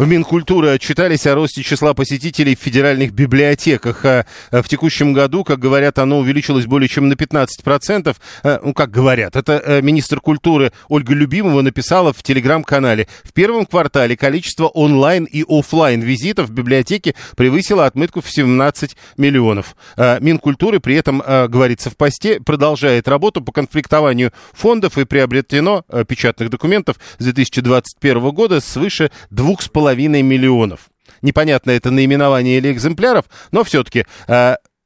В 0.00 0.06
Минкультуры 0.06 0.70
отчитались 0.70 1.26
о 1.26 1.34
росте 1.34 1.62
числа 1.62 1.92
посетителей 1.92 2.56
в 2.56 2.58
федеральных 2.58 3.12
библиотеках. 3.12 4.02
А, 4.06 4.24
а, 4.50 4.62
В 4.62 4.66
текущем 4.66 5.12
году, 5.12 5.44
как 5.44 5.58
говорят, 5.58 5.98
оно 5.98 6.20
увеличилось 6.20 6.64
более 6.64 6.88
чем 6.88 7.10
на 7.10 7.16
15%. 7.16 8.16
А, 8.42 8.60
Ну, 8.64 8.72
как 8.72 8.90
говорят, 8.90 9.36
это 9.36 9.62
э, 9.62 9.82
министр 9.82 10.22
культуры 10.22 10.72
Ольга 10.88 11.12
Любимова 11.12 11.60
написала 11.60 12.14
в 12.14 12.22
телеграм-канале. 12.22 13.08
В 13.24 13.34
первом 13.34 13.66
квартале 13.66 14.16
количество 14.16 14.68
онлайн 14.68 15.24
и 15.24 15.44
офлайн 15.46 16.00
визитов 16.00 16.48
в 16.48 16.52
библиотеке 16.52 17.14
превысило 17.36 17.84
отметку 17.84 18.22
в 18.22 18.30
17 18.30 18.96
миллионов. 19.18 19.76
Минкультуры 19.98 20.80
при 20.80 20.94
этом, 20.94 21.18
говорится 21.18 21.90
в 21.90 21.98
посте, 21.98 22.40
продолжает 22.40 23.06
работу 23.06 23.42
по 23.42 23.52
конфликтованию 23.52 24.32
фондов 24.54 24.96
и 24.96 25.04
приобретено 25.04 25.84
печатных 26.08 26.48
документов 26.48 26.96
с 27.18 27.24
2021 27.24 28.30
года 28.30 28.60
свыше 28.62 29.10
2,5 29.30 29.89
миллионов. 29.94 30.90
Непонятно 31.22 31.72
это 31.72 31.90
наименование 31.90 32.58
или 32.58 32.72
экземпляров, 32.72 33.26
но 33.52 33.64
все-таки 33.64 34.06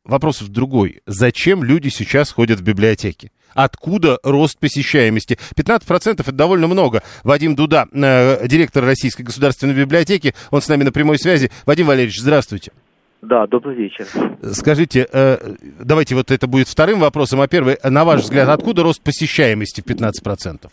вопрос 0.05 0.43
в 0.43 0.49
другой. 0.49 1.01
Зачем 1.07 1.65
люди 1.65 1.89
сейчас 1.89 2.31
ходят 2.31 2.61
в 2.61 2.63
библиотеки? 2.63 3.31
Откуда 3.55 4.19
рост 4.23 4.59
посещаемости? 4.59 5.39
15% 5.57 6.21
это 6.21 6.33
довольно 6.33 6.67
много. 6.67 7.03
Вадим 7.23 7.55
Дуда, 7.55 7.87
э, 7.93 8.47
директор 8.47 8.85
Российской 8.85 9.23
государственной 9.23 9.75
библиотеки, 9.75 10.35
он 10.51 10.61
с 10.61 10.69
нами 10.69 10.83
на 10.83 10.93
прямой 10.93 11.19
связи. 11.19 11.51
Вадим 11.65 11.87
Валерьевич, 11.87 12.21
здравствуйте. 12.21 12.73
Да, 13.23 13.47
добрый 13.47 13.75
вечер. 13.75 14.07
Скажите, 14.53 15.07
э, 15.11 15.55
давайте 15.81 16.15
вот 16.15 16.31
это 16.31 16.47
будет 16.47 16.69
вторым 16.69 17.01
вопросом, 17.01 17.41
а 17.41 17.49
первый, 17.49 17.79
на 17.83 18.05
ваш 18.05 18.23
взгляд, 18.23 18.49
откуда 18.49 18.83
рост 18.83 19.01
посещаемости 19.03 19.81
в 19.81 19.85
15%? 19.85 20.71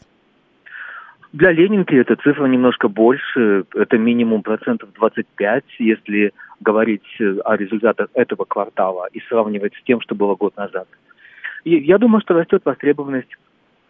Для 1.33 1.51
Ленинки 1.51 1.95
эта 1.95 2.17
цифра 2.17 2.45
немножко 2.45 2.89
больше, 2.89 3.63
это 3.73 3.97
минимум 3.97 4.41
процентов 4.41 4.89
25, 4.93 5.63
если 5.79 6.33
говорить 6.59 7.05
о 7.45 7.55
результатах 7.55 8.09
этого 8.13 8.43
квартала 8.43 9.07
и 9.13 9.21
сравнивать 9.29 9.73
с 9.75 9.83
тем, 9.83 10.01
что 10.01 10.13
было 10.13 10.35
год 10.35 10.57
назад. 10.57 10.87
И 11.63 11.77
я 11.77 11.97
думаю, 11.97 12.21
что 12.21 12.33
растет 12.33 12.63
востребованность 12.65 13.29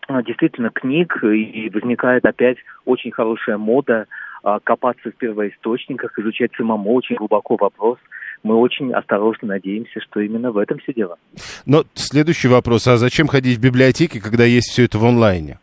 а, 0.08 0.22
действительно 0.22 0.70
книг, 0.70 1.24
и 1.24 1.70
возникает 1.74 2.26
опять 2.26 2.58
очень 2.86 3.12
хорошая 3.12 3.58
мода 3.58 4.06
а, 4.44 4.60
копаться 4.60 5.10
в 5.10 5.16
первоисточниках, 5.16 6.18
изучать 6.20 6.52
самому 6.56 6.94
очень 6.94 7.16
глубоко 7.16 7.56
вопрос. 7.56 7.98
Мы 8.44 8.56
очень 8.56 8.92
осторожно 8.94 9.50
надеемся, 9.50 10.00
что 10.02 10.20
именно 10.20 10.52
в 10.52 10.58
этом 10.58 10.80
все 10.80 10.94
дело. 10.94 11.18
Но 11.66 11.84
следующий 11.94 12.48
вопрос, 12.48 12.88
а 12.88 12.98
зачем 12.98 13.28
ходить 13.28 13.58
в 13.58 13.62
библиотеки, 13.62 14.20
когда 14.20 14.46
есть 14.46 14.72
все 14.72 14.86
это 14.86 14.98
в 14.98 15.06
онлайне? 15.06 15.60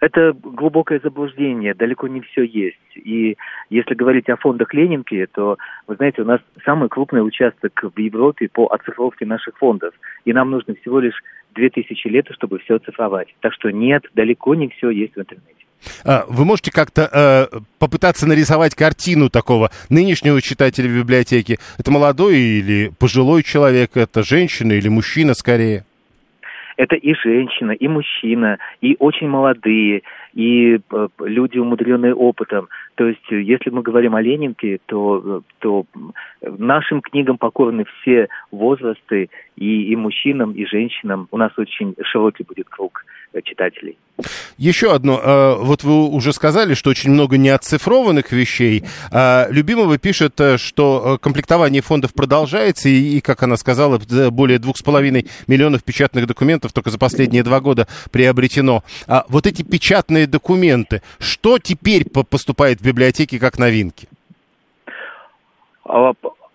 Это 0.00 0.32
глубокое 0.32 1.00
заблуждение, 1.02 1.74
далеко 1.74 2.06
не 2.06 2.20
все 2.20 2.42
есть. 2.42 2.78
И 2.94 3.36
если 3.68 3.94
говорить 3.94 4.28
о 4.28 4.36
фондах 4.36 4.72
Ленинки, 4.72 5.26
то, 5.32 5.58
вы 5.86 5.96
знаете, 5.96 6.22
у 6.22 6.24
нас 6.24 6.40
самый 6.64 6.88
крупный 6.88 7.26
участок 7.26 7.72
в 7.82 7.98
Европе 7.98 8.48
по 8.48 8.66
оцифровке 8.66 9.26
наших 9.26 9.56
фондов. 9.58 9.94
И 10.24 10.32
нам 10.32 10.50
нужно 10.50 10.74
всего 10.76 11.00
лишь 11.00 11.20
2000 11.54 12.06
лет, 12.08 12.26
чтобы 12.30 12.58
все 12.60 12.76
оцифровать. 12.76 13.34
Так 13.40 13.52
что 13.54 13.70
нет, 13.70 14.04
далеко 14.14 14.54
не 14.54 14.68
все 14.68 14.90
есть 14.90 15.16
в 15.16 15.20
интернете. 15.20 15.54
А, 16.04 16.24
вы 16.28 16.44
можете 16.44 16.70
как-то 16.70 17.48
э, 17.52 17.58
попытаться 17.78 18.26
нарисовать 18.26 18.74
картину 18.74 19.30
такого 19.30 19.70
нынешнего 19.88 20.40
читателя 20.40 20.88
библиотеки? 20.88 21.58
Это 21.78 21.90
молодой 21.90 22.36
или 22.38 22.92
пожилой 22.98 23.42
человек, 23.42 23.96
это 23.96 24.22
женщина 24.22 24.72
или 24.72 24.88
мужчина 24.88 25.34
скорее? 25.34 25.84
Это 26.78 26.94
и 26.94 27.12
женщина, 27.12 27.72
и 27.72 27.88
мужчина, 27.88 28.58
и 28.80 28.96
очень 28.98 29.28
молодые, 29.28 30.02
и 30.38 30.76
э, 30.76 31.08
люди, 31.18 31.58
умудренные 31.58 32.14
опытом. 32.14 32.68
То 32.94 33.08
есть, 33.08 33.32
э, 33.32 33.42
если 33.42 33.70
мы 33.70 33.82
говорим 33.82 34.14
о 34.14 34.22
Ленинке, 34.22 34.78
то, 34.86 35.20
э, 35.24 35.40
то 35.58 35.84
нашим 36.40 37.00
книгам 37.00 37.38
покорны 37.38 37.84
все 37.84 38.28
возрасты, 38.52 39.30
и, 39.56 39.92
и 39.92 39.96
мужчинам, 39.96 40.52
и 40.52 40.64
женщинам. 40.64 41.26
У 41.32 41.36
нас 41.36 41.50
очень 41.58 41.96
широкий 42.04 42.44
будет 42.44 42.68
круг 42.68 43.04
читателей. 43.42 43.98
Еще 44.56 44.92
одно. 44.92 45.20
Э, 45.22 45.56
вот 45.60 45.82
вы 45.82 46.08
уже 46.08 46.32
сказали, 46.32 46.74
что 46.74 46.90
очень 46.90 47.10
много 47.10 47.36
неоцифрованных 47.36 48.30
вещей. 48.30 48.84
А, 49.10 49.48
Любимого 49.50 49.98
пишет, 49.98 50.40
что 50.56 51.18
комплектование 51.20 51.82
фондов 51.82 52.14
продолжается, 52.14 52.88
и, 52.88 53.20
как 53.20 53.42
она 53.42 53.56
сказала, 53.56 54.00
более 54.30 54.60
двух 54.60 54.76
с 54.76 54.82
половиной 54.82 55.26
миллионов 55.48 55.82
печатных 55.82 56.28
документов 56.28 56.72
только 56.72 56.90
за 56.90 56.98
последние 56.98 57.42
два 57.42 57.60
года 57.60 57.88
приобретено. 58.12 58.84
А 59.08 59.24
вот 59.28 59.48
эти 59.48 59.62
печатные 59.62 60.27
документы, 60.30 61.02
что 61.18 61.58
теперь 61.58 62.04
поступает 62.08 62.78
в 62.78 62.86
библиотеки 62.86 63.38
как 63.38 63.58
новинки? 63.58 64.08
А, 65.84 66.12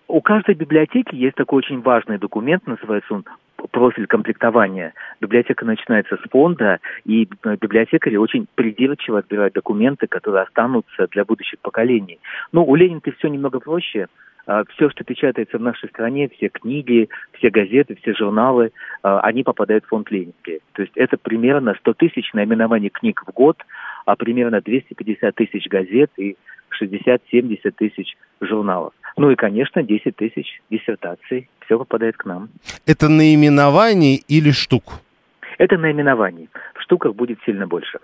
у 0.08 0.20
каждой 0.20 0.54
библиотеки 0.54 1.14
есть 1.14 1.36
такой 1.36 1.58
очень 1.58 1.80
важный 1.80 2.18
документ, 2.18 2.66
называется 2.66 3.14
он 3.14 3.24
профиль 3.70 4.06
комплектования. 4.06 4.94
Библиотека 5.20 5.64
начинается 5.64 6.16
с 6.16 6.30
фонда, 6.30 6.80
и 7.04 7.28
э, 7.44 7.56
библиотекари 7.60 8.16
очень 8.16 8.46
придирчиво 8.54 9.18
отбирают 9.18 9.54
документы, 9.54 10.06
которые 10.06 10.42
останутся 10.42 11.06
для 11.10 11.24
будущих 11.24 11.58
поколений. 11.60 12.18
Ну, 12.52 12.64
у 12.64 12.74
Ленинки 12.74 13.14
все 13.18 13.28
немного 13.28 13.60
проще. 13.60 14.08
А, 14.46 14.64
все, 14.74 14.90
что 14.90 15.04
печатается 15.04 15.58
в 15.58 15.62
нашей 15.62 15.88
стране, 15.88 16.28
все 16.28 16.48
книги, 16.48 17.08
все 17.38 17.50
газеты, 17.50 17.96
все 17.96 18.14
журналы, 18.14 18.72
а, 19.02 19.20
они 19.20 19.42
попадают 19.42 19.84
в 19.84 19.88
фонд 19.88 20.10
Ленинки. 20.10 20.60
То 20.72 20.82
есть 20.82 20.92
это 20.96 21.16
примерно 21.16 21.74
100 21.80 21.94
тысяч 21.94 22.32
наименований 22.34 22.90
книг 22.90 23.22
в 23.26 23.32
год, 23.32 23.58
а 24.04 24.16
примерно 24.16 24.60
250 24.60 25.34
тысяч 25.34 25.68
газет 25.68 26.10
и 26.16 26.36
60-70 26.82 27.70
тысяч 27.76 28.16
журналов. 28.40 28.92
Ну 29.16 29.30
и, 29.30 29.36
конечно, 29.36 29.82
10 29.82 30.16
тысяч 30.16 30.60
диссертаций. 30.70 31.48
Все 31.64 31.78
попадает 31.78 32.16
к 32.16 32.24
нам. 32.24 32.50
Это 32.84 33.08
наименование 33.08 34.16
или 34.28 34.50
штук? 34.50 35.00
Это 35.58 35.76
наименование. 35.76 36.48
В 36.74 36.82
штуках 36.82 37.14
будет 37.14 37.38
сильно 37.44 37.66
больше. 37.66 37.98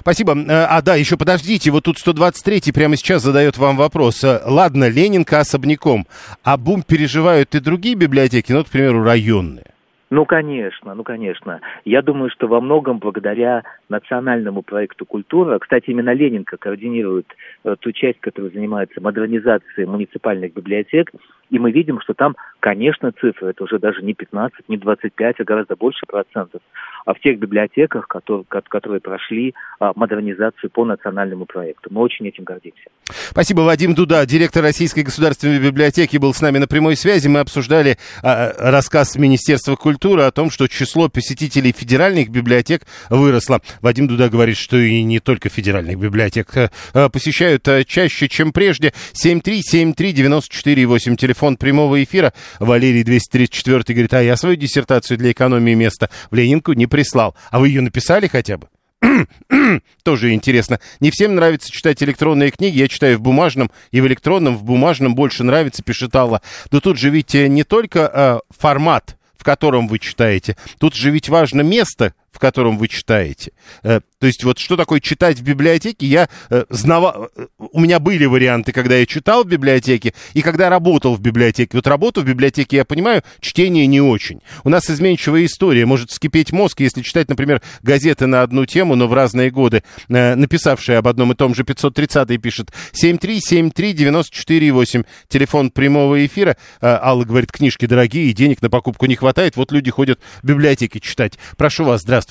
Спасибо. 0.00 0.32
Э, 0.32 0.66
а, 0.68 0.82
да, 0.82 0.94
еще 0.96 1.16
подождите, 1.16 1.70
вот 1.70 1.84
тут 1.84 1.96
123-й 1.98 2.72
прямо 2.72 2.96
сейчас 2.96 3.22
задает 3.22 3.58
вам 3.58 3.76
вопрос. 3.76 4.22
Э, 4.24 4.40
ладно, 4.44 4.88
Ленинка 4.88 5.40
особняком, 5.40 6.06
а 6.42 6.56
бум 6.56 6.82
переживают 6.82 7.54
и 7.54 7.60
другие 7.60 7.94
библиотеки, 7.94 8.52
ну, 8.52 8.64
к 8.64 8.68
примеру, 8.68 9.02
районные. 9.02 9.75
Ну, 10.08 10.24
конечно, 10.24 10.94
ну, 10.94 11.02
конечно. 11.02 11.60
Я 11.84 12.00
думаю, 12.00 12.30
что 12.30 12.46
во 12.46 12.60
многом 12.60 12.98
благодаря 12.98 13.64
национальному 13.88 14.62
проекту 14.62 15.04
«Культура», 15.04 15.58
кстати, 15.58 15.90
именно 15.90 16.12
Ленинка 16.12 16.56
координирует 16.56 17.26
э, 17.64 17.74
ту 17.80 17.90
часть, 17.90 18.20
которая 18.20 18.52
занимается 18.52 19.00
модернизацией 19.00 19.86
муниципальных 19.86 20.54
библиотек, 20.54 21.10
и 21.50 21.58
мы 21.58 21.70
видим, 21.70 22.00
что 22.00 22.14
там, 22.14 22.36
конечно, 22.60 23.12
цифры, 23.12 23.50
это 23.50 23.64
уже 23.64 23.78
даже 23.78 24.02
не 24.02 24.14
15, 24.14 24.68
не 24.68 24.76
25, 24.76 25.40
а 25.40 25.44
гораздо 25.44 25.76
больше 25.76 26.04
процентов, 26.06 26.60
а 27.04 27.14
в 27.14 27.20
тех 27.20 27.38
библиотеках, 27.38 28.08
которые, 28.08 28.44
которые 28.44 29.00
прошли 29.00 29.54
а, 29.78 29.92
модернизацию 29.94 30.70
по 30.70 30.84
национальному 30.84 31.46
проекту. 31.46 31.88
Мы 31.92 32.00
очень 32.00 32.26
этим 32.26 32.44
гордимся. 32.44 32.88
Спасибо, 33.30 33.60
Вадим 33.60 33.94
Дуда, 33.94 34.26
директор 34.26 34.62
Российской 34.62 35.02
государственной 35.02 35.60
библиотеки, 35.60 36.16
был 36.16 36.34
с 36.34 36.40
нами 36.40 36.58
на 36.58 36.66
прямой 36.66 36.96
связи. 36.96 37.28
Мы 37.28 37.40
обсуждали 37.40 37.96
а, 38.22 38.52
рассказ 38.58 39.16
Министерства 39.16 39.76
культуры 39.76 39.96
о 40.14 40.30
том, 40.30 40.50
что 40.50 40.68
число 40.68 41.08
посетителей 41.08 41.74
федеральных 41.76 42.28
библиотек 42.28 42.86
выросло. 43.10 43.60
Вадим 43.80 44.06
Дуда 44.06 44.28
говорит, 44.28 44.56
что 44.56 44.76
и 44.76 45.02
не 45.02 45.18
только 45.20 45.48
федеральных 45.48 45.98
библиотек 45.98 46.52
а, 46.54 46.70
посещают 47.08 47.66
а, 47.68 47.84
чаще, 47.84 48.28
чем 48.28 48.52
прежде. 48.52 48.92
7373948, 49.14 51.16
телефон 51.16 51.56
прямого 51.56 52.02
эфира. 52.02 52.32
Валерий 52.60 53.02
234 53.02 53.82
говорит, 53.88 54.14
а 54.14 54.22
я 54.22 54.36
свою 54.36 54.56
диссертацию 54.56 55.18
для 55.18 55.32
экономии 55.32 55.74
места 55.74 56.08
в 56.30 56.34
Ленинку 56.34 56.72
не 56.72 56.86
прислал. 56.86 57.34
А 57.50 57.58
вы 57.58 57.68
ее 57.68 57.80
написали 57.80 58.28
хотя 58.28 58.58
бы? 58.58 58.68
Тоже 60.02 60.32
интересно. 60.32 60.80
Не 61.00 61.10
всем 61.10 61.34
нравится 61.34 61.70
читать 61.70 62.02
электронные 62.02 62.50
книги. 62.50 62.78
Я 62.78 62.88
читаю 62.88 63.18
в 63.18 63.20
бумажном 63.20 63.70
и 63.90 64.00
в 64.00 64.06
электронном. 64.06 64.56
В 64.56 64.64
бумажном 64.64 65.14
больше 65.14 65.44
нравится, 65.44 65.82
пишет 65.82 66.14
Алла. 66.16 66.40
Но 66.70 66.80
тут 66.80 66.98
же 66.98 67.10
ведь 67.10 67.34
не 67.34 67.64
только 67.64 68.10
э, 68.12 68.38
формат, 68.56 69.16
в 69.38 69.44
котором 69.44 69.88
вы 69.88 69.98
читаете. 69.98 70.56
Тут 70.78 70.94
же 70.94 71.10
ведь 71.10 71.28
важно 71.28 71.62
место, 71.62 72.14
в 72.36 72.38
котором 72.38 72.76
вы 72.76 72.88
читаете. 72.88 73.52
Э, 73.82 74.00
то 74.18 74.26
есть 74.26 74.44
вот 74.44 74.58
что 74.58 74.76
такое 74.76 75.00
читать 75.00 75.38
в 75.38 75.42
библиотеке, 75.42 76.06
я 76.06 76.28
э, 76.50 76.66
знавал, 76.68 77.30
э, 77.34 77.46
у 77.58 77.80
меня 77.80 77.98
были 77.98 78.26
варианты, 78.26 78.72
когда 78.72 78.96
я 78.96 79.06
читал 79.06 79.42
в 79.42 79.46
библиотеке 79.46 80.12
и 80.34 80.42
когда 80.42 80.68
работал 80.68 81.14
в 81.14 81.20
библиотеке. 81.20 81.70
Вот 81.72 81.86
работу 81.86 82.20
в 82.20 82.26
библиотеке, 82.26 82.76
я 82.76 82.84
понимаю, 82.84 83.22
чтение 83.40 83.86
не 83.86 84.02
очень. 84.02 84.42
У 84.64 84.68
нас 84.68 84.90
изменчивая 84.90 85.46
история, 85.46 85.86
может 85.86 86.10
вскипеть 86.10 86.52
мозг, 86.52 86.80
если 86.80 87.00
читать, 87.00 87.30
например, 87.30 87.62
газеты 87.82 88.26
на 88.26 88.42
одну 88.42 88.66
тему, 88.66 88.96
но 88.96 89.08
в 89.08 89.14
разные 89.14 89.50
годы, 89.50 89.82
написавшие 90.08 90.98
об 90.98 91.08
одном 91.08 91.32
и 91.32 91.34
том 91.34 91.54
же 91.54 91.64
530 91.64 92.42
пишет 92.42 92.70
7373948, 92.92 95.06
телефон 95.28 95.70
прямого 95.70 96.26
эфира. 96.26 96.58
Алла 96.82 97.24
говорит, 97.24 97.50
книжки 97.50 97.86
дорогие, 97.86 98.34
денег 98.34 98.60
на 98.60 98.68
покупку 98.68 99.06
не 99.06 99.16
хватает, 99.16 99.56
вот 99.56 99.72
люди 99.72 99.90
ходят 99.90 100.20
в 100.42 100.46
библиотеки 100.46 100.98
читать. 100.98 101.38
Прошу 101.56 101.84
вас, 101.84 102.02
здравствуйте. 102.02 102.25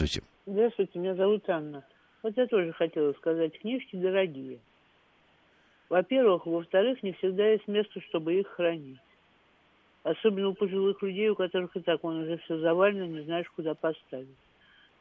Здравствуйте, 0.45 0.99
меня 0.99 1.15
зовут 1.15 1.49
Анна. 1.49 1.85
Вот 2.21 2.35
я 2.35 2.47
тоже 2.47 2.73
хотела 2.73 3.13
сказать, 3.13 3.57
книжки 3.59 3.95
дорогие. 3.95 4.59
Во-первых, 5.87 6.45
во-вторых, 6.45 7.01
не 7.01 7.13
всегда 7.13 7.47
есть 7.47 7.65
место, 7.67 8.01
чтобы 8.01 8.33
их 8.33 8.47
хранить. 8.47 8.99
Особенно 10.03 10.49
у 10.49 10.53
пожилых 10.53 11.01
людей, 11.01 11.29
у 11.29 11.35
которых 11.35 11.75
и 11.77 11.79
так 11.79 12.03
он 12.03 12.23
уже 12.23 12.37
все 12.39 12.59
завалено, 12.59 13.05
не 13.05 13.21
знаешь, 13.21 13.47
куда 13.55 13.73
поставить. 13.73 14.27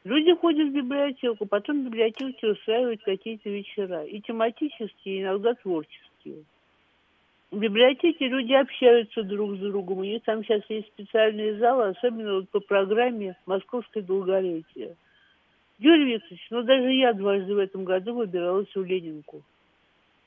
Люди 0.05 0.33
ходят 0.33 0.69
в 0.69 0.73
библиотеку, 0.73 1.45
потом 1.45 1.81
в 1.81 1.85
библиотеке 1.87 2.51
устраивают 2.51 3.03
какие-то 3.03 3.49
вечера. 3.49 4.05
И 4.05 4.21
тематические, 4.21 5.17
и 5.17 5.21
иногда 5.23 5.55
творческие. 5.55 6.45
В 7.51 7.57
библиотеке 7.57 8.27
люди 8.27 8.53
общаются 8.53 9.23
друг 9.23 9.55
с 9.55 9.59
другом. 9.59 9.99
У 9.99 10.03
них 10.03 10.23
там 10.23 10.43
сейчас 10.43 10.63
есть 10.69 10.87
специальные 10.87 11.57
залы, 11.57 11.89
особенно 11.89 12.35
вот 12.35 12.49
по 12.49 12.59
программе 12.59 13.37
«Московское 13.45 14.03
долголетие». 14.03 14.95
Юрий 15.77 16.13
Викторович, 16.13 16.47
ну 16.51 16.63
даже 16.63 16.91
я 16.91 17.13
дважды 17.13 17.53
в 17.53 17.57
этом 17.57 17.83
году 17.83 18.13
выбиралась 18.13 18.73
в 18.73 18.83
Ленинку. 18.83 19.41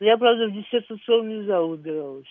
Я, 0.00 0.16
правда, 0.16 0.46
в 0.46 0.52
диссертационный 0.52 1.44
зал 1.44 1.68
выбиралась. 1.68 2.28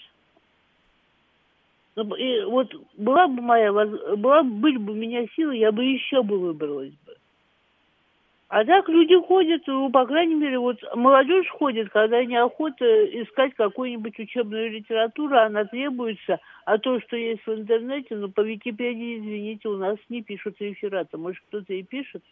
Ну, 1.96 2.16
И 2.16 2.44
вот 2.46 2.72
была 2.96 3.28
бы 3.28 3.42
моя, 3.42 3.74
была 3.74 4.44
бы, 4.44 4.52
были 4.52 4.78
бы 4.78 4.94
у 4.94 4.96
меня 4.96 5.26
силы, 5.36 5.58
я 5.58 5.72
бы 5.72 5.84
еще 5.84 6.22
бы 6.22 6.38
выбралась 6.38 6.94
бы. 7.06 7.16
А 8.50 8.64
так 8.64 8.88
люди 8.88 9.14
ходят, 9.28 9.62
ну, 9.68 9.90
по 9.90 10.06
крайней 10.06 10.36
мере, 10.36 10.58
вот 10.58 10.78
молодежь 10.96 11.50
ходит, 11.50 11.90
когда 11.90 12.24
неохота 12.24 12.86
искать 13.22 13.54
какую-нибудь 13.58 14.18
учебную 14.18 14.72
литературу, 14.72 15.38
она 15.38 15.66
требуется, 15.66 16.40
а 16.66 16.78
то, 16.78 16.98
что 17.02 17.18
есть 17.18 17.42
в 17.46 17.54
интернете, 17.54 18.16
ну, 18.16 18.30
по 18.30 18.40
Википедии, 18.42 19.18
извините, 19.20 19.68
у 19.68 19.76
нас 19.76 19.98
не 20.08 20.22
пишут 20.22 20.56
рефераты. 20.62 21.18
Может, 21.18 21.42
кто-то 21.50 21.74
и 21.74 21.84
пишет? 21.84 22.24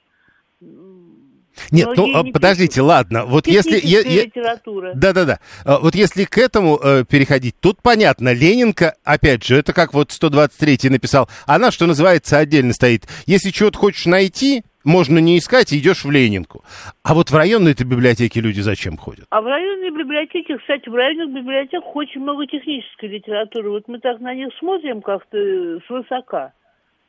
Нет, 1.71 1.87
Многие 1.87 2.13
ну, 2.13 2.19
а, 2.19 2.23
не 2.23 2.31
подождите, 2.31 2.81
ладно, 2.81 3.25
вот 3.25 3.47
если... 3.47 3.75
я- 3.75 3.79
Техническая 4.03 4.13
я- 4.13 4.23
литература. 4.23 4.93
Да-да-да. 4.95 5.39
А, 5.65 5.79
Вот 5.79 5.95
если 5.95 6.23
к 6.23 6.37
этому 6.37 6.79
э, 6.81 7.03
переходить, 7.03 7.55
тут 7.59 7.81
понятно, 7.81 8.33
Ленинка, 8.33 8.95
опять 9.03 9.43
же, 9.43 9.57
это 9.57 9.73
как 9.73 9.93
вот 9.93 10.11
123-й 10.11 10.89
написал, 10.89 11.29
она, 11.45 11.71
что 11.71 11.87
называется, 11.87 12.37
отдельно 12.37 12.71
стоит. 12.71 13.03
Если 13.25 13.49
чего-то 13.51 13.77
хочешь 13.77 14.05
найти, 14.05 14.63
можно 14.85 15.19
не 15.19 15.37
искать, 15.37 15.73
идешь 15.73 16.05
в 16.05 16.11
Ленинку. 16.11 16.63
А 17.03 17.13
вот 17.13 17.31
в 17.31 17.35
районной-то 17.35 17.83
библиотеке 17.83 18.39
люди 18.39 18.61
зачем 18.61 18.97
ходят? 18.97 19.25
А 19.29 19.41
в 19.41 19.45
районной 19.45 19.89
библиотеке, 19.89 20.57
кстати, 20.57 20.87
в 20.87 20.95
районных 20.95 21.33
библиотеках 21.33 21.95
очень 21.95 22.21
много 22.21 22.45
технической 22.45 23.09
литературы. 23.09 23.71
Вот 23.71 23.87
мы 23.87 23.99
так 23.99 24.19
на 24.19 24.33
них 24.33 24.49
смотрим 24.59 25.01
как-то 25.01 25.79
свысока. 25.87 26.53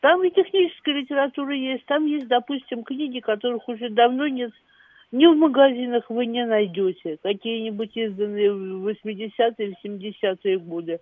Там 0.01 0.25
и 0.25 0.31
техническая 0.31 0.95
литература 0.95 1.55
есть, 1.55 1.85
там 1.87 2.07
есть, 2.07 2.29
допустим, 2.29 2.85
книги, 2.85 3.21
которых 3.21 3.69
уже 3.69 3.91
давно 3.91 4.27
нет. 4.27 4.53
Ни 5.13 5.27
в 5.27 5.37
магазинах 5.37 6.05
вы 6.09 6.27
не 6.27 6.45
найдете. 6.45 7.19
Какие-нибудь 7.23 7.97
изданные 7.97 8.53
в 8.53 8.89
80-е, 8.89 9.75
в 9.75 9.87
70-е 9.87 10.59
годы. 10.59 11.01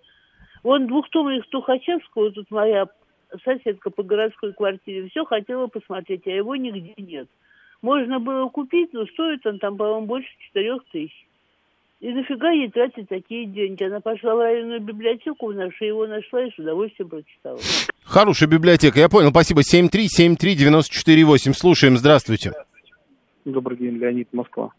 Вон 0.63 0.87
двухтомник 0.87 1.45
Тухачевского, 1.47 2.31
тут 2.31 2.49
моя 2.49 2.87
соседка 3.43 3.89
по 3.89 4.03
городской 4.03 4.53
квартире, 4.53 5.09
все 5.09 5.25
хотела 5.25 5.67
посмотреть, 5.67 6.27
а 6.27 6.31
его 6.31 6.55
нигде 6.55 6.93
нет. 6.97 7.27
Можно 7.81 8.19
было 8.19 8.49
купить, 8.49 8.93
но 8.93 9.05
стоит 9.05 9.45
он 9.45 9.59
там, 9.59 9.77
по-моему, 9.77 10.07
больше 10.07 10.29
четырех 10.39 10.83
тысяч. 10.91 11.25
И 12.01 12.11
нафига 12.11 12.51
ей 12.51 12.69
тратить 12.69 13.07
такие 13.09 13.45
деньги? 13.45 13.83
Она 13.83 13.99
пошла 13.99 14.35
в 14.35 14.39
районную 14.39 14.81
библиотеку 14.81 15.51
нашу, 15.53 15.85
его 15.85 16.05
нашла 16.07 16.43
и 16.43 16.51
с 16.51 16.59
удовольствием 16.59 17.09
прочитала. 17.09 17.59
Хорошая 18.03 18.49
библиотека, 18.49 18.99
я 18.99 19.09
понял, 19.09 19.29
спасибо. 19.29 19.61
7373948, 19.61 21.53
слушаем, 21.53 21.97
здравствуйте. 21.97 22.51
Добрый 23.45 23.77
день, 23.77 23.97
Леонид, 23.97 24.27
Москва. 24.33 24.71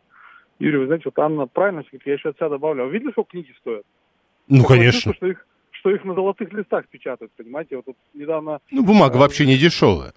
Юрий, 0.59 0.79
вы 0.79 0.87
знаете, 0.87 1.05
вот 1.07 1.19
Анна 1.19 1.47
правильно 1.47 1.83
говорит, 1.83 2.03
я 2.05 2.15
еще 2.15 2.31
от 2.31 2.37
себя 2.37 2.49
добавлю. 2.49 2.85
А 2.85 2.87
вы 2.87 2.93
видели, 2.93 3.11
сколько 3.11 3.31
книги 3.31 3.53
стоят? 3.61 3.85
Ну, 4.49 4.63
Такое 4.63 4.79
конечно. 4.79 4.99
чувство, 4.99 5.15
что 5.15 5.27
их, 5.27 5.47
что 5.87 5.95
их 5.95 6.05
на 6.05 6.15
золотых 6.15 6.53
листах 6.53 6.89
печатают, 6.89 7.31
понимаете? 7.37 7.77
Вот 7.77 7.85
тут 7.85 7.97
недавно... 8.13 8.59
Ну, 8.73 8.85
бумага 8.85 9.19
вообще 9.19 9.47
не 9.47 9.57
дешевая. 9.57 10.13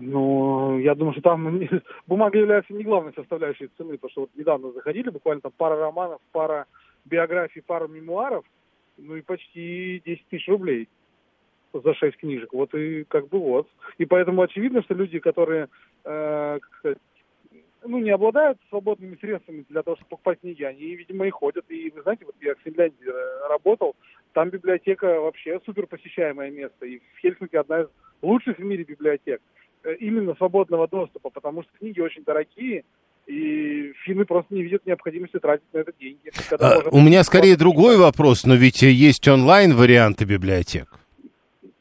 Ну, 0.00 0.78
я 0.78 0.94
думаю, 0.94 1.14
что 1.14 1.22
там 1.22 1.60
бумага 2.06 2.38
является 2.38 2.72
не 2.72 2.84
главной 2.84 3.12
составляющей 3.12 3.68
цены, 3.76 3.94
потому 3.94 4.10
что 4.10 4.20
вот 4.22 4.30
недавно 4.36 4.70
заходили, 4.70 5.10
буквально 5.10 5.40
там 5.40 5.52
пара 5.56 5.76
романов, 5.76 6.20
пара 6.30 6.66
биографий, 7.04 7.60
пара 7.60 7.88
мемуаров, 7.88 8.44
ну 8.98 9.16
и 9.16 9.22
почти 9.22 10.00
10 10.06 10.26
тысяч 10.28 10.46
рублей 10.46 10.88
за 11.72 11.92
6 11.94 12.16
книжек. 12.18 12.52
Вот 12.52 12.72
и 12.74 13.02
как 13.02 13.28
бы 13.30 13.40
вот. 13.40 13.66
И 13.98 14.04
поэтому 14.04 14.42
очевидно, 14.42 14.82
что 14.82 14.94
люди, 14.94 15.18
которые, 15.18 15.68
э, 16.04 16.58
как 16.60 16.78
сказать, 16.78 16.98
ну, 17.84 17.98
не 17.98 18.10
обладают 18.10 18.58
свободными 18.68 19.16
средствами 19.20 19.64
для 19.68 19.82
того, 19.82 19.96
чтобы 19.96 20.10
покупать 20.10 20.40
книги, 20.40 20.62
они, 20.62 20.94
видимо, 20.94 21.26
и 21.26 21.30
ходят. 21.30 21.64
И 21.68 21.90
вы 21.90 22.02
знаете, 22.02 22.24
вот 22.24 22.34
я 22.40 22.54
в 22.54 22.60
Финляндии 22.60 23.08
э, 23.08 23.48
работал, 23.48 23.96
там 24.32 24.50
библиотека 24.50 25.20
вообще 25.20 25.60
супер 25.64 25.86
посещаемое 25.86 26.50
место. 26.50 26.86
И 26.86 26.98
в 26.98 27.18
Хельсинки 27.20 27.56
одна 27.56 27.82
из 27.82 27.86
лучших 28.22 28.58
в 28.58 28.62
мире 28.62 28.84
библиотек. 28.84 29.40
Э, 29.84 29.94
Именно 29.96 30.34
свободного 30.34 30.88
доступа, 30.88 31.30
потому 31.30 31.62
что 31.62 31.72
книги 31.78 32.00
очень 32.00 32.24
дорогие, 32.24 32.84
и 33.26 33.92
финны 34.04 34.24
просто 34.24 34.54
не 34.54 34.62
видят 34.62 34.84
необходимости 34.86 35.38
тратить 35.38 35.72
на 35.72 35.78
это 35.78 35.92
деньги. 35.98 36.32
А, 36.58 36.74
можно 36.74 36.90
у 36.90 37.00
меня 37.00 37.22
скорее 37.22 37.56
другой 37.56 37.96
вопрос, 37.96 38.44
но 38.44 38.54
ведь 38.54 38.82
есть 38.82 39.26
онлайн-варианты 39.28 40.24
библиотек. 40.24 40.88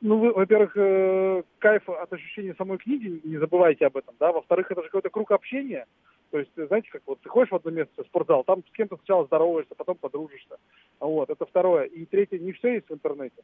Ну, 0.02 0.18
вы, 0.18 0.34
во-первых, 0.34 0.72
э, 0.76 1.44
кайф 1.60 1.88
от 1.88 2.12
ощущения 2.12 2.56
самой 2.58 2.80
книги, 2.80 3.22
не 3.24 3.38
забывайте 3.38 3.86
об 3.86 3.98
этом, 3.98 4.16
да. 4.20 4.32
Во-вторых, 4.32 4.72
это 4.72 4.82
же 4.82 4.88
какой-то 4.88 5.10
круг 5.10 5.32
общения. 5.32 5.86
То 6.32 6.40
есть, 6.40 6.52
знаете, 6.56 6.90
как 6.90 7.02
вот 7.06 7.20
ты 7.22 7.30
ходишь 7.30 7.52
в 7.52 7.56
одно 7.56 7.72
место, 7.72 8.04
в 8.04 8.08
спортзал, 8.08 8.46
там 8.46 8.64
с 8.64 8.72
кем-то 8.72 8.96
сначала 8.98 9.26
здороваешься, 9.26 9.76
потом 9.76 9.98
подружишься. 9.98 10.58
Вот, 11.00 11.30
это 11.30 11.46
второе. 11.46 11.86
И 11.86 12.06
третье, 12.06 12.40
не 12.40 12.54
все 12.54 12.76
есть 12.76 12.90
в 12.90 12.94
интернете. 12.94 13.36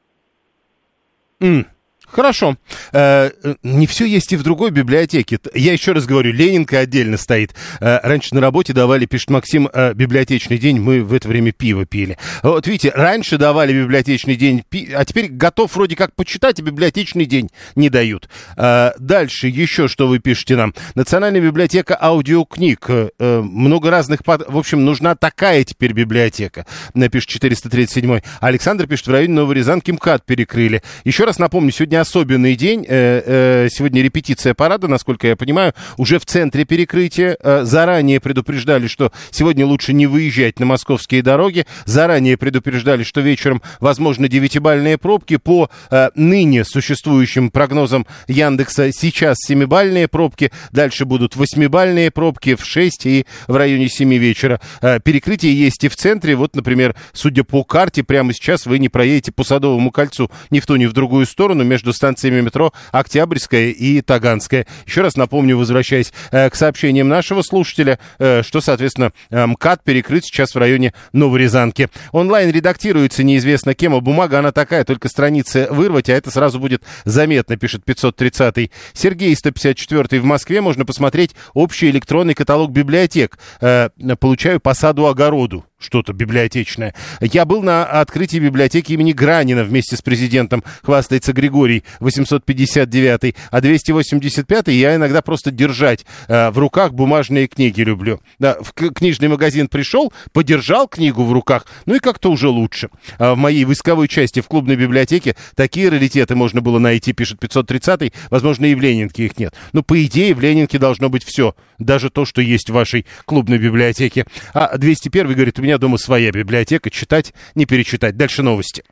М, 1.41 1.65
Хорошо. 2.09 2.55
Э, 2.93 3.31
не 3.63 3.85
все 3.85 4.05
есть 4.05 4.31
и 4.31 4.37
в 4.37 4.43
другой 4.43 4.71
библиотеке. 4.71 5.39
Я 5.53 5.73
еще 5.73 5.91
раз 5.91 6.05
говорю, 6.05 6.31
Ленинка 6.31 6.79
отдельно 6.79 7.17
стоит. 7.17 7.53
Э, 7.81 7.99
раньше 8.01 8.33
на 8.33 8.41
работе 8.41 8.73
давали, 8.73 9.05
пишет 9.05 9.29
Максим, 9.29 9.69
э, 9.71 9.93
библиотечный 9.93 10.57
день. 10.57 10.79
Мы 10.79 11.03
в 11.03 11.13
это 11.13 11.27
время 11.27 11.51
пиво 11.51 11.85
пили. 11.85 12.17
Вот 12.43 12.65
видите, 12.65 12.91
раньше 12.95 13.37
давали 13.37 13.73
библиотечный 13.73 14.35
день, 14.35 14.63
а 14.95 15.03
теперь 15.03 15.27
готов 15.27 15.75
вроде 15.75 15.95
как 15.95 16.15
почитать, 16.15 16.59
а 16.59 16.63
библиотечный 16.63 17.25
день 17.25 17.49
не 17.75 17.89
дают. 17.89 18.29
Дальше 18.55 19.47
еще 19.47 19.87
что 19.87 20.07
вы 20.07 20.19
пишете 20.19 20.55
нам. 20.55 20.73
Национальная 20.95 21.41
библиотека 21.41 21.97
аудиокниг. 21.99 22.89
Много 23.19 23.91
разных... 23.91 24.21
В 24.25 24.57
общем, 24.57 24.85
нужна 24.85 25.15
такая 25.15 25.63
теперь 25.63 25.93
библиотека. 25.93 26.65
Напишет 26.93 27.29
437 27.29 28.19
Александр 28.39 28.87
пишет, 28.87 29.07
в 29.07 29.11
районе 29.11 29.33
Новорязанки 29.33 29.91
МКАД 29.91 30.25
перекрыли. 30.25 30.81
Еще 31.03 31.25
раз 31.25 31.39
напомню, 31.39 31.71
сегодня 31.71 31.96
особенный 32.01 32.55
день. 32.55 32.85
Э, 32.87 33.21
э, 33.25 33.67
сегодня 33.69 34.01
репетиция 34.01 34.53
парада, 34.53 34.87
насколько 34.87 35.27
я 35.27 35.35
понимаю, 35.35 35.73
уже 35.97 36.19
в 36.19 36.25
центре 36.25 36.65
перекрытия. 36.65 37.37
Э, 37.41 37.63
заранее 37.63 38.19
предупреждали, 38.19 38.87
что 38.87 39.11
сегодня 39.31 39.65
лучше 39.65 39.93
не 39.93 40.07
выезжать 40.07 40.59
на 40.59 40.65
московские 40.65 41.21
дороги. 41.21 41.65
Заранее 41.85 42.37
предупреждали, 42.37 43.03
что 43.03 43.21
вечером 43.21 43.61
возможно 43.79 44.27
девятибальные 44.27 44.97
пробки. 44.97 45.37
По 45.37 45.69
ныне 46.15 46.63
существующим 46.63 47.51
прогнозам 47.51 48.05
Яндекса 48.27 48.91
сейчас 48.91 49.37
семибальные 49.39 50.07
пробки. 50.07 50.51
Дальше 50.71 51.05
будут 51.05 51.35
восьмибальные 51.35 52.11
пробки 52.11 52.55
в 52.55 52.65
6 52.65 53.05
и 53.05 53.25
в 53.47 53.55
районе 53.55 53.89
7 53.89 54.13
вечера. 54.15 54.59
Перекрытие 54.81 55.57
есть 55.57 55.83
и 55.83 55.89
в 55.89 55.95
центре. 55.95 56.35
Вот, 56.35 56.55
например, 56.55 56.95
судя 57.13 57.43
по 57.43 57.63
карте, 57.63 58.03
прямо 58.03 58.33
сейчас 58.33 58.65
вы 58.65 58.79
не 58.79 58.89
проедете 58.89 59.31
по 59.31 59.43
Садовому 59.43 59.91
кольцу 59.91 60.31
ни 60.49 60.59
в 60.59 60.65
ту, 60.65 60.75
ни 60.75 60.85
в 60.85 60.93
другую 60.93 61.25
сторону 61.25 61.63
между 61.63 61.86
станциями 61.93 62.41
метро 62.41 62.73
Октябрьская 62.91 63.69
и 63.69 64.01
Таганская. 64.01 64.65
Еще 64.85 65.01
раз 65.01 65.15
напомню, 65.15 65.57
возвращаясь 65.57 66.13
э, 66.31 66.49
к 66.49 66.55
сообщениям 66.55 67.07
нашего 67.07 67.41
слушателя, 67.41 67.99
э, 68.19 68.43
что, 68.43 68.61
соответственно, 68.61 69.11
э, 69.29 69.45
МКАД 69.45 69.83
перекрыт 69.83 70.25
сейчас 70.25 70.55
в 70.55 70.57
районе 70.57 70.93
Новорязанки. 71.13 71.89
Онлайн 72.11 72.49
редактируется 72.51 73.23
неизвестно 73.23 73.73
кем, 73.73 73.93
а 73.93 74.01
бумага 74.01 74.39
она 74.39 74.51
такая, 74.51 74.83
только 74.83 75.09
страницы 75.09 75.67
вырвать, 75.69 76.09
а 76.09 76.13
это 76.13 76.31
сразу 76.31 76.59
будет 76.59 76.83
заметно, 77.05 77.57
пишет 77.57 77.83
530-й. 77.85 78.71
Сергей 78.93 79.33
154-й 79.33 80.19
в 80.19 80.25
Москве. 80.25 80.61
Можно 80.61 80.85
посмотреть 80.85 81.35
общий 81.53 81.89
электронный 81.89 82.33
каталог 82.33 82.71
библиотек. 82.71 83.37
Получаю 83.59 84.59
по 84.59 84.73
саду-огороду 84.73 85.65
что-то 85.79 86.13
библиотечное. 86.13 86.93
Я 87.21 87.45
был 87.45 87.61
на 87.61 87.85
открытии 87.85 88.37
библиотеки 88.37 88.93
имени 88.93 89.11
Гранина 89.11 89.63
вместе 89.63 89.95
с 89.95 90.01
президентом, 90.01 90.63
хвастается 90.83 91.33
Григорий, 91.33 91.76
859-й. 91.99 93.35
А 93.51 93.59
285-й 93.59 94.75
я 94.75 94.95
иногда 94.95 95.21
просто 95.21 95.51
держать 95.51 96.05
э, 96.27 96.49
в 96.49 96.57
руках 96.57 96.93
бумажные 96.93 97.47
книги 97.47 97.81
люблю. 97.81 98.19
Да, 98.39 98.57
в 98.61 98.73
книжный 98.73 99.27
магазин 99.27 99.67
пришел, 99.67 100.13
подержал 100.31 100.87
книгу 100.87 101.23
в 101.23 101.31
руках, 101.31 101.65
ну 101.85 101.95
и 101.95 101.99
как-то 101.99 102.31
уже 102.31 102.49
лучше. 102.49 102.89
А 103.17 103.35
в 103.35 103.37
моей 103.37 103.65
войсковой 103.65 104.07
части 104.07 104.41
в 104.41 104.47
клубной 104.47 104.75
библиотеке 104.75 105.35
такие 105.55 105.89
раритеты 105.89 106.35
можно 106.35 106.61
было 106.61 106.79
найти, 106.79 107.13
пишет 107.13 107.43
530-й. 107.43 108.13
Возможно, 108.29 108.65
и 108.65 108.75
в 108.75 108.81
Ленинке 108.81 109.25
их 109.25 109.37
нет. 109.37 109.53
Но 109.73 109.83
по 109.83 110.03
идее 110.03 110.33
в 110.33 110.39
Ленинке 110.39 110.79
должно 110.79 111.09
быть 111.09 111.23
все. 111.23 111.55
Даже 111.79 112.09
то, 112.09 112.25
что 112.25 112.41
есть 112.41 112.69
в 112.69 112.73
вашей 112.73 113.05
клубной 113.25 113.57
библиотеке. 113.57 114.25
А 114.53 114.77
201 114.77 115.33
говорит, 115.33 115.59
у 115.59 115.61
меня 115.61 115.77
дома 115.77 115.97
своя 115.97 116.31
библиотека, 116.31 116.89
читать, 116.89 117.33
не 117.55 117.65
перечитать. 117.65 118.17
Дальше 118.17 118.43
новости. 118.43 118.83